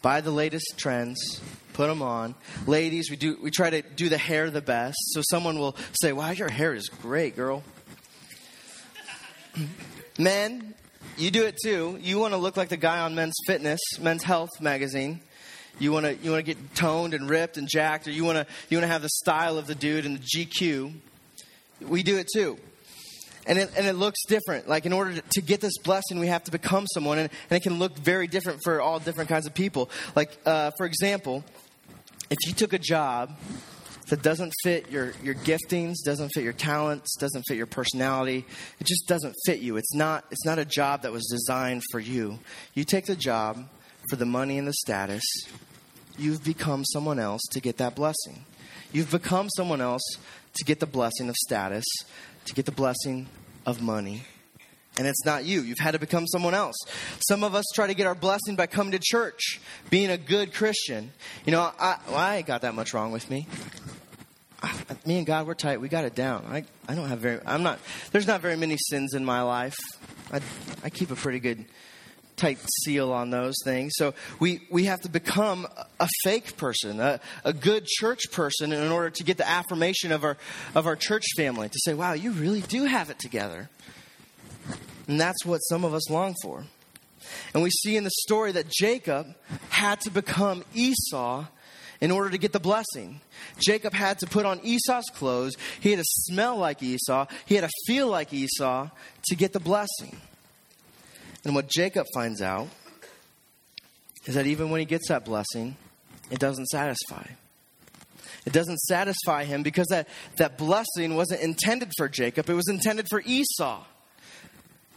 buy 0.02 0.20
the 0.20 0.30
latest 0.30 0.74
trends, 0.76 1.40
put 1.72 1.88
them 1.88 2.02
on. 2.02 2.34
Ladies, 2.66 3.10
we 3.10 3.16
do 3.16 3.38
we 3.42 3.50
try 3.50 3.70
to 3.70 3.82
do 3.82 4.08
the 4.08 4.18
hair 4.18 4.50
the 4.50 4.60
best. 4.60 4.96
So 5.12 5.22
someone 5.30 5.58
will 5.58 5.76
say, 6.00 6.12
"Wow, 6.12 6.30
your 6.30 6.48
hair 6.48 6.74
is 6.74 6.88
great, 6.88 7.36
girl." 7.36 7.62
Men, 10.18 10.74
you 11.16 11.30
do 11.30 11.44
it 11.44 11.56
too. 11.62 11.98
You 12.00 12.18
want 12.18 12.32
to 12.32 12.38
look 12.38 12.56
like 12.56 12.68
the 12.68 12.76
guy 12.76 13.00
on 13.00 13.14
Men's 13.14 13.36
Fitness, 13.46 13.80
Men's 14.00 14.22
Health 14.22 14.50
magazine. 14.60 15.20
You 15.78 15.92
want 15.92 16.06
to 16.06 16.14
you 16.16 16.30
want 16.30 16.44
to 16.44 16.54
get 16.54 16.74
toned 16.74 17.14
and 17.14 17.28
ripped 17.28 17.56
and 17.56 17.68
jacked, 17.68 18.06
or 18.06 18.10
you 18.10 18.24
want 18.24 18.38
to 18.38 18.46
you 18.68 18.78
want 18.78 18.84
to 18.84 18.92
have 18.92 19.02
the 19.02 19.08
style 19.08 19.58
of 19.58 19.66
the 19.66 19.74
dude 19.74 20.06
in 20.06 20.14
the 20.14 20.20
GQ. 20.20 20.94
We 21.80 22.02
do 22.02 22.18
it 22.18 22.28
too. 22.32 22.58
And 23.46 23.58
it, 23.58 23.70
and 23.76 23.86
it 23.86 23.94
looks 23.94 24.24
different. 24.26 24.68
Like, 24.68 24.86
in 24.86 24.92
order 24.92 25.20
to, 25.20 25.42
get 25.42 25.60
this 25.60 25.76
blessing, 25.78 26.18
we 26.18 26.28
have 26.28 26.44
to 26.44 26.50
become 26.50 26.86
someone. 26.86 27.18
And, 27.18 27.30
and, 27.50 27.56
it 27.56 27.62
can 27.62 27.78
look 27.78 27.96
very 27.98 28.26
different 28.26 28.60
for 28.62 28.80
all 28.80 28.98
different 28.98 29.28
kinds 29.28 29.46
of 29.46 29.54
people. 29.54 29.90
Like, 30.16 30.36
uh, 30.46 30.70
for 30.78 30.86
example, 30.86 31.44
if 32.30 32.38
you 32.46 32.54
took 32.54 32.72
a 32.72 32.78
job 32.78 33.36
that 34.08 34.22
doesn't 34.22 34.52
fit 34.62 34.90
your, 34.90 35.12
your 35.22 35.34
giftings, 35.34 35.96
doesn't 36.04 36.30
fit 36.30 36.44
your 36.44 36.52
talents, 36.52 37.16
doesn't 37.16 37.42
fit 37.48 37.56
your 37.56 37.66
personality, 37.66 38.44
it 38.80 38.86
just 38.86 39.06
doesn't 39.06 39.34
fit 39.46 39.60
you. 39.60 39.76
It's 39.76 39.94
not, 39.94 40.24
it's 40.30 40.44
not 40.44 40.58
a 40.58 40.64
job 40.64 41.02
that 41.02 41.12
was 41.12 41.26
designed 41.26 41.82
for 41.90 42.00
you. 42.00 42.38
You 42.74 42.84
take 42.84 43.06
the 43.06 43.16
job 43.16 43.68
for 44.10 44.16
the 44.16 44.26
money 44.26 44.58
and 44.58 44.68
the 44.68 44.74
status, 44.74 45.24
you've 46.18 46.44
become 46.44 46.84
someone 46.84 47.18
else 47.18 47.42
to 47.52 47.60
get 47.60 47.78
that 47.78 47.94
blessing. 47.94 48.44
You've 48.92 49.10
become 49.10 49.48
someone 49.56 49.80
else 49.80 50.02
to 50.54 50.64
get 50.64 50.80
the 50.80 50.86
blessing 50.86 51.28
of 51.28 51.34
status, 51.36 51.84
to 52.46 52.54
get 52.54 52.66
the 52.66 52.72
blessing 52.72 53.28
of 53.66 53.80
money. 53.82 54.22
And 54.96 55.08
it's 55.08 55.24
not 55.24 55.44
you. 55.44 55.62
You've 55.62 55.80
had 55.80 55.92
to 55.92 55.98
become 55.98 56.26
someone 56.28 56.54
else. 56.54 56.76
Some 57.26 57.42
of 57.42 57.54
us 57.54 57.64
try 57.74 57.88
to 57.88 57.94
get 57.94 58.06
our 58.06 58.14
blessing 58.14 58.54
by 58.54 58.66
coming 58.68 58.92
to 58.92 59.00
church, 59.02 59.60
being 59.90 60.10
a 60.10 60.16
good 60.16 60.54
Christian. 60.54 61.12
You 61.44 61.52
know, 61.52 61.72
I, 61.78 61.98
I 62.08 62.42
got 62.42 62.60
that 62.62 62.74
much 62.74 62.94
wrong 62.94 63.10
with 63.10 63.28
me. 63.28 63.48
I, 64.62 64.72
me 65.04 65.18
and 65.18 65.26
God, 65.26 65.48
we're 65.48 65.54
tight. 65.54 65.80
We 65.80 65.88
got 65.88 66.04
it 66.04 66.14
down. 66.14 66.46
I, 66.48 66.64
I 66.88 66.94
don't 66.94 67.08
have 67.08 67.18
very, 67.18 67.40
I'm 67.44 67.64
not, 67.64 67.80
there's 68.12 68.26
not 68.26 68.40
very 68.40 68.56
many 68.56 68.76
sins 68.78 69.14
in 69.14 69.24
my 69.24 69.42
life. 69.42 69.76
I, 70.32 70.40
I 70.84 70.90
keep 70.90 71.10
a 71.10 71.16
pretty 71.16 71.40
good 71.40 71.64
tight 72.36 72.58
seal 72.82 73.12
on 73.12 73.30
those 73.30 73.54
things. 73.64 73.92
So 73.96 74.14
we, 74.40 74.66
we 74.70 74.84
have 74.84 75.00
to 75.02 75.08
become 75.08 75.66
a 76.00 76.08
fake 76.22 76.56
person, 76.56 77.00
a, 77.00 77.20
a 77.44 77.52
good 77.52 77.86
church 77.86 78.30
person 78.32 78.72
in 78.72 78.90
order 78.90 79.10
to 79.10 79.24
get 79.24 79.36
the 79.36 79.48
affirmation 79.48 80.12
of 80.12 80.24
our, 80.24 80.36
of 80.74 80.86
our 80.86 80.96
church 80.96 81.24
family 81.36 81.68
to 81.68 81.78
say, 81.84 81.94
wow, 81.94 82.12
you 82.12 82.32
really 82.32 82.62
do 82.62 82.84
have 82.84 83.10
it 83.10 83.18
together. 83.18 83.68
And 85.06 85.20
that's 85.20 85.44
what 85.44 85.58
some 85.58 85.84
of 85.84 85.94
us 85.94 86.10
long 86.10 86.34
for. 86.42 86.64
And 87.52 87.62
we 87.62 87.70
see 87.70 87.96
in 87.96 88.04
the 88.04 88.10
story 88.10 88.52
that 88.52 88.68
Jacob 88.68 89.34
had 89.70 90.00
to 90.02 90.10
become 90.10 90.64
Esau 90.74 91.46
in 92.00 92.10
order 92.10 92.30
to 92.30 92.38
get 92.38 92.52
the 92.52 92.60
blessing. 92.60 93.20
Jacob 93.58 93.92
had 93.92 94.18
to 94.18 94.26
put 94.26 94.44
on 94.44 94.60
Esau's 94.62 95.10
clothes. 95.14 95.56
He 95.80 95.90
had 95.90 95.98
to 95.98 96.04
smell 96.04 96.56
like 96.56 96.82
Esau. 96.82 97.26
He 97.46 97.54
had 97.54 97.62
to 97.62 97.70
feel 97.86 98.08
like 98.08 98.32
Esau 98.32 98.90
to 99.26 99.36
get 99.36 99.52
the 99.52 99.60
blessing. 99.60 100.16
And 101.44 101.54
what 101.54 101.68
Jacob 101.68 102.06
finds 102.14 102.40
out 102.40 102.68
is 104.26 104.34
that 104.34 104.46
even 104.46 104.70
when 104.70 104.80
he 104.80 104.86
gets 104.86 105.08
that 105.08 105.24
blessing, 105.24 105.76
it 106.30 106.38
doesn't 106.38 106.66
satisfy. 106.66 107.24
It 108.46 108.52
doesn't 108.52 108.78
satisfy 108.80 109.44
him 109.44 109.62
because 109.62 109.86
that, 109.88 110.08
that 110.36 110.58
blessing 110.58 111.16
wasn't 111.16 111.42
intended 111.42 111.90
for 111.96 112.08
Jacob, 112.08 112.48
it 112.48 112.54
was 112.54 112.68
intended 112.68 113.06
for 113.10 113.22
Esau. 113.24 113.84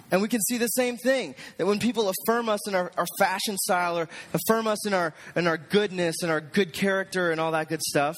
And 0.09 0.21
we 0.21 0.29
can 0.29 0.39
see 0.41 0.57
the 0.57 0.67
same 0.67 0.95
thing 0.95 1.35
that 1.57 1.65
when 1.65 1.79
people 1.79 2.09
affirm 2.09 2.47
us 2.47 2.65
in 2.65 2.75
our, 2.75 2.91
our 2.97 3.05
fashion 3.19 3.57
style 3.57 3.97
or 3.97 4.07
affirm 4.33 4.65
us 4.65 4.87
in 4.87 4.93
our, 4.93 5.13
in 5.35 5.47
our 5.47 5.57
goodness 5.57 6.17
and 6.21 6.31
our 6.31 6.39
good 6.39 6.71
character 6.71 7.31
and 7.31 7.41
all 7.41 7.51
that 7.51 7.67
good 7.67 7.81
stuff, 7.81 8.15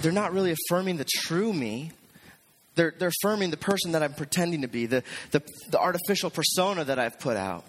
they're 0.00 0.12
not 0.12 0.32
really 0.32 0.52
affirming 0.52 0.96
the 0.96 1.04
true 1.04 1.52
me. 1.52 1.90
They're, 2.80 2.94
they're 2.98 3.12
affirming 3.22 3.50
the 3.50 3.58
person 3.58 3.92
that 3.92 4.02
I'm 4.02 4.14
pretending 4.14 4.62
to 4.62 4.66
be, 4.66 4.86
the, 4.86 5.02
the, 5.32 5.42
the 5.68 5.78
artificial 5.78 6.30
persona 6.30 6.82
that 6.84 6.98
I've 6.98 7.20
put 7.20 7.36
out. 7.36 7.66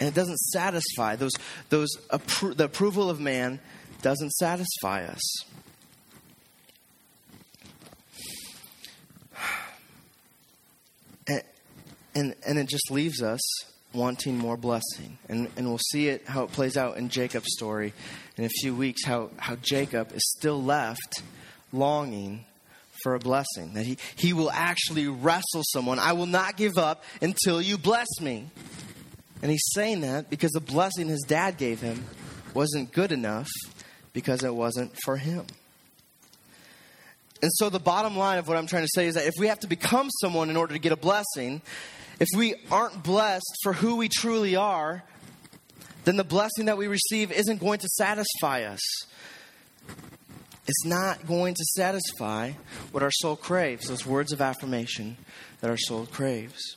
And 0.00 0.08
it 0.08 0.16
doesn't 0.16 0.38
satisfy. 0.38 1.14
Those, 1.14 1.30
those 1.68 1.90
appro- 2.10 2.56
the 2.56 2.64
approval 2.64 3.08
of 3.08 3.20
man 3.20 3.60
doesn't 4.00 4.32
satisfy 4.32 5.04
us. 5.04 5.44
And, 11.28 11.42
and, 12.16 12.34
and 12.44 12.58
it 12.58 12.68
just 12.68 12.90
leaves 12.90 13.22
us 13.22 13.40
wanting 13.92 14.36
more 14.36 14.56
blessing. 14.56 15.18
And, 15.28 15.50
and 15.56 15.68
we'll 15.68 15.78
see 15.78 16.08
it 16.08 16.26
how 16.26 16.42
it 16.42 16.50
plays 16.50 16.76
out 16.76 16.96
in 16.96 17.10
Jacob's 17.10 17.52
story 17.52 17.92
in 18.36 18.42
a 18.42 18.48
few 18.48 18.74
weeks, 18.74 19.04
how, 19.04 19.30
how 19.36 19.54
Jacob 19.54 20.10
is 20.10 20.28
still 20.36 20.60
left 20.60 21.22
longing 21.72 22.44
for 23.02 23.14
a 23.14 23.18
blessing. 23.18 23.74
That 23.74 23.86
he, 23.86 23.98
he 24.16 24.32
will 24.32 24.50
actually 24.50 25.08
wrestle 25.08 25.62
someone. 25.72 25.98
I 25.98 26.12
will 26.12 26.26
not 26.26 26.56
give 26.56 26.78
up 26.78 27.04
until 27.20 27.60
you 27.60 27.78
bless 27.78 28.08
me. 28.20 28.46
And 29.42 29.50
he's 29.50 29.64
saying 29.72 30.02
that 30.02 30.30
because 30.30 30.52
the 30.52 30.60
blessing 30.60 31.08
his 31.08 31.24
dad 31.26 31.58
gave 31.58 31.80
him 31.80 32.04
wasn't 32.54 32.92
good 32.92 33.12
enough 33.12 33.48
because 34.12 34.44
it 34.44 34.54
wasn't 34.54 34.92
for 35.04 35.16
him. 35.16 35.46
And 37.42 37.50
so, 37.54 37.70
the 37.70 37.80
bottom 37.80 38.16
line 38.16 38.38
of 38.38 38.46
what 38.46 38.56
I'm 38.56 38.68
trying 38.68 38.84
to 38.84 38.90
say 38.94 39.06
is 39.08 39.16
that 39.16 39.26
if 39.26 39.34
we 39.36 39.48
have 39.48 39.58
to 39.60 39.66
become 39.66 40.08
someone 40.20 40.48
in 40.48 40.56
order 40.56 40.74
to 40.74 40.78
get 40.78 40.92
a 40.92 40.96
blessing, 40.96 41.60
if 42.20 42.28
we 42.36 42.54
aren't 42.70 43.02
blessed 43.02 43.56
for 43.64 43.72
who 43.72 43.96
we 43.96 44.08
truly 44.08 44.54
are, 44.54 45.02
then 46.04 46.16
the 46.16 46.24
blessing 46.24 46.66
that 46.66 46.78
we 46.78 46.86
receive 46.86 47.32
isn't 47.32 47.58
going 47.58 47.80
to 47.80 47.88
satisfy 47.88 48.62
us. 48.62 48.80
It's 50.66 50.84
not 50.84 51.26
going 51.26 51.54
to 51.54 51.64
satisfy 51.76 52.52
what 52.92 53.02
our 53.02 53.10
soul 53.10 53.36
craves, 53.36 53.88
those 53.88 54.06
words 54.06 54.32
of 54.32 54.40
affirmation 54.40 55.16
that 55.60 55.70
our 55.70 55.76
soul 55.76 56.06
craves. 56.06 56.76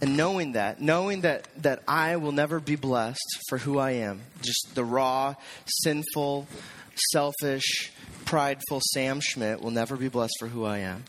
And 0.00 0.16
knowing 0.16 0.52
that, 0.52 0.80
knowing 0.80 1.20
that, 1.20 1.48
that 1.62 1.82
I 1.86 2.16
will 2.16 2.32
never 2.32 2.60
be 2.60 2.76
blessed 2.76 3.38
for 3.48 3.58
who 3.58 3.78
I 3.78 3.92
am, 3.92 4.20
just 4.42 4.74
the 4.74 4.84
raw, 4.84 5.34
sinful, 5.82 6.46
selfish, 7.12 7.92
prideful 8.24 8.80
Sam 8.92 9.20
Schmidt 9.20 9.60
will 9.60 9.70
never 9.70 9.96
be 9.96 10.08
blessed 10.08 10.34
for 10.38 10.48
who 10.48 10.64
I 10.64 10.78
am. 10.78 11.04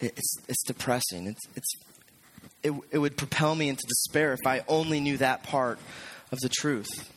It's, 0.00 0.34
it's 0.48 0.62
depressing. 0.64 1.26
It's, 1.26 1.40
it's, 1.56 1.72
it, 2.62 2.72
it 2.90 2.98
would 2.98 3.16
propel 3.16 3.54
me 3.54 3.68
into 3.68 3.86
despair 3.88 4.32
if 4.32 4.46
I 4.46 4.64
only 4.68 5.00
knew 5.00 5.16
that 5.18 5.42
part 5.42 5.78
of 6.30 6.38
the 6.40 6.48
truth. 6.48 7.10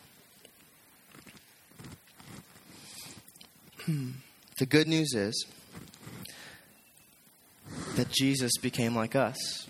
the 4.58 4.66
good 4.66 4.88
news 4.88 5.14
is 5.14 5.46
that 7.96 8.10
Jesus 8.10 8.54
became 8.62 8.96
like 8.96 9.16
us. 9.16 9.68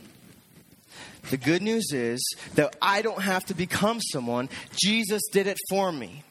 The 1.30 1.38
good 1.38 1.62
news 1.62 1.92
is 1.94 2.36
that 2.56 2.76
I 2.82 3.02
don't 3.02 3.22
have 3.22 3.46
to 3.46 3.54
become 3.54 4.02
someone, 4.02 4.50
Jesus 4.76 5.22
did 5.32 5.48
it 5.48 5.58
for 5.70 5.92
me. 5.92 6.24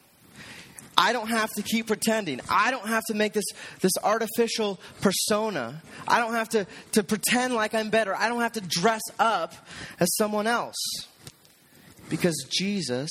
I 0.97 1.13
don't 1.13 1.29
have 1.29 1.49
to 1.51 1.63
keep 1.63 1.87
pretending. 1.87 2.41
I 2.49 2.69
don't 2.69 2.85
have 2.85 3.03
to 3.05 3.13
make 3.13 3.33
this, 3.33 3.45
this 3.79 3.93
artificial 4.03 4.79
persona. 4.99 5.81
I 6.07 6.19
don't 6.19 6.33
have 6.33 6.49
to, 6.49 6.67
to 6.91 7.03
pretend 7.03 7.55
like 7.55 7.73
I'm 7.73 7.89
better. 7.89 8.13
I 8.13 8.27
don't 8.27 8.41
have 8.41 8.51
to 8.53 8.61
dress 8.61 9.01
up 9.17 9.53
as 9.99 10.15
someone 10.17 10.47
else. 10.47 10.77
Because 12.09 12.45
Jesus 12.51 13.09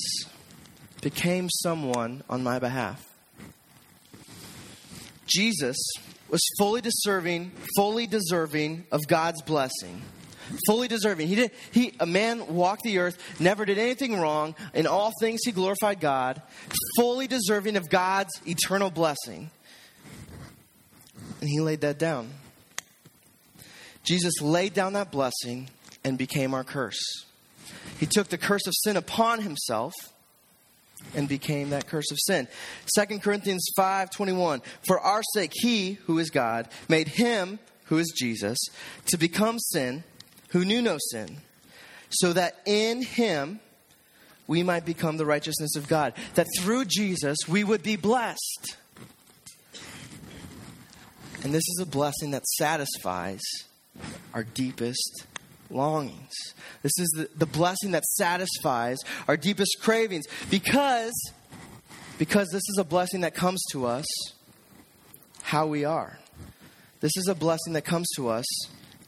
became 1.00 1.48
someone 1.50 2.22
on 2.28 2.44
my 2.44 2.58
behalf. 2.58 3.09
Jesus 5.30 5.76
was 6.28 6.40
fully 6.58 6.80
deserving, 6.80 7.52
fully 7.76 8.06
deserving 8.06 8.84
of 8.90 9.06
God's 9.06 9.42
blessing. 9.42 10.02
Fully 10.66 10.88
deserving. 10.88 11.28
He 11.28 11.36
did 11.36 11.50
he 11.70 11.94
a 12.00 12.06
man 12.06 12.54
walked 12.54 12.82
the 12.82 12.98
earth, 12.98 13.16
never 13.38 13.64
did 13.64 13.78
anything 13.78 14.18
wrong. 14.18 14.56
In 14.74 14.86
all 14.86 15.12
things 15.20 15.40
he 15.44 15.52
glorified 15.52 16.00
God, 16.00 16.42
fully 16.96 17.28
deserving 17.28 17.76
of 17.76 17.88
God's 17.88 18.32
eternal 18.46 18.90
blessing. 18.90 19.50
And 21.40 21.48
he 21.48 21.60
laid 21.60 21.82
that 21.82 21.98
down. 21.98 22.30
Jesus 24.02 24.40
laid 24.40 24.74
down 24.74 24.94
that 24.94 25.12
blessing 25.12 25.68
and 26.04 26.18
became 26.18 26.52
our 26.52 26.64
curse. 26.64 27.00
He 27.98 28.06
took 28.06 28.28
the 28.28 28.38
curse 28.38 28.66
of 28.66 28.74
sin 28.82 28.96
upon 28.96 29.42
himself 29.42 29.94
and 31.14 31.28
became 31.28 31.70
that 31.70 31.86
curse 31.86 32.10
of 32.10 32.18
sin. 32.20 32.48
2 32.96 33.20
Corinthians 33.20 33.66
5:21 33.78 34.62
For 34.86 35.00
our 35.00 35.22
sake 35.34 35.52
he 35.54 35.94
who 36.06 36.18
is 36.18 36.30
God 36.30 36.68
made 36.88 37.08
him 37.08 37.58
who 37.84 37.98
is 37.98 38.12
Jesus 38.16 38.58
to 39.06 39.16
become 39.16 39.58
sin 39.58 40.04
who 40.50 40.64
knew 40.64 40.82
no 40.82 40.98
sin 41.10 41.38
so 42.10 42.32
that 42.32 42.60
in 42.66 43.02
him 43.02 43.60
we 44.46 44.62
might 44.62 44.84
become 44.84 45.16
the 45.16 45.26
righteousness 45.26 45.76
of 45.76 45.88
God 45.88 46.14
that 46.34 46.46
through 46.58 46.84
Jesus 46.86 47.38
we 47.48 47.64
would 47.64 47.82
be 47.82 47.96
blessed. 47.96 48.76
And 51.42 51.54
this 51.54 51.62
is 51.68 51.78
a 51.80 51.86
blessing 51.86 52.32
that 52.32 52.44
satisfies 52.46 53.40
our 54.34 54.44
deepest 54.44 55.24
longings. 55.70 56.34
This 56.82 56.92
is 56.98 57.08
the, 57.16 57.28
the 57.36 57.46
blessing 57.46 57.92
that 57.92 58.04
satisfies 58.04 58.98
our 59.28 59.36
deepest 59.36 59.78
cravings 59.80 60.26
because, 60.50 61.32
because 62.18 62.48
this 62.48 62.62
is 62.68 62.78
a 62.78 62.84
blessing 62.84 63.20
that 63.22 63.34
comes 63.34 63.62
to 63.72 63.86
us 63.86 64.06
how 65.42 65.66
we 65.66 65.84
are. 65.84 66.18
This 67.00 67.16
is 67.16 67.28
a 67.28 67.34
blessing 67.34 67.72
that 67.72 67.82
comes 67.82 68.08
to 68.16 68.28
us 68.28 68.44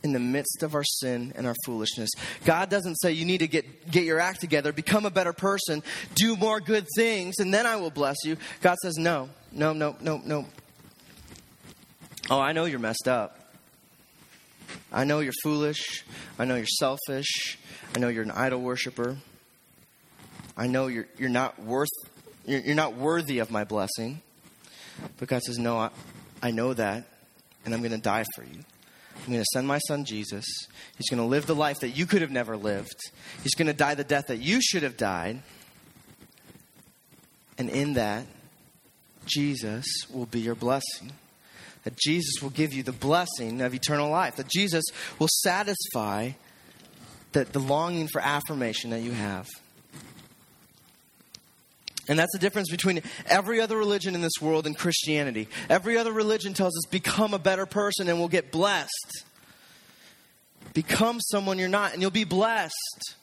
in 0.02 0.12
the 0.12 0.18
midst 0.18 0.62
of 0.62 0.74
our 0.74 0.84
sin 0.84 1.32
and 1.36 1.46
our 1.46 1.54
foolishness. 1.64 2.10
God 2.44 2.70
doesn't 2.70 2.96
say 2.96 3.12
you 3.12 3.24
need 3.24 3.38
to 3.38 3.48
get, 3.48 3.90
get 3.90 4.04
your 4.04 4.18
act 4.18 4.40
together, 4.40 4.72
become 4.72 5.06
a 5.06 5.10
better 5.10 5.32
person, 5.32 5.82
do 6.14 6.36
more 6.36 6.60
good 6.60 6.86
things, 6.96 7.38
and 7.38 7.52
then 7.52 7.66
I 7.66 7.76
will 7.76 7.90
bless 7.90 8.16
you. 8.24 8.36
God 8.60 8.76
says, 8.82 8.96
no, 8.96 9.28
no, 9.52 9.72
no, 9.72 9.96
no, 10.00 10.20
no. 10.24 10.46
Oh, 12.30 12.40
I 12.40 12.52
know 12.52 12.64
you're 12.64 12.78
messed 12.78 13.08
up. 13.08 13.41
I 14.92 15.04
know 15.04 15.20
you're 15.20 15.32
foolish. 15.42 16.04
I 16.38 16.44
know 16.44 16.56
you're 16.56 16.66
selfish. 16.66 17.58
I 17.94 17.98
know 17.98 18.08
you're 18.08 18.24
an 18.24 18.30
idol 18.30 18.60
worshiper. 18.60 19.16
I 20.56 20.66
know 20.66 20.86
you're, 20.86 21.06
you're 21.18 21.30
not 21.30 21.58
worth 21.58 21.88
you're, 22.46 22.60
you're 22.60 22.74
not 22.74 22.94
worthy 22.94 23.38
of 23.38 23.50
my 23.50 23.64
blessing. 23.64 24.20
But 25.18 25.28
God 25.28 25.42
says, 25.42 25.58
No, 25.58 25.78
I, 25.78 25.90
I 26.42 26.50
know 26.50 26.74
that, 26.74 27.04
and 27.64 27.74
I'm 27.74 27.80
going 27.80 27.92
to 27.92 27.98
die 27.98 28.24
for 28.34 28.42
you. 28.42 28.60
I'm 29.24 29.32
going 29.32 29.40
to 29.40 29.46
send 29.52 29.66
my 29.66 29.78
son 29.78 30.04
Jesus. 30.04 30.44
He's 30.96 31.08
going 31.08 31.20
to 31.20 31.26
live 31.26 31.46
the 31.46 31.54
life 31.54 31.80
that 31.80 31.90
you 31.90 32.06
could 32.06 32.22
have 32.22 32.30
never 32.30 32.56
lived. 32.56 32.96
He's 33.42 33.54
going 33.54 33.68
to 33.68 33.72
die 33.72 33.94
the 33.94 34.04
death 34.04 34.26
that 34.28 34.38
you 34.38 34.60
should 34.60 34.82
have 34.82 34.96
died. 34.96 35.42
And 37.58 37.70
in 37.70 37.94
that, 37.94 38.26
Jesus 39.26 39.86
will 40.12 40.26
be 40.26 40.40
your 40.40 40.56
blessing 40.56 41.12
that 41.84 41.96
Jesus 41.96 42.42
will 42.42 42.50
give 42.50 42.72
you 42.72 42.82
the 42.82 42.92
blessing 42.92 43.60
of 43.60 43.74
eternal 43.74 44.10
life, 44.10 44.36
that 44.36 44.48
Jesus 44.48 44.84
will 45.18 45.28
satisfy 45.28 46.32
the, 47.32 47.44
the 47.44 47.58
longing 47.58 48.08
for 48.08 48.20
affirmation 48.20 48.90
that 48.90 49.00
you 49.00 49.12
have. 49.12 49.48
And 52.08 52.18
that's 52.18 52.32
the 52.32 52.38
difference 52.38 52.68
between 52.70 53.00
every 53.26 53.60
other 53.60 53.76
religion 53.76 54.14
in 54.14 54.22
this 54.22 54.40
world 54.40 54.66
and 54.66 54.76
Christianity. 54.76 55.48
Every 55.68 55.96
other 55.96 56.12
religion 56.12 56.52
tells 56.52 56.76
us 56.76 56.84
become 56.90 57.32
a 57.32 57.38
better 57.38 57.64
person 57.64 58.08
and 58.08 58.18
we'll 58.18 58.28
get 58.28 58.50
blessed. 58.50 59.24
Become 60.74 61.20
someone 61.20 61.58
you're 61.58 61.68
not 61.68 61.92
and 61.92 62.02
you'll 62.02 62.10
be 62.10 62.24
blessed. 62.24 63.14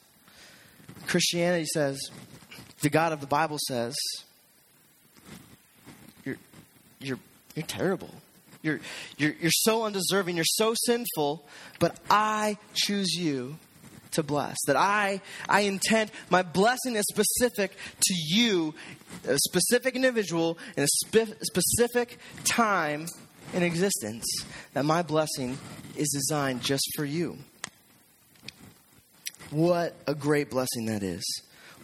Christianity 1.06 1.66
says, 1.66 2.00
the 2.82 2.90
God 2.90 3.12
of 3.12 3.20
the 3.20 3.26
Bible 3.26 3.58
says, 3.68 3.94
you're, 6.24 6.36
you're, 7.00 7.18
you're 7.54 7.66
terrible. 7.66 8.10
You're, 8.62 8.80
you're, 9.16 9.34
you're 9.40 9.50
so 9.50 9.84
undeserving. 9.84 10.36
You're 10.36 10.44
so 10.44 10.74
sinful. 10.86 11.46
But 11.78 11.98
I 12.10 12.58
choose 12.74 13.14
you 13.14 13.56
to 14.12 14.22
bless. 14.22 14.56
That 14.66 14.76
I, 14.76 15.20
I 15.48 15.60
intend, 15.60 16.10
my 16.30 16.42
blessing 16.42 16.96
is 16.96 17.04
specific 17.08 17.72
to 18.02 18.14
you, 18.14 18.74
a 19.26 19.38
specific 19.38 19.96
individual, 19.96 20.58
in 20.76 20.84
a 20.84 20.88
spe- 20.88 21.34
specific 21.42 22.18
time 22.44 23.06
in 23.54 23.62
existence. 23.62 24.26
That 24.74 24.84
my 24.84 25.02
blessing 25.02 25.58
is 25.96 26.08
designed 26.08 26.62
just 26.62 26.84
for 26.96 27.04
you. 27.04 27.38
What 29.50 29.96
a 30.06 30.14
great 30.14 30.50
blessing 30.50 30.86
that 30.86 31.02
is. 31.02 31.24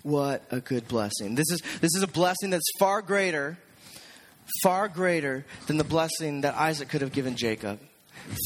What 0.03 0.45
a 0.53 0.61
good 0.61 0.87
blessing. 0.87 1.35
This 1.35 1.51
is, 1.51 1.61
this 1.81 1.95
is 1.97 2.03
a 2.03 2.07
blessing 2.07 2.51
that's 2.51 2.71
far 2.79 3.03
greater 3.03 3.59
far 4.63 4.89
greater 4.89 5.45
than 5.67 5.77
the 5.77 5.85
blessing 5.85 6.43
that 6.43 6.55
Isaac 6.55 6.89
could 6.89 7.01
have 7.01 7.13
given 7.13 7.37
Jacob. 7.37 7.81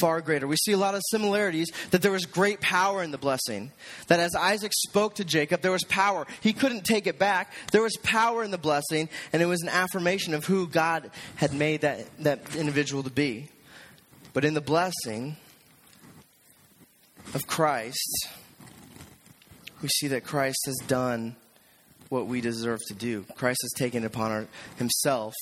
Far 0.01 0.21
greater. 0.21 0.47
We 0.47 0.57
see 0.57 0.73
a 0.73 0.77
lot 0.77 0.95
of 0.95 1.03
similarities 1.11 1.71
that 1.91 2.03
there 2.03 2.13
was 2.13 2.27
great 2.27 2.61
power 2.61 3.03
in 3.03 3.13
the 3.13 3.19
blessing. 3.19 3.73
That 4.09 4.21
as 4.21 4.35
Isaac 4.35 4.73
spoke 4.75 5.15
to 5.15 5.25
Jacob, 5.25 5.63
there 5.63 5.71
was 5.71 5.85
power. 5.85 6.27
He 6.43 6.53
couldn't 6.53 6.85
take 6.85 7.07
it 7.07 7.19
back. 7.19 7.53
There 7.73 7.83
was 7.83 7.97
power 8.03 8.43
in 8.43 8.51
the 8.51 8.59
blessing, 8.59 9.09
and 9.33 9.41
it 9.41 9.47
was 9.47 9.63
an 9.63 9.69
affirmation 9.69 10.35
of 10.35 10.45
who 10.45 10.67
God 10.67 11.11
had 11.37 11.55
made 11.55 11.81
that, 11.81 12.07
that 12.19 12.57
individual 12.57 13.03
to 13.05 13.11
be. 13.11 13.49
But 14.33 14.45
in 14.45 14.55
the 14.55 14.61
blessing 14.61 15.37
of 17.33 17.47
Christ, 17.47 18.29
we 19.83 19.89
see 19.89 20.09
that 20.09 20.25
Christ 20.25 20.59
has 20.67 20.77
done 20.87 21.37
what 22.11 22.27
we 22.27 22.41
deserve 22.41 22.81
to 22.89 22.95
do. 22.95 23.25
Christ 23.37 23.61
has 23.63 23.73
taken 23.79 24.03
it 24.03 24.07
upon 24.07 24.31
our, 24.31 24.47
himself 24.77 25.35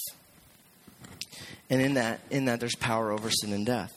and 1.70 1.80
in 1.80 1.94
that, 1.94 2.20
in 2.30 2.46
that 2.46 2.60
there's 2.60 2.74
power 2.74 3.10
over 3.12 3.30
sin 3.30 3.52
and 3.52 3.66
death. 3.66 3.92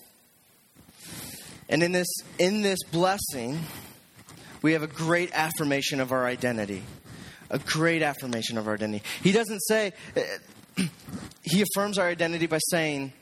And 1.69 1.83
in 1.83 1.93
this, 1.93 2.07
in 2.37 2.61
this 2.61 2.79
blessing, 2.91 3.59
we 4.61 4.73
have 4.73 4.83
a 4.83 4.87
great 4.87 5.31
affirmation 5.33 6.01
of 6.01 6.11
our 6.11 6.25
identity. 6.25 6.83
A 7.49 7.59
great 7.59 8.01
affirmation 8.01 8.57
of 8.57 8.67
our 8.67 8.73
identity. 8.73 9.03
He 9.23 9.31
doesn't 9.31 9.59
say, 9.59 9.93
he 11.43 11.61
affirms 11.61 11.97
our 11.97 12.07
identity 12.07 12.47
by 12.47 12.59
saying, 12.69 13.13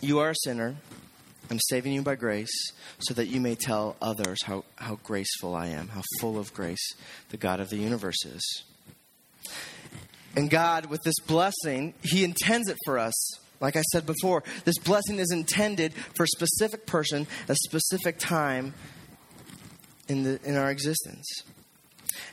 You 0.00 0.20
are 0.20 0.30
a 0.30 0.34
sinner. 0.44 0.76
I'm 1.50 1.60
saving 1.68 1.92
you 1.92 2.02
by 2.02 2.14
grace 2.14 2.72
so 3.00 3.12
that 3.14 3.26
you 3.26 3.40
may 3.40 3.54
tell 3.54 3.96
others 4.00 4.42
how, 4.44 4.64
how 4.76 4.98
graceful 5.02 5.54
I 5.54 5.66
am, 5.66 5.88
how 5.88 6.02
full 6.20 6.38
of 6.38 6.54
grace 6.54 6.94
the 7.28 7.36
God 7.36 7.60
of 7.60 7.68
the 7.68 7.76
universe 7.76 8.24
is. 8.24 8.64
And 10.36 10.48
God, 10.48 10.86
with 10.86 11.02
this 11.02 11.18
blessing, 11.26 11.94
He 12.02 12.24
intends 12.24 12.68
it 12.68 12.78
for 12.86 12.98
us 12.98 13.12
like 13.64 13.76
I 13.76 13.82
said 13.92 14.04
before, 14.04 14.44
this 14.64 14.76
blessing 14.78 15.18
is 15.18 15.32
intended 15.32 15.94
for 16.14 16.24
a 16.24 16.28
specific 16.28 16.84
person, 16.86 17.26
a 17.48 17.56
specific 17.56 18.18
time 18.18 18.74
in, 20.06 20.22
the, 20.22 20.38
in 20.44 20.56
our 20.56 20.70
existence. 20.70 21.42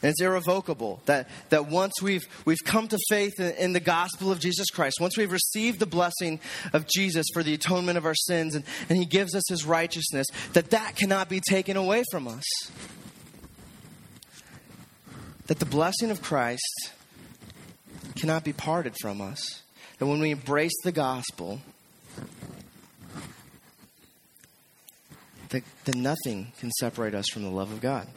And 0.01 0.09
it's 0.09 0.21
irrevocable 0.21 1.01
that, 1.05 1.29
that 1.49 1.67
once 1.67 2.01
we've, 2.01 2.27
we've 2.43 2.63
come 2.65 2.89
to 2.89 2.97
faith 3.09 3.39
in, 3.39 3.53
in, 3.53 3.73
the 3.73 3.79
gospel 3.79 4.29
of 4.29 4.39
Jesus 4.39 4.69
Christ, 4.69 4.97
once 4.99 5.17
we've 5.17 5.31
received 5.31 5.79
the 5.79 5.85
blessing 5.85 6.41
of 6.73 6.85
Jesus 6.87 7.25
for 7.33 7.43
the 7.43 7.53
atonement 7.53 7.97
of 7.97 8.05
our 8.05 8.15
sins, 8.15 8.53
and, 8.53 8.65
and 8.89 8.97
He 8.97 9.05
gives 9.05 9.33
us 9.33 9.43
His 9.47 9.65
righteousness, 9.65 10.27
that 10.51 10.71
that 10.71 10.97
cannot 10.97 11.29
be 11.29 11.39
taken 11.39 11.77
away 11.77 12.03
from 12.11 12.27
us. 12.27 12.43
That 15.47 15.59
the 15.59 15.65
blessing 15.65 16.11
of 16.11 16.21
Christ 16.21 16.91
cannot 18.15 18.43
be 18.43 18.51
parted 18.51 18.95
from 19.01 19.21
us 19.21 19.61
that 20.01 20.07
when 20.07 20.19
we 20.19 20.31
embrace 20.31 20.73
the 20.83 20.91
gospel, 20.91 21.61
that 25.49 25.95
nothing 25.95 26.51
can 26.59 26.71
separate 26.71 27.13
us 27.13 27.27
from 27.31 27.43
the 27.43 27.51
love 27.51 27.71
of 27.71 27.81
God. 27.81 28.07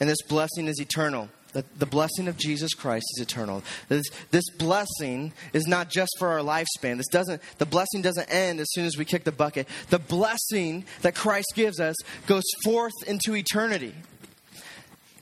And 0.00 0.10
this 0.10 0.20
blessing 0.22 0.66
is 0.66 0.80
eternal. 0.80 1.28
The, 1.52 1.64
the 1.78 1.86
blessing 1.86 2.26
of 2.26 2.36
Jesus 2.36 2.74
Christ 2.74 3.06
is 3.14 3.22
eternal. 3.22 3.62
This, 3.88 4.02
this 4.32 4.42
blessing 4.58 5.32
is 5.52 5.68
not 5.68 5.90
just 5.90 6.10
for 6.18 6.26
our 6.26 6.40
lifespan. 6.40 6.96
This 6.96 7.06
doesn't, 7.12 7.40
the 7.58 7.66
blessing 7.66 8.02
doesn't 8.02 8.28
end 8.28 8.58
as 8.58 8.66
soon 8.72 8.86
as 8.86 8.96
we 8.96 9.04
kick 9.04 9.22
the 9.22 9.30
bucket. 9.30 9.68
The 9.90 10.00
blessing 10.00 10.86
that 11.02 11.14
Christ 11.14 11.52
gives 11.54 11.78
us 11.78 11.94
goes 12.26 12.42
forth 12.64 12.94
into 13.06 13.36
eternity. 13.36 13.94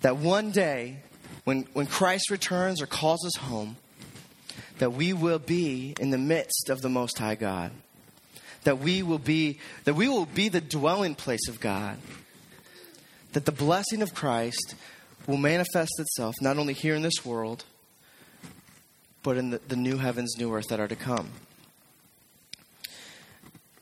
That 0.00 0.16
one 0.16 0.50
day, 0.50 1.00
when, 1.44 1.66
when 1.74 1.84
Christ 1.84 2.30
returns 2.30 2.80
or 2.80 2.86
calls 2.86 3.22
us 3.26 3.36
home, 3.36 3.76
that 4.78 4.92
we 4.92 5.12
will 5.12 5.38
be 5.38 5.94
in 6.00 6.10
the 6.10 6.18
midst 6.18 6.68
of 6.68 6.80
the 6.80 6.88
Most 6.88 7.18
High 7.18 7.34
God. 7.34 7.72
That 8.64 8.78
we 8.78 9.02
will 9.02 9.18
be, 9.18 9.58
that 9.84 9.94
we 9.94 10.08
will 10.08 10.26
be 10.26 10.48
the 10.48 10.60
dwelling 10.60 11.14
place 11.14 11.48
of 11.48 11.60
God. 11.60 11.98
That 13.32 13.44
the 13.44 13.52
blessing 13.52 14.02
of 14.02 14.14
Christ 14.14 14.74
will 15.26 15.36
manifest 15.36 15.98
itself 15.98 16.34
not 16.40 16.58
only 16.58 16.74
here 16.74 16.94
in 16.94 17.02
this 17.02 17.24
world, 17.24 17.64
but 19.22 19.36
in 19.36 19.50
the, 19.50 19.60
the 19.68 19.76
new 19.76 19.98
heavens, 19.98 20.36
new 20.38 20.52
earth 20.52 20.68
that 20.68 20.80
are 20.80 20.88
to 20.88 20.96
come. 20.96 21.30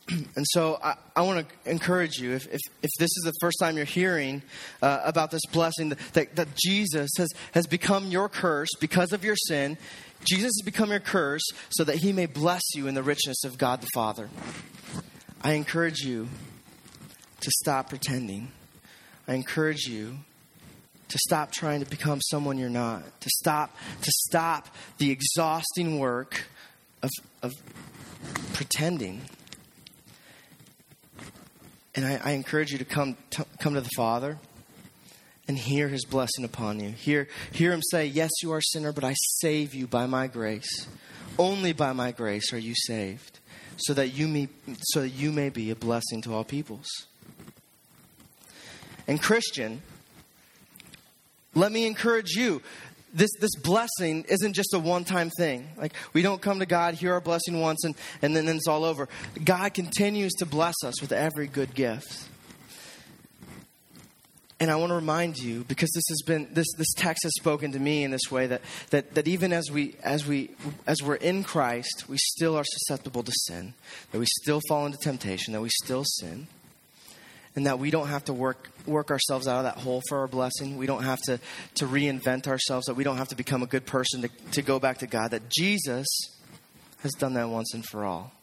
And 0.36 0.45
so 0.51 0.78
I, 0.82 0.95
I 1.14 1.22
want 1.22 1.47
to 1.49 1.70
encourage 1.70 2.18
you 2.18 2.32
if, 2.32 2.47
if, 2.53 2.61
if, 2.82 2.91
this 2.99 3.11
is 3.16 3.22
the 3.24 3.32
first 3.41 3.59
time 3.61 3.76
you're 3.76 3.84
hearing 3.84 4.43
uh, 4.82 5.01
about 5.05 5.30
this 5.30 5.45
blessing, 5.53 5.91
that, 6.14 6.34
that 6.36 6.49
Jesus 6.57 7.11
has, 7.16 7.28
has 7.53 7.66
become 7.66 8.11
your 8.11 8.28
curse 8.28 8.70
because 8.80 9.12
of 9.12 9.24
your 9.24 9.36
sin, 9.36 9.78
Jesus 10.25 10.53
has 10.59 10.62
become 10.64 10.91
your 10.91 11.01
curse 11.01 11.43
so 11.71 11.85
that 11.85 11.97
he 11.97 12.12
may 12.12 12.27
bless 12.27 12.62
you 12.75 12.87
in 12.87 12.95
the 12.95 13.03
richness 13.03 13.45
of 13.45 13.59
God 13.59 13.81
the 13.81 13.89
Father. 13.95 14.29
I 15.43 15.53
encourage 15.53 16.01
you 16.01 16.29
to 17.41 17.51
stop 17.51 17.89
pretending. 17.89 18.53
I 19.27 19.35
encourage 19.35 19.87
you 19.87 20.18
to 21.09 21.18
stop 21.18 21.51
trying 21.51 21.83
to 21.83 21.91
become 21.91 22.21
someone 22.21 22.59
you're 22.59 22.68
not, 22.68 23.03
to 23.21 23.31
stop 23.31 23.77
to 24.03 24.11
stop 24.29 24.68
the 24.99 25.11
exhausting 25.11 25.99
work 25.99 26.45
of, 27.03 27.11
of 27.43 27.53
pretending. 28.53 29.23
And 31.95 32.07
I, 32.07 32.21
I 32.23 32.31
encourage 32.33 32.71
you 32.71 32.79
to 32.79 32.85
come 32.85 33.16
to, 33.31 33.45
come 33.59 33.75
to 33.75 33.81
the 33.81 33.91
Father 33.97 34.39
and 35.51 35.59
hear 35.59 35.89
his 35.89 36.05
blessing 36.05 36.45
upon 36.45 36.79
you. 36.79 36.91
Hear, 36.91 37.27
hear 37.51 37.73
him 37.73 37.83
say, 37.91 38.07
Yes, 38.07 38.31
you 38.41 38.53
are 38.53 38.59
a 38.59 38.63
sinner, 38.63 38.93
but 38.93 39.03
I 39.03 39.15
save 39.15 39.75
you 39.75 39.89
by 39.89 40.07
my 40.07 40.29
grace. 40.29 40.87
Only 41.41 41.73
by 41.73 41.93
my 41.93 42.13
grace 42.13 42.53
are 42.53 42.59
you 42.59 42.75
saved, 42.77 43.41
so 43.77 43.93
that 43.95 44.15
you 44.15 44.29
may, 44.29 44.49
so 44.81 45.01
that 45.01 45.09
you 45.09 45.33
may 45.33 45.49
be 45.49 45.73
a 45.73 45.75
blessing 45.75 46.23
to 46.23 46.35
all 46.35 46.45
peoples. 46.45 46.87
And 49.09 49.21
Christian, 49.21 49.83
let 51.57 51.73
me 51.73 51.85
encourage 51.85 52.37
you. 52.37 52.63
This, 53.13 53.31
this 53.41 53.57
blessing 53.57 54.27
isn't 54.29 54.53
just 54.53 54.73
a 54.73 54.79
one 54.79 55.03
time 55.03 55.31
thing. 55.31 55.69
Like, 55.77 55.95
we 56.13 56.23
don't 56.23 56.41
come 56.41 56.61
to 56.61 56.67
God, 56.67 56.95
hear 56.95 57.15
our 57.15 57.21
blessing 57.21 57.61
once, 57.61 57.83
and, 57.83 57.97
and 58.23 58.37
then, 58.37 58.47
then 58.47 58.55
it's 58.55 58.69
all 58.69 58.85
over. 58.85 59.09
God 59.45 59.75
continues 59.75 60.33
to 60.35 60.47
bless 60.47 60.77
us 60.85 61.01
with 61.03 61.11
every 61.11 61.49
good 61.49 61.75
gift. 61.75 62.29
And 64.61 64.71
I 64.71 64.77
want 64.77 64.91
to 64.91 64.95
remind 64.95 65.39
you, 65.39 65.65
because 65.65 65.91
this 65.95 66.05
has 66.11 66.21
been 66.21 66.47
this, 66.53 66.67
this 66.77 66.93
text 66.95 67.23
has 67.23 67.33
spoken 67.39 67.73
to 67.73 67.79
me 67.79 68.05
in 68.05 68.11
this 68.11 68.31
way 68.31 68.47
that, 68.47 68.61
that, 68.91 69.15
that 69.15 69.27
even 69.27 69.55
as 69.55 69.71
we 69.71 69.97
as 70.03 70.27
we 70.27 70.51
as 70.87 71.03
we're 71.03 71.15
in 71.15 71.45
Christ, 71.45 72.05
we 72.11 72.19
still 72.19 72.57
are 72.57 72.65
susceptible 72.65 73.23
to 73.23 73.33
sin, 73.47 73.73
that 74.13 74.19
we 74.19 74.27
still 74.43 74.61
fall 74.69 74.85
into 74.85 74.99
temptation, 74.99 75.55
that 75.55 75.63
we 75.63 75.71
still 75.83 76.05
sin, 76.05 76.47
and 77.57 77.67
that 77.67 77.79
we 77.79 77.91
don't 77.91 78.09
have 78.09 78.27
to 78.27 78.35
work 78.35 78.69
work 78.87 79.11
ourselves 79.11 79.49
out 79.49 79.65
of 79.65 79.65
that 79.65 79.79
hole 79.79 80.03
for 80.11 80.19
our 80.19 80.29
blessing. 80.29 80.77
We 80.77 80.87
don't 80.87 81.05
have 81.05 81.21
to, 81.23 81.41
to 81.77 81.87
reinvent 81.87 82.47
ourselves, 82.47 82.85
that 82.85 82.95
we 82.95 83.05
don't 83.05 83.17
have 83.17 83.29
to 83.29 83.37
become 83.37 83.63
a 83.63 83.67
good 83.67 83.87
person 83.87 84.21
to, 84.21 84.29
to 84.53 84.61
go 84.61 84.79
back 84.79 84.99
to 84.99 85.07
God, 85.07 85.31
that 85.31 85.49
Jesus 85.49 86.07
has 86.99 87.13
done 87.13 87.33
that 87.33 87.49
once 87.49 87.73
and 87.73 87.83
for 87.83 88.05
all 88.05 88.35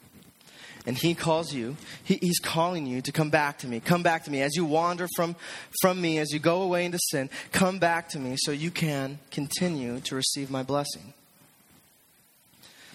and 0.87 0.97
he 0.97 1.13
calls 1.13 1.53
you. 1.53 1.75
He, 2.03 2.15
he's 2.15 2.39
calling 2.39 2.87
you 2.87 3.01
to 3.01 3.11
come 3.11 3.29
back 3.29 3.59
to 3.59 3.67
me. 3.67 3.81
Come 3.81 4.01
back 4.01 4.23
to 4.23 4.31
me. 4.31 4.41
As 4.41 4.55
you 4.55 4.65
wander 4.65 5.07
from 5.15 5.35
from 5.81 6.01
me 6.01 6.17
as 6.17 6.31
you 6.31 6.39
go 6.39 6.63
away 6.63 6.85
into 6.85 6.97
sin 7.11 7.29
come 7.51 7.77
back 7.77 8.09
to 8.09 8.19
me 8.19 8.35
so 8.37 8.51
you 8.51 8.71
can 8.71 9.19
continue 9.29 9.99
to 9.99 10.15
receive 10.15 10.49
my 10.49 10.63
blessing. 10.63 11.13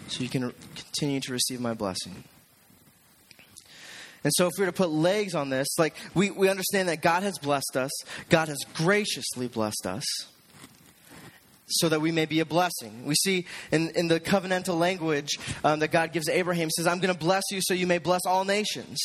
So 0.08 0.22
you 0.22 0.28
can 0.30 0.46
re- 0.46 0.54
continue 0.74 1.20
to 1.20 1.32
receive 1.32 1.60
my 1.60 1.74
blessing. 1.74 2.24
And 4.24 4.32
so, 4.36 4.46
if 4.46 4.52
we 4.56 4.64
were 4.64 4.70
to 4.70 4.76
put 4.76 4.90
legs 4.90 5.34
on 5.34 5.50
this, 5.50 5.68
like 5.78 5.94
we, 6.14 6.30
we 6.30 6.48
understand 6.48 6.88
that 6.88 7.02
God 7.02 7.24
has 7.24 7.38
blessed 7.38 7.76
us, 7.76 7.90
God 8.28 8.48
has 8.48 8.58
graciously 8.74 9.48
blessed 9.48 9.84
us 9.84 10.04
so 11.72 11.88
that 11.88 12.00
we 12.00 12.12
may 12.12 12.26
be 12.26 12.40
a 12.40 12.44
blessing. 12.44 13.04
We 13.04 13.14
see 13.14 13.46
in, 13.70 13.90
in 13.90 14.08
the 14.08 14.20
covenantal 14.20 14.78
language 14.78 15.38
um, 15.64 15.80
that 15.80 15.88
God 15.88 16.12
gives 16.12 16.28
Abraham, 16.28 16.70
says, 16.70 16.86
I'm 16.86 17.00
going 17.00 17.12
to 17.12 17.18
bless 17.18 17.44
you 17.50 17.60
so 17.62 17.74
you 17.74 17.86
may 17.86 17.98
bless 17.98 18.22
all 18.26 18.44
nations. 18.44 18.98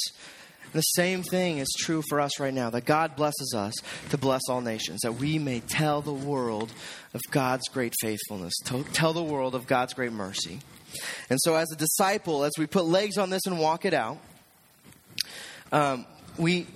The 0.73 0.81
same 0.81 1.23
thing 1.23 1.59
is 1.59 1.67
true 1.79 2.03
for 2.09 2.19
us 2.19 2.39
right 2.39 2.53
now 2.53 2.69
that 2.71 2.85
God 2.85 3.15
blesses 3.15 3.53
us 3.55 3.73
to 4.09 4.17
bless 4.17 4.41
all 4.49 4.61
nations, 4.61 5.01
that 5.01 5.13
we 5.13 5.39
may 5.39 5.61
tell 5.61 6.01
the 6.01 6.13
world 6.13 6.71
of 7.13 7.21
God's 7.31 7.67
great 7.69 7.93
faithfulness, 8.01 8.53
tell 8.93 9.13
the 9.13 9.23
world 9.23 9.55
of 9.55 9.65
God's 9.65 9.93
great 9.93 10.11
mercy. 10.11 10.59
And 11.29 11.39
so, 11.41 11.55
as 11.55 11.71
a 11.71 11.75
disciple, 11.75 12.43
as 12.43 12.53
we 12.57 12.65
put 12.65 12.85
legs 12.85 13.17
on 13.17 13.29
this 13.29 13.45
and 13.45 13.59
walk 13.59 13.85
it 13.85 13.93
out, 13.93 14.17
um, 15.71 16.05
we, 16.37 16.67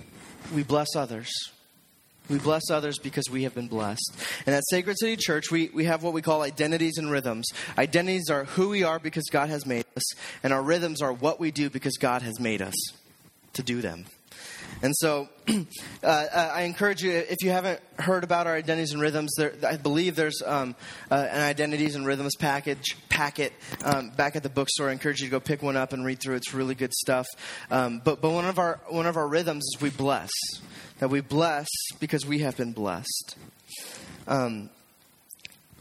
we 0.54 0.62
bless 0.62 0.96
others. 0.96 1.30
We 2.30 2.38
bless 2.38 2.70
others 2.70 2.98
because 2.98 3.28
we 3.30 3.42
have 3.42 3.54
been 3.54 3.68
blessed. 3.68 4.14
And 4.46 4.54
at 4.54 4.62
Sacred 4.70 4.98
City 4.98 5.16
Church, 5.16 5.50
we, 5.50 5.70
we 5.74 5.84
have 5.84 6.02
what 6.02 6.12
we 6.12 6.22
call 6.22 6.42
identities 6.42 6.96
and 6.96 7.10
rhythms. 7.10 7.46
Identities 7.76 8.30
are 8.30 8.44
who 8.44 8.68
we 8.70 8.84
are 8.84 8.98
because 8.98 9.24
God 9.30 9.48
has 9.50 9.66
made 9.66 9.84
us, 9.96 10.14
and 10.42 10.52
our 10.52 10.62
rhythms 10.62 11.02
are 11.02 11.12
what 11.12 11.40
we 11.40 11.50
do 11.50 11.68
because 11.68 11.96
God 11.96 12.22
has 12.22 12.38
made 12.38 12.62
us 12.62 12.74
to 13.54 13.62
do 13.62 13.82
them. 13.82 14.06
And 14.82 14.94
so 14.96 15.28
uh, 16.02 16.26
I 16.34 16.62
encourage 16.62 17.02
you, 17.02 17.12
if 17.12 17.42
you 17.42 17.50
haven't 17.50 17.80
heard 17.98 18.24
about 18.24 18.46
our 18.46 18.54
identities 18.54 18.92
and 18.92 19.00
rhythms, 19.00 19.32
there, 19.36 19.54
I 19.66 19.76
believe 19.76 20.16
there's 20.16 20.42
um, 20.44 20.74
uh, 21.10 21.14
an 21.14 21.40
identities 21.40 21.94
and 21.94 22.04
rhythms 22.04 22.34
package 22.36 22.96
packet 23.08 23.52
um, 23.84 24.10
back 24.10 24.34
at 24.34 24.42
the 24.42 24.48
bookstore. 24.48 24.88
I 24.88 24.92
encourage 24.92 25.20
you 25.20 25.28
to 25.28 25.30
go 25.30 25.40
pick 25.40 25.62
one 25.62 25.76
up 25.76 25.92
and 25.92 26.04
read 26.04 26.20
through. 26.20 26.34
It's 26.34 26.52
really 26.52 26.74
good 26.74 26.92
stuff. 26.92 27.26
Um, 27.70 28.02
but 28.04 28.20
but 28.20 28.30
one 28.30 28.46
of 28.46 28.58
our 28.58 28.80
one 28.88 29.06
of 29.06 29.16
our 29.16 29.28
rhythms 29.28 29.64
is 29.74 29.80
we 29.80 29.90
bless 29.90 30.30
that 30.98 31.08
we 31.08 31.20
bless 31.20 31.68
because 32.00 32.26
we 32.26 32.40
have 32.40 32.56
been 32.56 32.72
blessed. 32.72 33.36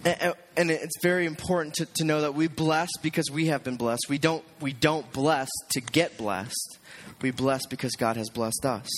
And, 0.04 0.34
and, 0.58 0.72
it's 0.72 1.00
very 1.04 1.28
important 1.28 1.76
to, 1.76 1.86
to 1.86 2.04
know 2.04 2.22
that 2.22 2.34
we 2.34 2.48
bless 2.48 2.90
because 3.04 3.30
we 3.32 3.48
have 3.48 3.64
been 3.64 3.76
blessed. 3.76 4.08
We 4.10 4.18
don't, 4.18 4.44
we 4.60 4.74
don't 4.74 5.12
bless 5.14 5.48
to 5.72 5.82
get 5.82 6.18
blessed. 6.18 6.80
We 7.22 7.30
bless 7.30 7.68
because 7.68 7.92
God 7.94 8.18
has 8.18 8.30
blessed 8.30 8.66
us. 8.66 8.90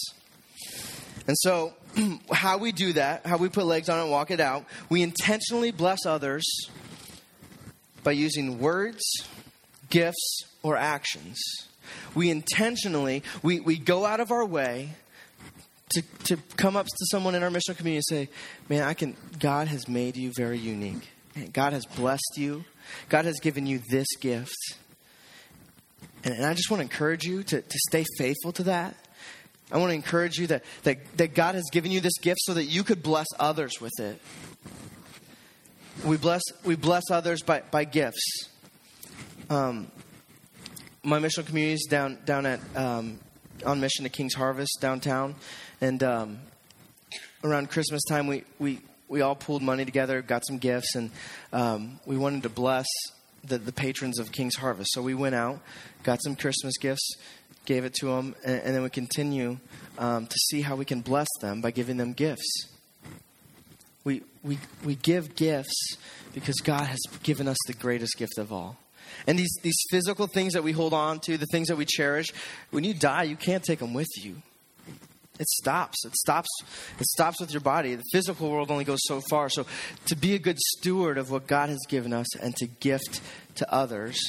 And 1.28 1.36
so, 1.40 1.74
how 2.32 2.58
we 2.58 2.72
do 2.72 2.94
that, 2.94 3.26
how 3.26 3.38
we 3.38 3.50
put 3.50 3.66
legs 3.66 3.90
on 3.90 4.00
it 4.00 4.04
and 4.04 4.12
walk 4.12 4.32
it 4.32 4.40
out, 4.40 4.66
we 4.90 5.02
intentionally 5.02 5.72
bless 5.72 6.06
others 6.06 6.46
by 8.04 8.12
using 8.12 8.60
words, 8.60 9.04
gifts, 9.90 10.46
or 10.62 10.78
actions. 10.78 11.40
We 12.16 12.30
intentionally, 12.30 13.24
we, 13.42 13.60
we 13.60 13.78
go 13.78 14.06
out 14.06 14.20
of 14.20 14.32
our 14.32 14.46
way 14.46 14.92
to, 15.94 16.02
to 16.26 16.38
come 16.58 16.76
up 16.76 16.86
to 16.86 17.06
someone 17.12 17.36
in 17.36 17.44
our 17.44 17.50
missional 17.50 17.78
community 17.78 17.98
and 17.98 18.06
say, 18.06 18.30
Man, 18.70 18.84
I 18.84 18.94
can, 18.94 19.16
God 19.40 19.68
has 19.68 19.88
made 19.88 20.18
you 20.18 20.32
very 20.36 20.58
unique. 20.58 21.08
God 21.52 21.74
has 21.74 21.86
blessed 21.86 22.34
you. 22.38 22.64
God 23.10 23.26
has 23.26 23.40
given 23.40 23.66
you 23.66 23.80
this 23.90 24.08
gift. 24.20 24.56
And, 26.24 26.36
and 26.36 26.46
I 26.46 26.54
just 26.54 26.70
want 26.70 26.80
to 26.80 26.84
encourage 26.84 27.26
you 27.26 27.44
to, 27.44 27.62
to 27.62 27.80
stay 27.90 28.06
faithful 28.18 28.52
to 28.54 28.64
that. 28.64 28.96
I 29.72 29.78
want 29.78 29.90
to 29.90 29.96
encourage 29.96 30.38
you 30.38 30.48
that, 30.48 30.64
that, 30.84 31.18
that 31.18 31.34
God 31.34 31.56
has 31.56 31.64
given 31.72 31.92
you 31.92 32.00
this 32.00 32.18
gift 32.22 32.40
so 32.42 32.54
that 32.54 32.66
you 32.66 32.84
could 32.84 33.02
bless 33.02 33.28
others 33.40 33.82
with 33.82 34.00
it. 34.00 34.22
We 36.06 36.18
bless, 36.18 36.42
we 36.64 36.76
bless 36.76 37.04
others 37.10 37.42
by, 37.42 37.64
by 37.72 37.86
gifts. 37.86 38.50
Um, 39.50 39.88
my 41.04 41.20
missional 41.20 41.46
community 41.46 41.74
is 41.74 41.88
down, 41.90 42.20
down 42.26 42.46
at 42.46 42.60
um, 42.76 43.20
on 43.66 43.80
mission 43.80 44.04
to 44.04 44.10
King's 44.10 44.34
Harvest 44.34 44.78
downtown, 44.80 45.36
and 45.84 46.02
um, 46.02 46.40
around 47.44 47.70
Christmas 47.70 48.02
time, 48.06 48.28
we, 48.28 48.46
we, 48.58 48.80
we 49.10 49.20
all 49.20 49.36
pulled 49.36 49.62
money 49.62 49.84
together, 49.84 50.22
got 50.22 50.48
some 50.48 50.58
gifts, 50.58 50.96
and 50.96 51.12
um, 51.52 52.00
we 52.06 52.16
wanted 52.16 52.44
to 52.44 52.50
bless 52.50 52.86
the, 53.44 53.58
the 53.58 53.74
patrons 53.74 54.18
of 54.18 54.32
King's 54.32 54.56
Harvest. 54.56 54.92
So 54.94 55.02
we 55.02 55.14
went 55.14 55.36
out, 55.36 55.60
got 56.04 56.24
some 56.24 56.38
Christmas 56.38 56.78
gifts, 56.78 57.18
gave 57.66 57.84
it 57.84 57.94
to 57.96 58.06
them, 58.06 58.34
and, 58.46 58.62
and 58.62 58.76
then 58.76 58.82
we 58.82 58.90
continue 58.90 59.58
um, 59.98 60.26
to 60.26 60.36
see 60.52 60.62
how 60.62 60.78
we 60.78 60.86
can 60.86 61.02
bless 61.02 61.28
them 61.42 61.60
by 61.60 61.72
giving 61.72 61.98
them 61.98 62.14
gifts. 62.14 62.70
We, 64.06 64.22
we, 64.42 64.60
we 64.86 64.96
give 64.96 65.36
gifts 65.36 65.98
because 66.34 66.56
God 66.64 66.86
has 66.86 67.02
given 67.24 67.46
us 67.50 67.58
the 67.68 67.74
greatest 67.74 68.18
gift 68.18 68.38
of 68.38 68.54
all. 68.54 68.78
And 69.28 69.38
these, 69.38 69.54
these 69.62 69.78
physical 69.92 70.28
things 70.28 70.54
that 70.54 70.64
we 70.64 70.72
hold 70.72 70.94
on 70.94 71.20
to, 71.26 71.38
the 71.38 71.46
things 71.48 71.68
that 71.68 71.76
we 71.76 71.84
cherish, 71.84 72.28
when 72.72 72.86
you 72.86 72.94
die, 72.94 73.24
you 73.24 73.36
can't 73.36 73.66
take 73.66 73.80
them 73.80 73.94
with 73.94 74.08
you. 74.16 74.38
It 75.40 75.50
stops. 75.50 76.06
It 76.06 76.16
stops. 76.16 76.50
It 77.00 77.06
stops 77.08 77.42
with 77.42 77.52
your 77.52 77.62
body. 77.62 77.96
The 77.96 78.04
physical 78.12 78.52
world 78.52 78.70
only 78.70 78.84
goes 78.84 79.00
so 79.04 79.22
far. 79.30 79.50
So, 79.50 79.66
to 80.06 80.16
be 80.16 80.36
a 80.36 80.40
good 80.40 80.60
steward 80.60 81.18
of 81.18 81.32
what 81.32 81.48
God 81.48 81.70
has 81.70 81.80
given 81.88 82.14
us 82.14 82.36
and 82.36 82.56
to 82.58 82.68
gift 82.68 83.20
to 83.56 83.74
others 83.74 84.20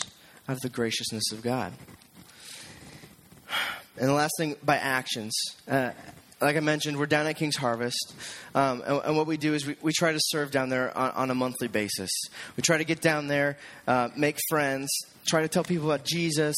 of 0.49 0.61
the 0.61 0.69
graciousness 0.69 1.31
of 1.33 1.43
God. 1.43 1.73
And 3.97 4.09
the 4.09 4.15
last 4.15 4.33
thing, 4.39 4.57
by 4.63 4.77
actions. 4.77 5.35
Uh, 5.69 5.91
like 6.41 6.57
I 6.57 6.61
mentioned, 6.61 6.99
we're 6.99 7.07
down 7.07 7.27
at 7.27 7.37
King's 7.37 7.57
Harvest. 7.57 8.15
Um, 8.55 8.83
and, 8.85 9.01
and, 9.05 9.17
what 9.17 9.27
we 9.27 9.37
do 9.37 9.55
is 9.55 9.67
we, 9.67 9.77
we 9.83 9.93
try 9.93 10.13
to 10.13 10.19
serve 10.21 10.51
down 10.51 10.69
there 10.69 10.97
on, 10.97 11.11
on, 11.13 11.31
a 11.31 11.35
monthly 11.35 11.69
basis. 11.69 12.11
We 12.57 12.63
try 12.63 12.77
to 12.77 12.85
get 12.85 13.01
down 13.01 13.29
there, 13.29 13.57
uh, 13.87 14.09
make 14.17 14.39
friends, 14.49 14.89
try 15.27 15.43
to 15.43 15.49
tell 15.49 15.65
people 15.65 15.91
about 15.91 16.05
Jesus. 16.05 16.57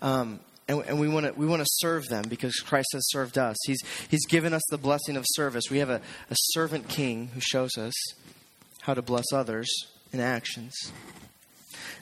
Um, 0.00 0.40
and, 0.68 0.82
and 0.86 1.00
we 1.00 1.08
want 1.08 1.26
to 1.26 1.32
we 1.32 1.46
want 1.46 1.60
to 1.60 1.68
serve 1.68 2.08
them 2.08 2.24
because 2.28 2.56
Christ 2.56 2.88
has 2.92 3.08
served 3.08 3.38
us. 3.38 3.56
He's 3.66 3.80
He's 4.08 4.26
given 4.26 4.52
us 4.52 4.62
the 4.70 4.78
blessing 4.78 5.16
of 5.16 5.24
service. 5.28 5.64
We 5.70 5.78
have 5.78 5.90
a, 5.90 6.00
a 6.30 6.34
servant 6.34 6.88
king 6.88 7.28
who 7.34 7.40
shows 7.40 7.76
us 7.78 7.94
how 8.82 8.94
to 8.94 9.02
bless 9.02 9.32
others 9.32 9.68
in 10.12 10.20
actions. 10.20 10.74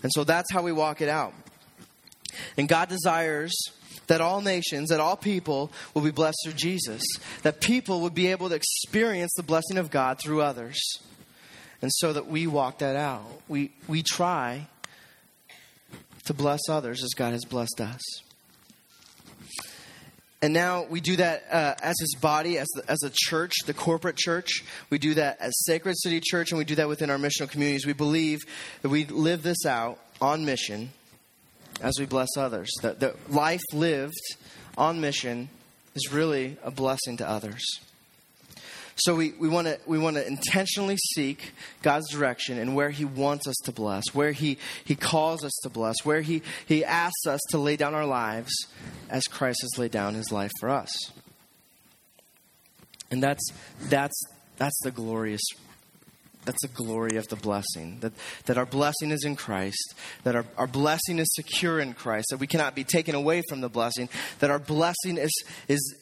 And 0.03 0.13
so 0.15 0.25
that's 0.25 0.53
how 0.53 0.63
we 0.63 0.73
walk 0.73 1.01
it 1.01 1.09
out. 1.09 1.33
And 2.57 2.69
God 2.69 2.89
desires 2.89 3.55
that 4.07 4.21
all 4.21 4.41
nations, 4.41 4.91
that 4.91 5.01
all 5.01 5.17
people 5.17 5.73
will 5.95 6.03
be 6.03 6.11
blessed 6.11 6.37
through 6.45 6.55
Jesus, 6.55 7.03
that 7.43 7.61
people 7.61 8.01
would 8.03 8.15
be 8.15 8.29
able 8.29 8.49
to 8.51 8.55
experience 8.55 9.33
the 9.35 9.43
blessing 9.43 9.79
of 9.79 9.91
God 9.91 10.19
through 10.19 10.43
others. 10.43 10.79
And 11.81 11.91
so 11.93 12.13
that 12.13 12.27
we 12.27 12.47
walk 12.47 12.79
that 12.79 12.97
out. 12.97 13.25
We, 13.49 13.73
we 13.89 14.03
try 14.03 14.67
to 16.25 16.35
bless 16.35 16.69
others 16.69 17.03
as 17.03 17.11
God 17.11 17.33
has 17.33 17.45
blessed 17.45 17.81
us. 17.81 18.24
And 20.45 20.53
now 20.53 20.85
we 20.85 21.01
do 21.01 21.17
that 21.17 21.45
uh, 21.51 21.75
as 21.83 21.95
His 21.99 22.15
body, 22.21 22.59
as, 22.59 22.69
the, 22.75 22.83
as 22.87 23.03
a 23.03 23.11
church, 23.11 23.55
the 23.65 23.73
corporate 23.73 24.17
church. 24.17 24.63
We 24.91 24.99
do 24.99 25.15
that 25.15 25.41
as 25.41 25.55
Sacred 25.65 25.97
City 25.97 26.21
Church, 26.21 26.51
and 26.51 26.59
we 26.59 26.67
do 26.67 26.75
that 26.75 26.87
within 26.87 27.09
our 27.09 27.17
missional 27.17 27.49
communities. 27.49 27.87
We 27.87 27.95
believe 27.95 28.41
that 28.83 28.91
we 28.91 29.07
live 29.07 29.43
this 29.43 29.65
out 29.65 29.99
on 30.21 30.45
mission 30.45 30.91
as 31.81 31.95
we 31.99 32.05
bless 32.05 32.37
others. 32.37 32.71
That, 32.83 33.01
that 33.01 33.33
life 33.33 33.63
lived 33.73 34.21
on 34.77 35.01
mission 35.01 35.49
is 35.95 36.13
really 36.13 36.59
a 36.63 36.71
blessing 36.71 37.17
to 37.17 37.27
others. 37.27 37.65
So 38.97 39.17
we, 39.17 39.33
we 39.33 39.49
want 39.49 39.67
to 39.67 39.79
we 39.87 39.99
want 39.99 40.17
to 40.17 40.27
intentionally 40.27 40.97
seek 40.97 41.53
God's 41.83 42.09
direction 42.11 42.59
and 42.59 42.75
where 42.75 42.91
He 42.91 43.05
wants 43.05 43.49
us 43.49 43.57
to 43.65 43.73
bless, 43.73 44.05
where 44.13 44.33
He, 44.33 44.59
he 44.85 44.95
calls 44.95 45.45
us 45.45 45.53
to 45.63 45.69
bless, 45.69 45.97
where 46.05 46.21
he, 46.21 46.43
he 46.67 46.85
asks 46.85 47.27
us 47.27 47.41
to 47.51 47.59
lay 47.59 47.77
down 47.77 47.95
our 47.95 48.07
lives 48.07 48.53
as 49.11 49.25
Christ 49.25 49.59
has 49.63 49.79
laid 49.79 49.91
down 49.91 50.15
His 50.15 50.31
life 50.31 50.53
for 50.61 50.71
us. 50.71 50.91
And 53.11 53.23
that's 53.23 53.45
that's 53.83 54.21
that's 54.57 54.79
the 54.83 54.91
glorious 54.91 55.43
that's 56.45 56.63
the 56.63 56.69
glory 56.69 57.17
of 57.17 57.27
the 57.29 57.37
blessing. 57.37 57.99
That, 58.01 58.13
that 58.47 58.59
our 58.59 58.67
blessing 58.67 59.11
is 59.11 59.25
in 59.25 59.37
Christ, 59.37 59.95
that 60.25 60.37
our, 60.37 60.45
our 60.57 60.67
blessing 60.67 61.19
is 61.19 61.27
secure 61.35 61.81
in 61.81 61.95
Christ, 61.95 62.27
that 62.31 62.39
we 62.39 62.47
cannot 62.47 62.75
be 62.75 62.85
taken 62.85 63.15
away 63.15 63.43
from 63.49 63.61
the 63.61 63.69
blessing, 63.69 64.09
that 64.41 64.51
our 64.51 64.59
blessing 64.59 65.17
is, 65.17 65.33
is 65.69 65.97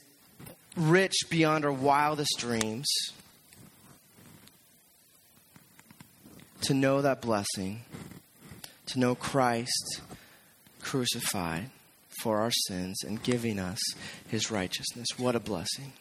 rich 0.77 1.15
beyond 1.31 1.65
our 1.65 1.73
wildest 1.73 2.35
dreams. 2.39 2.89
To 6.63 6.75
know 6.75 7.03
that 7.03 7.21
blessing, 7.21 7.83
to 8.87 9.01
know 9.01 9.17
Christ 9.17 10.01
crucified 10.81 11.71
for 12.21 12.39
our 12.39 12.53
sins 12.69 13.03
and 13.05 13.21
giving 13.23 13.59
us 13.59 13.81
his 14.29 14.51
righteousness. 14.51 15.09
What 15.17 15.35
a 15.35 15.41
blessing. 15.41 15.93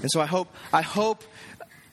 And 0.00 0.10
so 0.12 0.20
I 0.20 0.26
hope 0.26 0.54
I 0.72 0.82
hope 0.82 1.24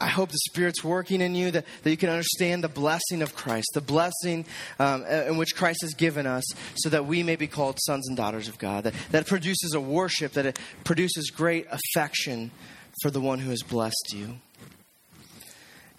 I 0.05 0.09
hope 0.09 0.29
the 0.29 0.37
Spirit's 0.51 0.83
working 0.83 1.19
in 1.19 1.33
you, 1.33 1.49
that, 1.49 1.65
that 1.81 1.89
you 1.89 1.97
can 1.97 2.09
understand 2.11 2.63
the 2.63 2.69
blessing 2.69 3.23
of 3.23 3.35
Christ, 3.35 3.65
the 3.73 3.81
blessing 3.81 4.45
um, 4.77 5.03
in 5.03 5.35
which 5.37 5.55
Christ 5.55 5.79
has 5.81 5.95
given 5.95 6.27
us, 6.27 6.43
so 6.75 6.89
that 6.89 7.07
we 7.07 7.23
may 7.23 7.35
be 7.35 7.47
called 7.47 7.79
sons 7.81 8.07
and 8.07 8.15
daughters 8.15 8.47
of 8.47 8.59
God. 8.59 8.83
That, 8.83 8.93
that 9.09 9.25
produces 9.25 9.73
a 9.73 9.81
worship, 9.81 10.33
that 10.33 10.45
it 10.45 10.59
produces 10.83 11.31
great 11.31 11.65
affection 11.71 12.51
for 13.01 13.09
the 13.09 13.19
one 13.19 13.39
who 13.39 13.49
has 13.49 13.63
blessed 13.63 14.13
you. 14.13 14.35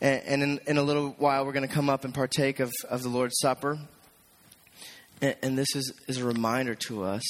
And, 0.00 0.22
and 0.24 0.42
in, 0.44 0.60
in, 0.68 0.76
a 0.76 0.82
little 0.84 1.16
while, 1.18 1.44
we're 1.44 1.52
going 1.52 1.66
to 1.66 1.74
come 1.74 1.90
up 1.90 2.04
and 2.04 2.14
partake 2.14 2.60
of, 2.60 2.70
of 2.88 3.02
the 3.02 3.08
Lord's 3.08 3.40
Supper. 3.40 3.76
And, 5.20 5.34
and 5.42 5.58
this 5.58 5.74
is, 5.74 5.92
is 6.06 6.18
a 6.18 6.24
reminder 6.24 6.76
to 6.86 7.02
us 7.02 7.24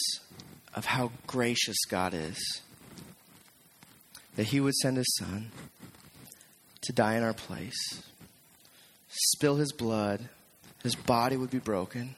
of 0.74 0.84
how 0.84 1.10
gracious 1.26 1.78
God 1.88 2.12
is. 2.12 2.60
That 4.34 4.48
He 4.48 4.60
would 4.60 4.74
send 4.74 4.98
His 4.98 5.16
Son 5.16 5.50
to 6.86 6.92
die 6.92 7.16
in 7.16 7.22
our 7.22 7.34
place, 7.34 8.02
spill 9.08 9.56
his 9.56 9.72
blood, 9.72 10.28
his 10.82 10.94
body 10.94 11.36
would 11.36 11.50
be 11.50 11.58
broken, 11.58 12.14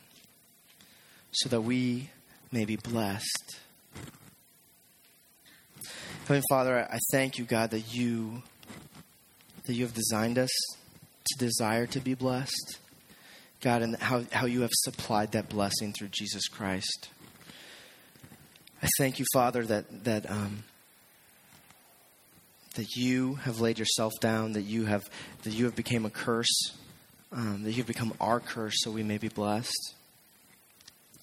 so 1.33 1.49
that 1.49 1.63
we 1.63 2.11
may 2.53 2.65
be 2.65 2.77
blessed. 2.77 3.57
Heavenly 6.23 6.43
Father, 6.51 6.87
I 6.91 6.99
thank 7.13 7.39
you, 7.39 7.45
God, 7.45 7.71
that 7.71 7.95
you 7.95 8.43
that 9.65 9.75
you 9.75 9.85
have 9.85 9.95
designed 9.95 10.39
us 10.39 10.51
to 11.27 11.39
desire 11.39 11.87
to 11.87 12.01
be 12.01 12.15
blessed. 12.15 12.79
God, 13.61 13.83
and 13.83 13.97
how, 13.97 14.25
how 14.33 14.47
you 14.47 14.63
have 14.63 14.71
supplied 14.73 15.33
that 15.33 15.49
blessing 15.49 15.93
through 15.93 16.09
Jesus 16.09 16.47
Christ. 16.49 17.09
I 18.83 18.89
thank 18.99 19.19
you, 19.19 19.25
Father, 19.33 19.65
that 19.65 20.05
that 20.05 20.31
um, 20.31 20.65
that 22.79 22.95
you 22.95 23.35
have 23.35 23.59
laid 23.59 23.77
yourself 23.77 24.13
down, 24.21 24.53
that 24.53 24.63
you 24.63 24.85
have 24.85 25.11
that 25.43 25.53
you 25.53 25.65
have 25.65 25.75
become 25.75 26.07
a 26.07 26.11
curse, 26.11 26.73
um, 27.33 27.65
that 27.65 27.73
you've 27.73 27.89
become 27.89 28.15
our 28.21 28.39
curse, 28.39 28.75
so 28.79 28.91
we 28.93 29.03
may 29.03 29.19
be 29.19 29.27
blessed. 29.27 29.95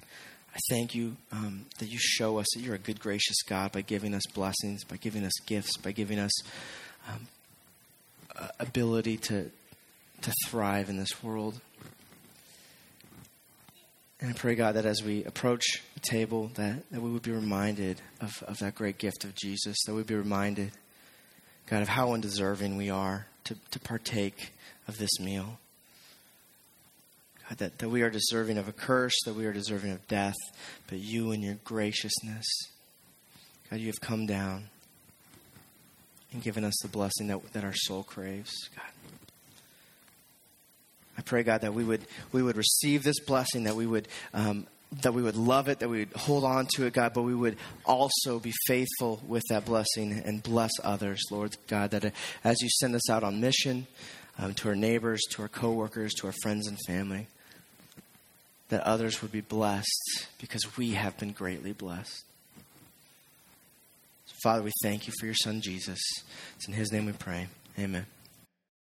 I 0.02 0.58
thank 0.70 0.94
you 0.94 1.16
um, 1.32 1.66
that 1.80 1.90
you 1.90 1.98
show 1.98 2.40
us 2.40 2.46
that 2.54 2.62
you're 2.62 2.76
a 2.76 2.80
good, 2.80 3.00
gracious 3.00 3.42
God 3.48 3.72
by 3.72 3.82
giving 3.82 4.14
us 4.14 4.24
blessings, 4.34 4.84
by 4.84 4.98
giving 4.98 5.24
us 5.24 5.32
gifts, 5.46 5.78
by 5.78 5.94
giving 5.94 6.20
us 6.20 6.34
um, 7.10 7.28
ability 8.60 9.16
to 9.18 9.50
to 10.24 10.34
thrive 10.48 10.90
in 10.90 10.98
this 10.98 11.24
world. 11.24 11.62
And 14.20 14.30
I 14.30 14.34
pray, 14.34 14.56
God, 14.56 14.76
that 14.76 14.86
as 14.86 15.02
we 15.02 15.24
approach 15.24 15.64
the 15.94 16.02
table, 16.02 16.52
that, 16.56 16.90
that 16.92 17.02
we 17.02 17.12
would 17.12 17.22
be 17.22 17.32
reminded 17.32 18.02
of, 18.20 18.44
of 18.46 18.58
that 18.58 18.76
great 18.76 18.98
gift 18.98 19.24
of 19.24 19.36
Jesus, 19.36 19.78
that 19.86 19.94
we'd 19.94 20.08
be 20.08 20.16
reminded 20.16 20.72
God, 21.68 21.82
of 21.82 21.90
how 21.90 22.14
undeserving 22.14 22.78
we 22.78 22.90
are 22.90 23.28
to, 23.46 23.56
to 23.72 23.80
partake 23.80 24.52
of 24.88 24.98
this 24.98 25.20
meal. 25.20 25.60
God, 27.48 27.58
that, 27.60 27.80
that 27.80 27.90
we 27.90 28.02
are 28.02 28.10
deserving 28.10 28.58
of 28.58 28.68
a 28.68 28.72
curse, 28.72 29.16
that 29.26 29.36
we 29.36 29.46
are 29.46 29.54
deserving 29.54 29.92
of 29.92 30.08
death, 30.08 30.36
but 30.88 31.00
you, 31.00 31.32
in 31.32 31.42
your 31.42 31.58
graciousness, 31.64 32.46
God, 33.70 33.80
you 33.80 33.88
have 33.88 34.02
come 34.02 34.26
down 34.26 34.70
and 36.32 36.42
given 36.42 36.64
us 36.64 36.76
the 36.82 36.88
blessing 36.88 37.28
that, 37.28 37.54
that 37.54 37.64
our 37.64 37.74
soul 37.74 38.04
craves. 38.04 38.52
God. 38.76 38.86
I 41.18 41.22
pray, 41.22 41.44
God, 41.44 41.62
that 41.62 41.74
we 41.74 41.84
would, 41.84 42.02
we 42.32 42.44
would 42.44 42.58
receive 42.58 43.04
this 43.04 43.20
blessing, 43.20 43.64
that 43.64 43.76
we 43.76 43.88
would 43.88 44.08
um, 44.34 44.68
that 45.02 45.14
we 45.14 45.22
would 45.22 45.36
love 45.36 45.68
it, 45.68 45.80
that 45.80 45.90
we 45.90 46.00
would 46.00 46.14
hold 46.14 46.44
on 46.44 46.68
to 46.76 46.86
it, 46.86 46.94
God, 46.94 47.14
but 47.14 47.24
we 47.24 47.36
would 47.36 47.58
also 47.86 48.40
be 48.40 48.54
faithful 48.66 49.22
with 49.28 49.44
that 49.50 49.66
blessing 49.66 50.22
and 50.26 50.42
bless 50.42 50.72
others, 50.84 51.22
Lord 51.32 51.58
God, 51.68 51.92
that 51.92 52.14
as 52.44 52.62
you 52.62 52.70
send 52.70 52.96
us 52.96 53.10
out 53.10 53.24
on 53.24 53.42
mission 53.42 53.88
um, 54.40 54.54
to 54.56 54.70
our 54.70 54.76
neighbors, 54.76 55.22
to 55.32 55.42
our 55.42 55.48
coworkers, 55.48 56.14
to 56.16 56.28
our 56.28 56.34
friends 56.44 56.68
and 56.68 56.78
family, 56.88 57.28
that 58.70 58.82
others 58.84 59.22
would 59.22 59.32
be 59.32 59.42
blessed 59.42 60.28
because 60.40 60.78
we 60.78 60.92
have 60.92 61.18
been 61.18 61.32
greatly 61.32 61.74
blessed. 61.74 62.24
So 64.26 64.34
Father, 64.44 64.64
we 64.64 64.72
thank 64.82 65.08
you 65.08 65.14
for 65.20 65.26
your 65.26 65.36
Son, 65.36 65.62
Jesus. 65.62 66.00
It's 66.56 66.68
in 66.68 66.74
his 66.74 66.92
name 66.92 67.06
we 67.06 67.12
pray. 67.12 67.48
Amen. 67.78 68.06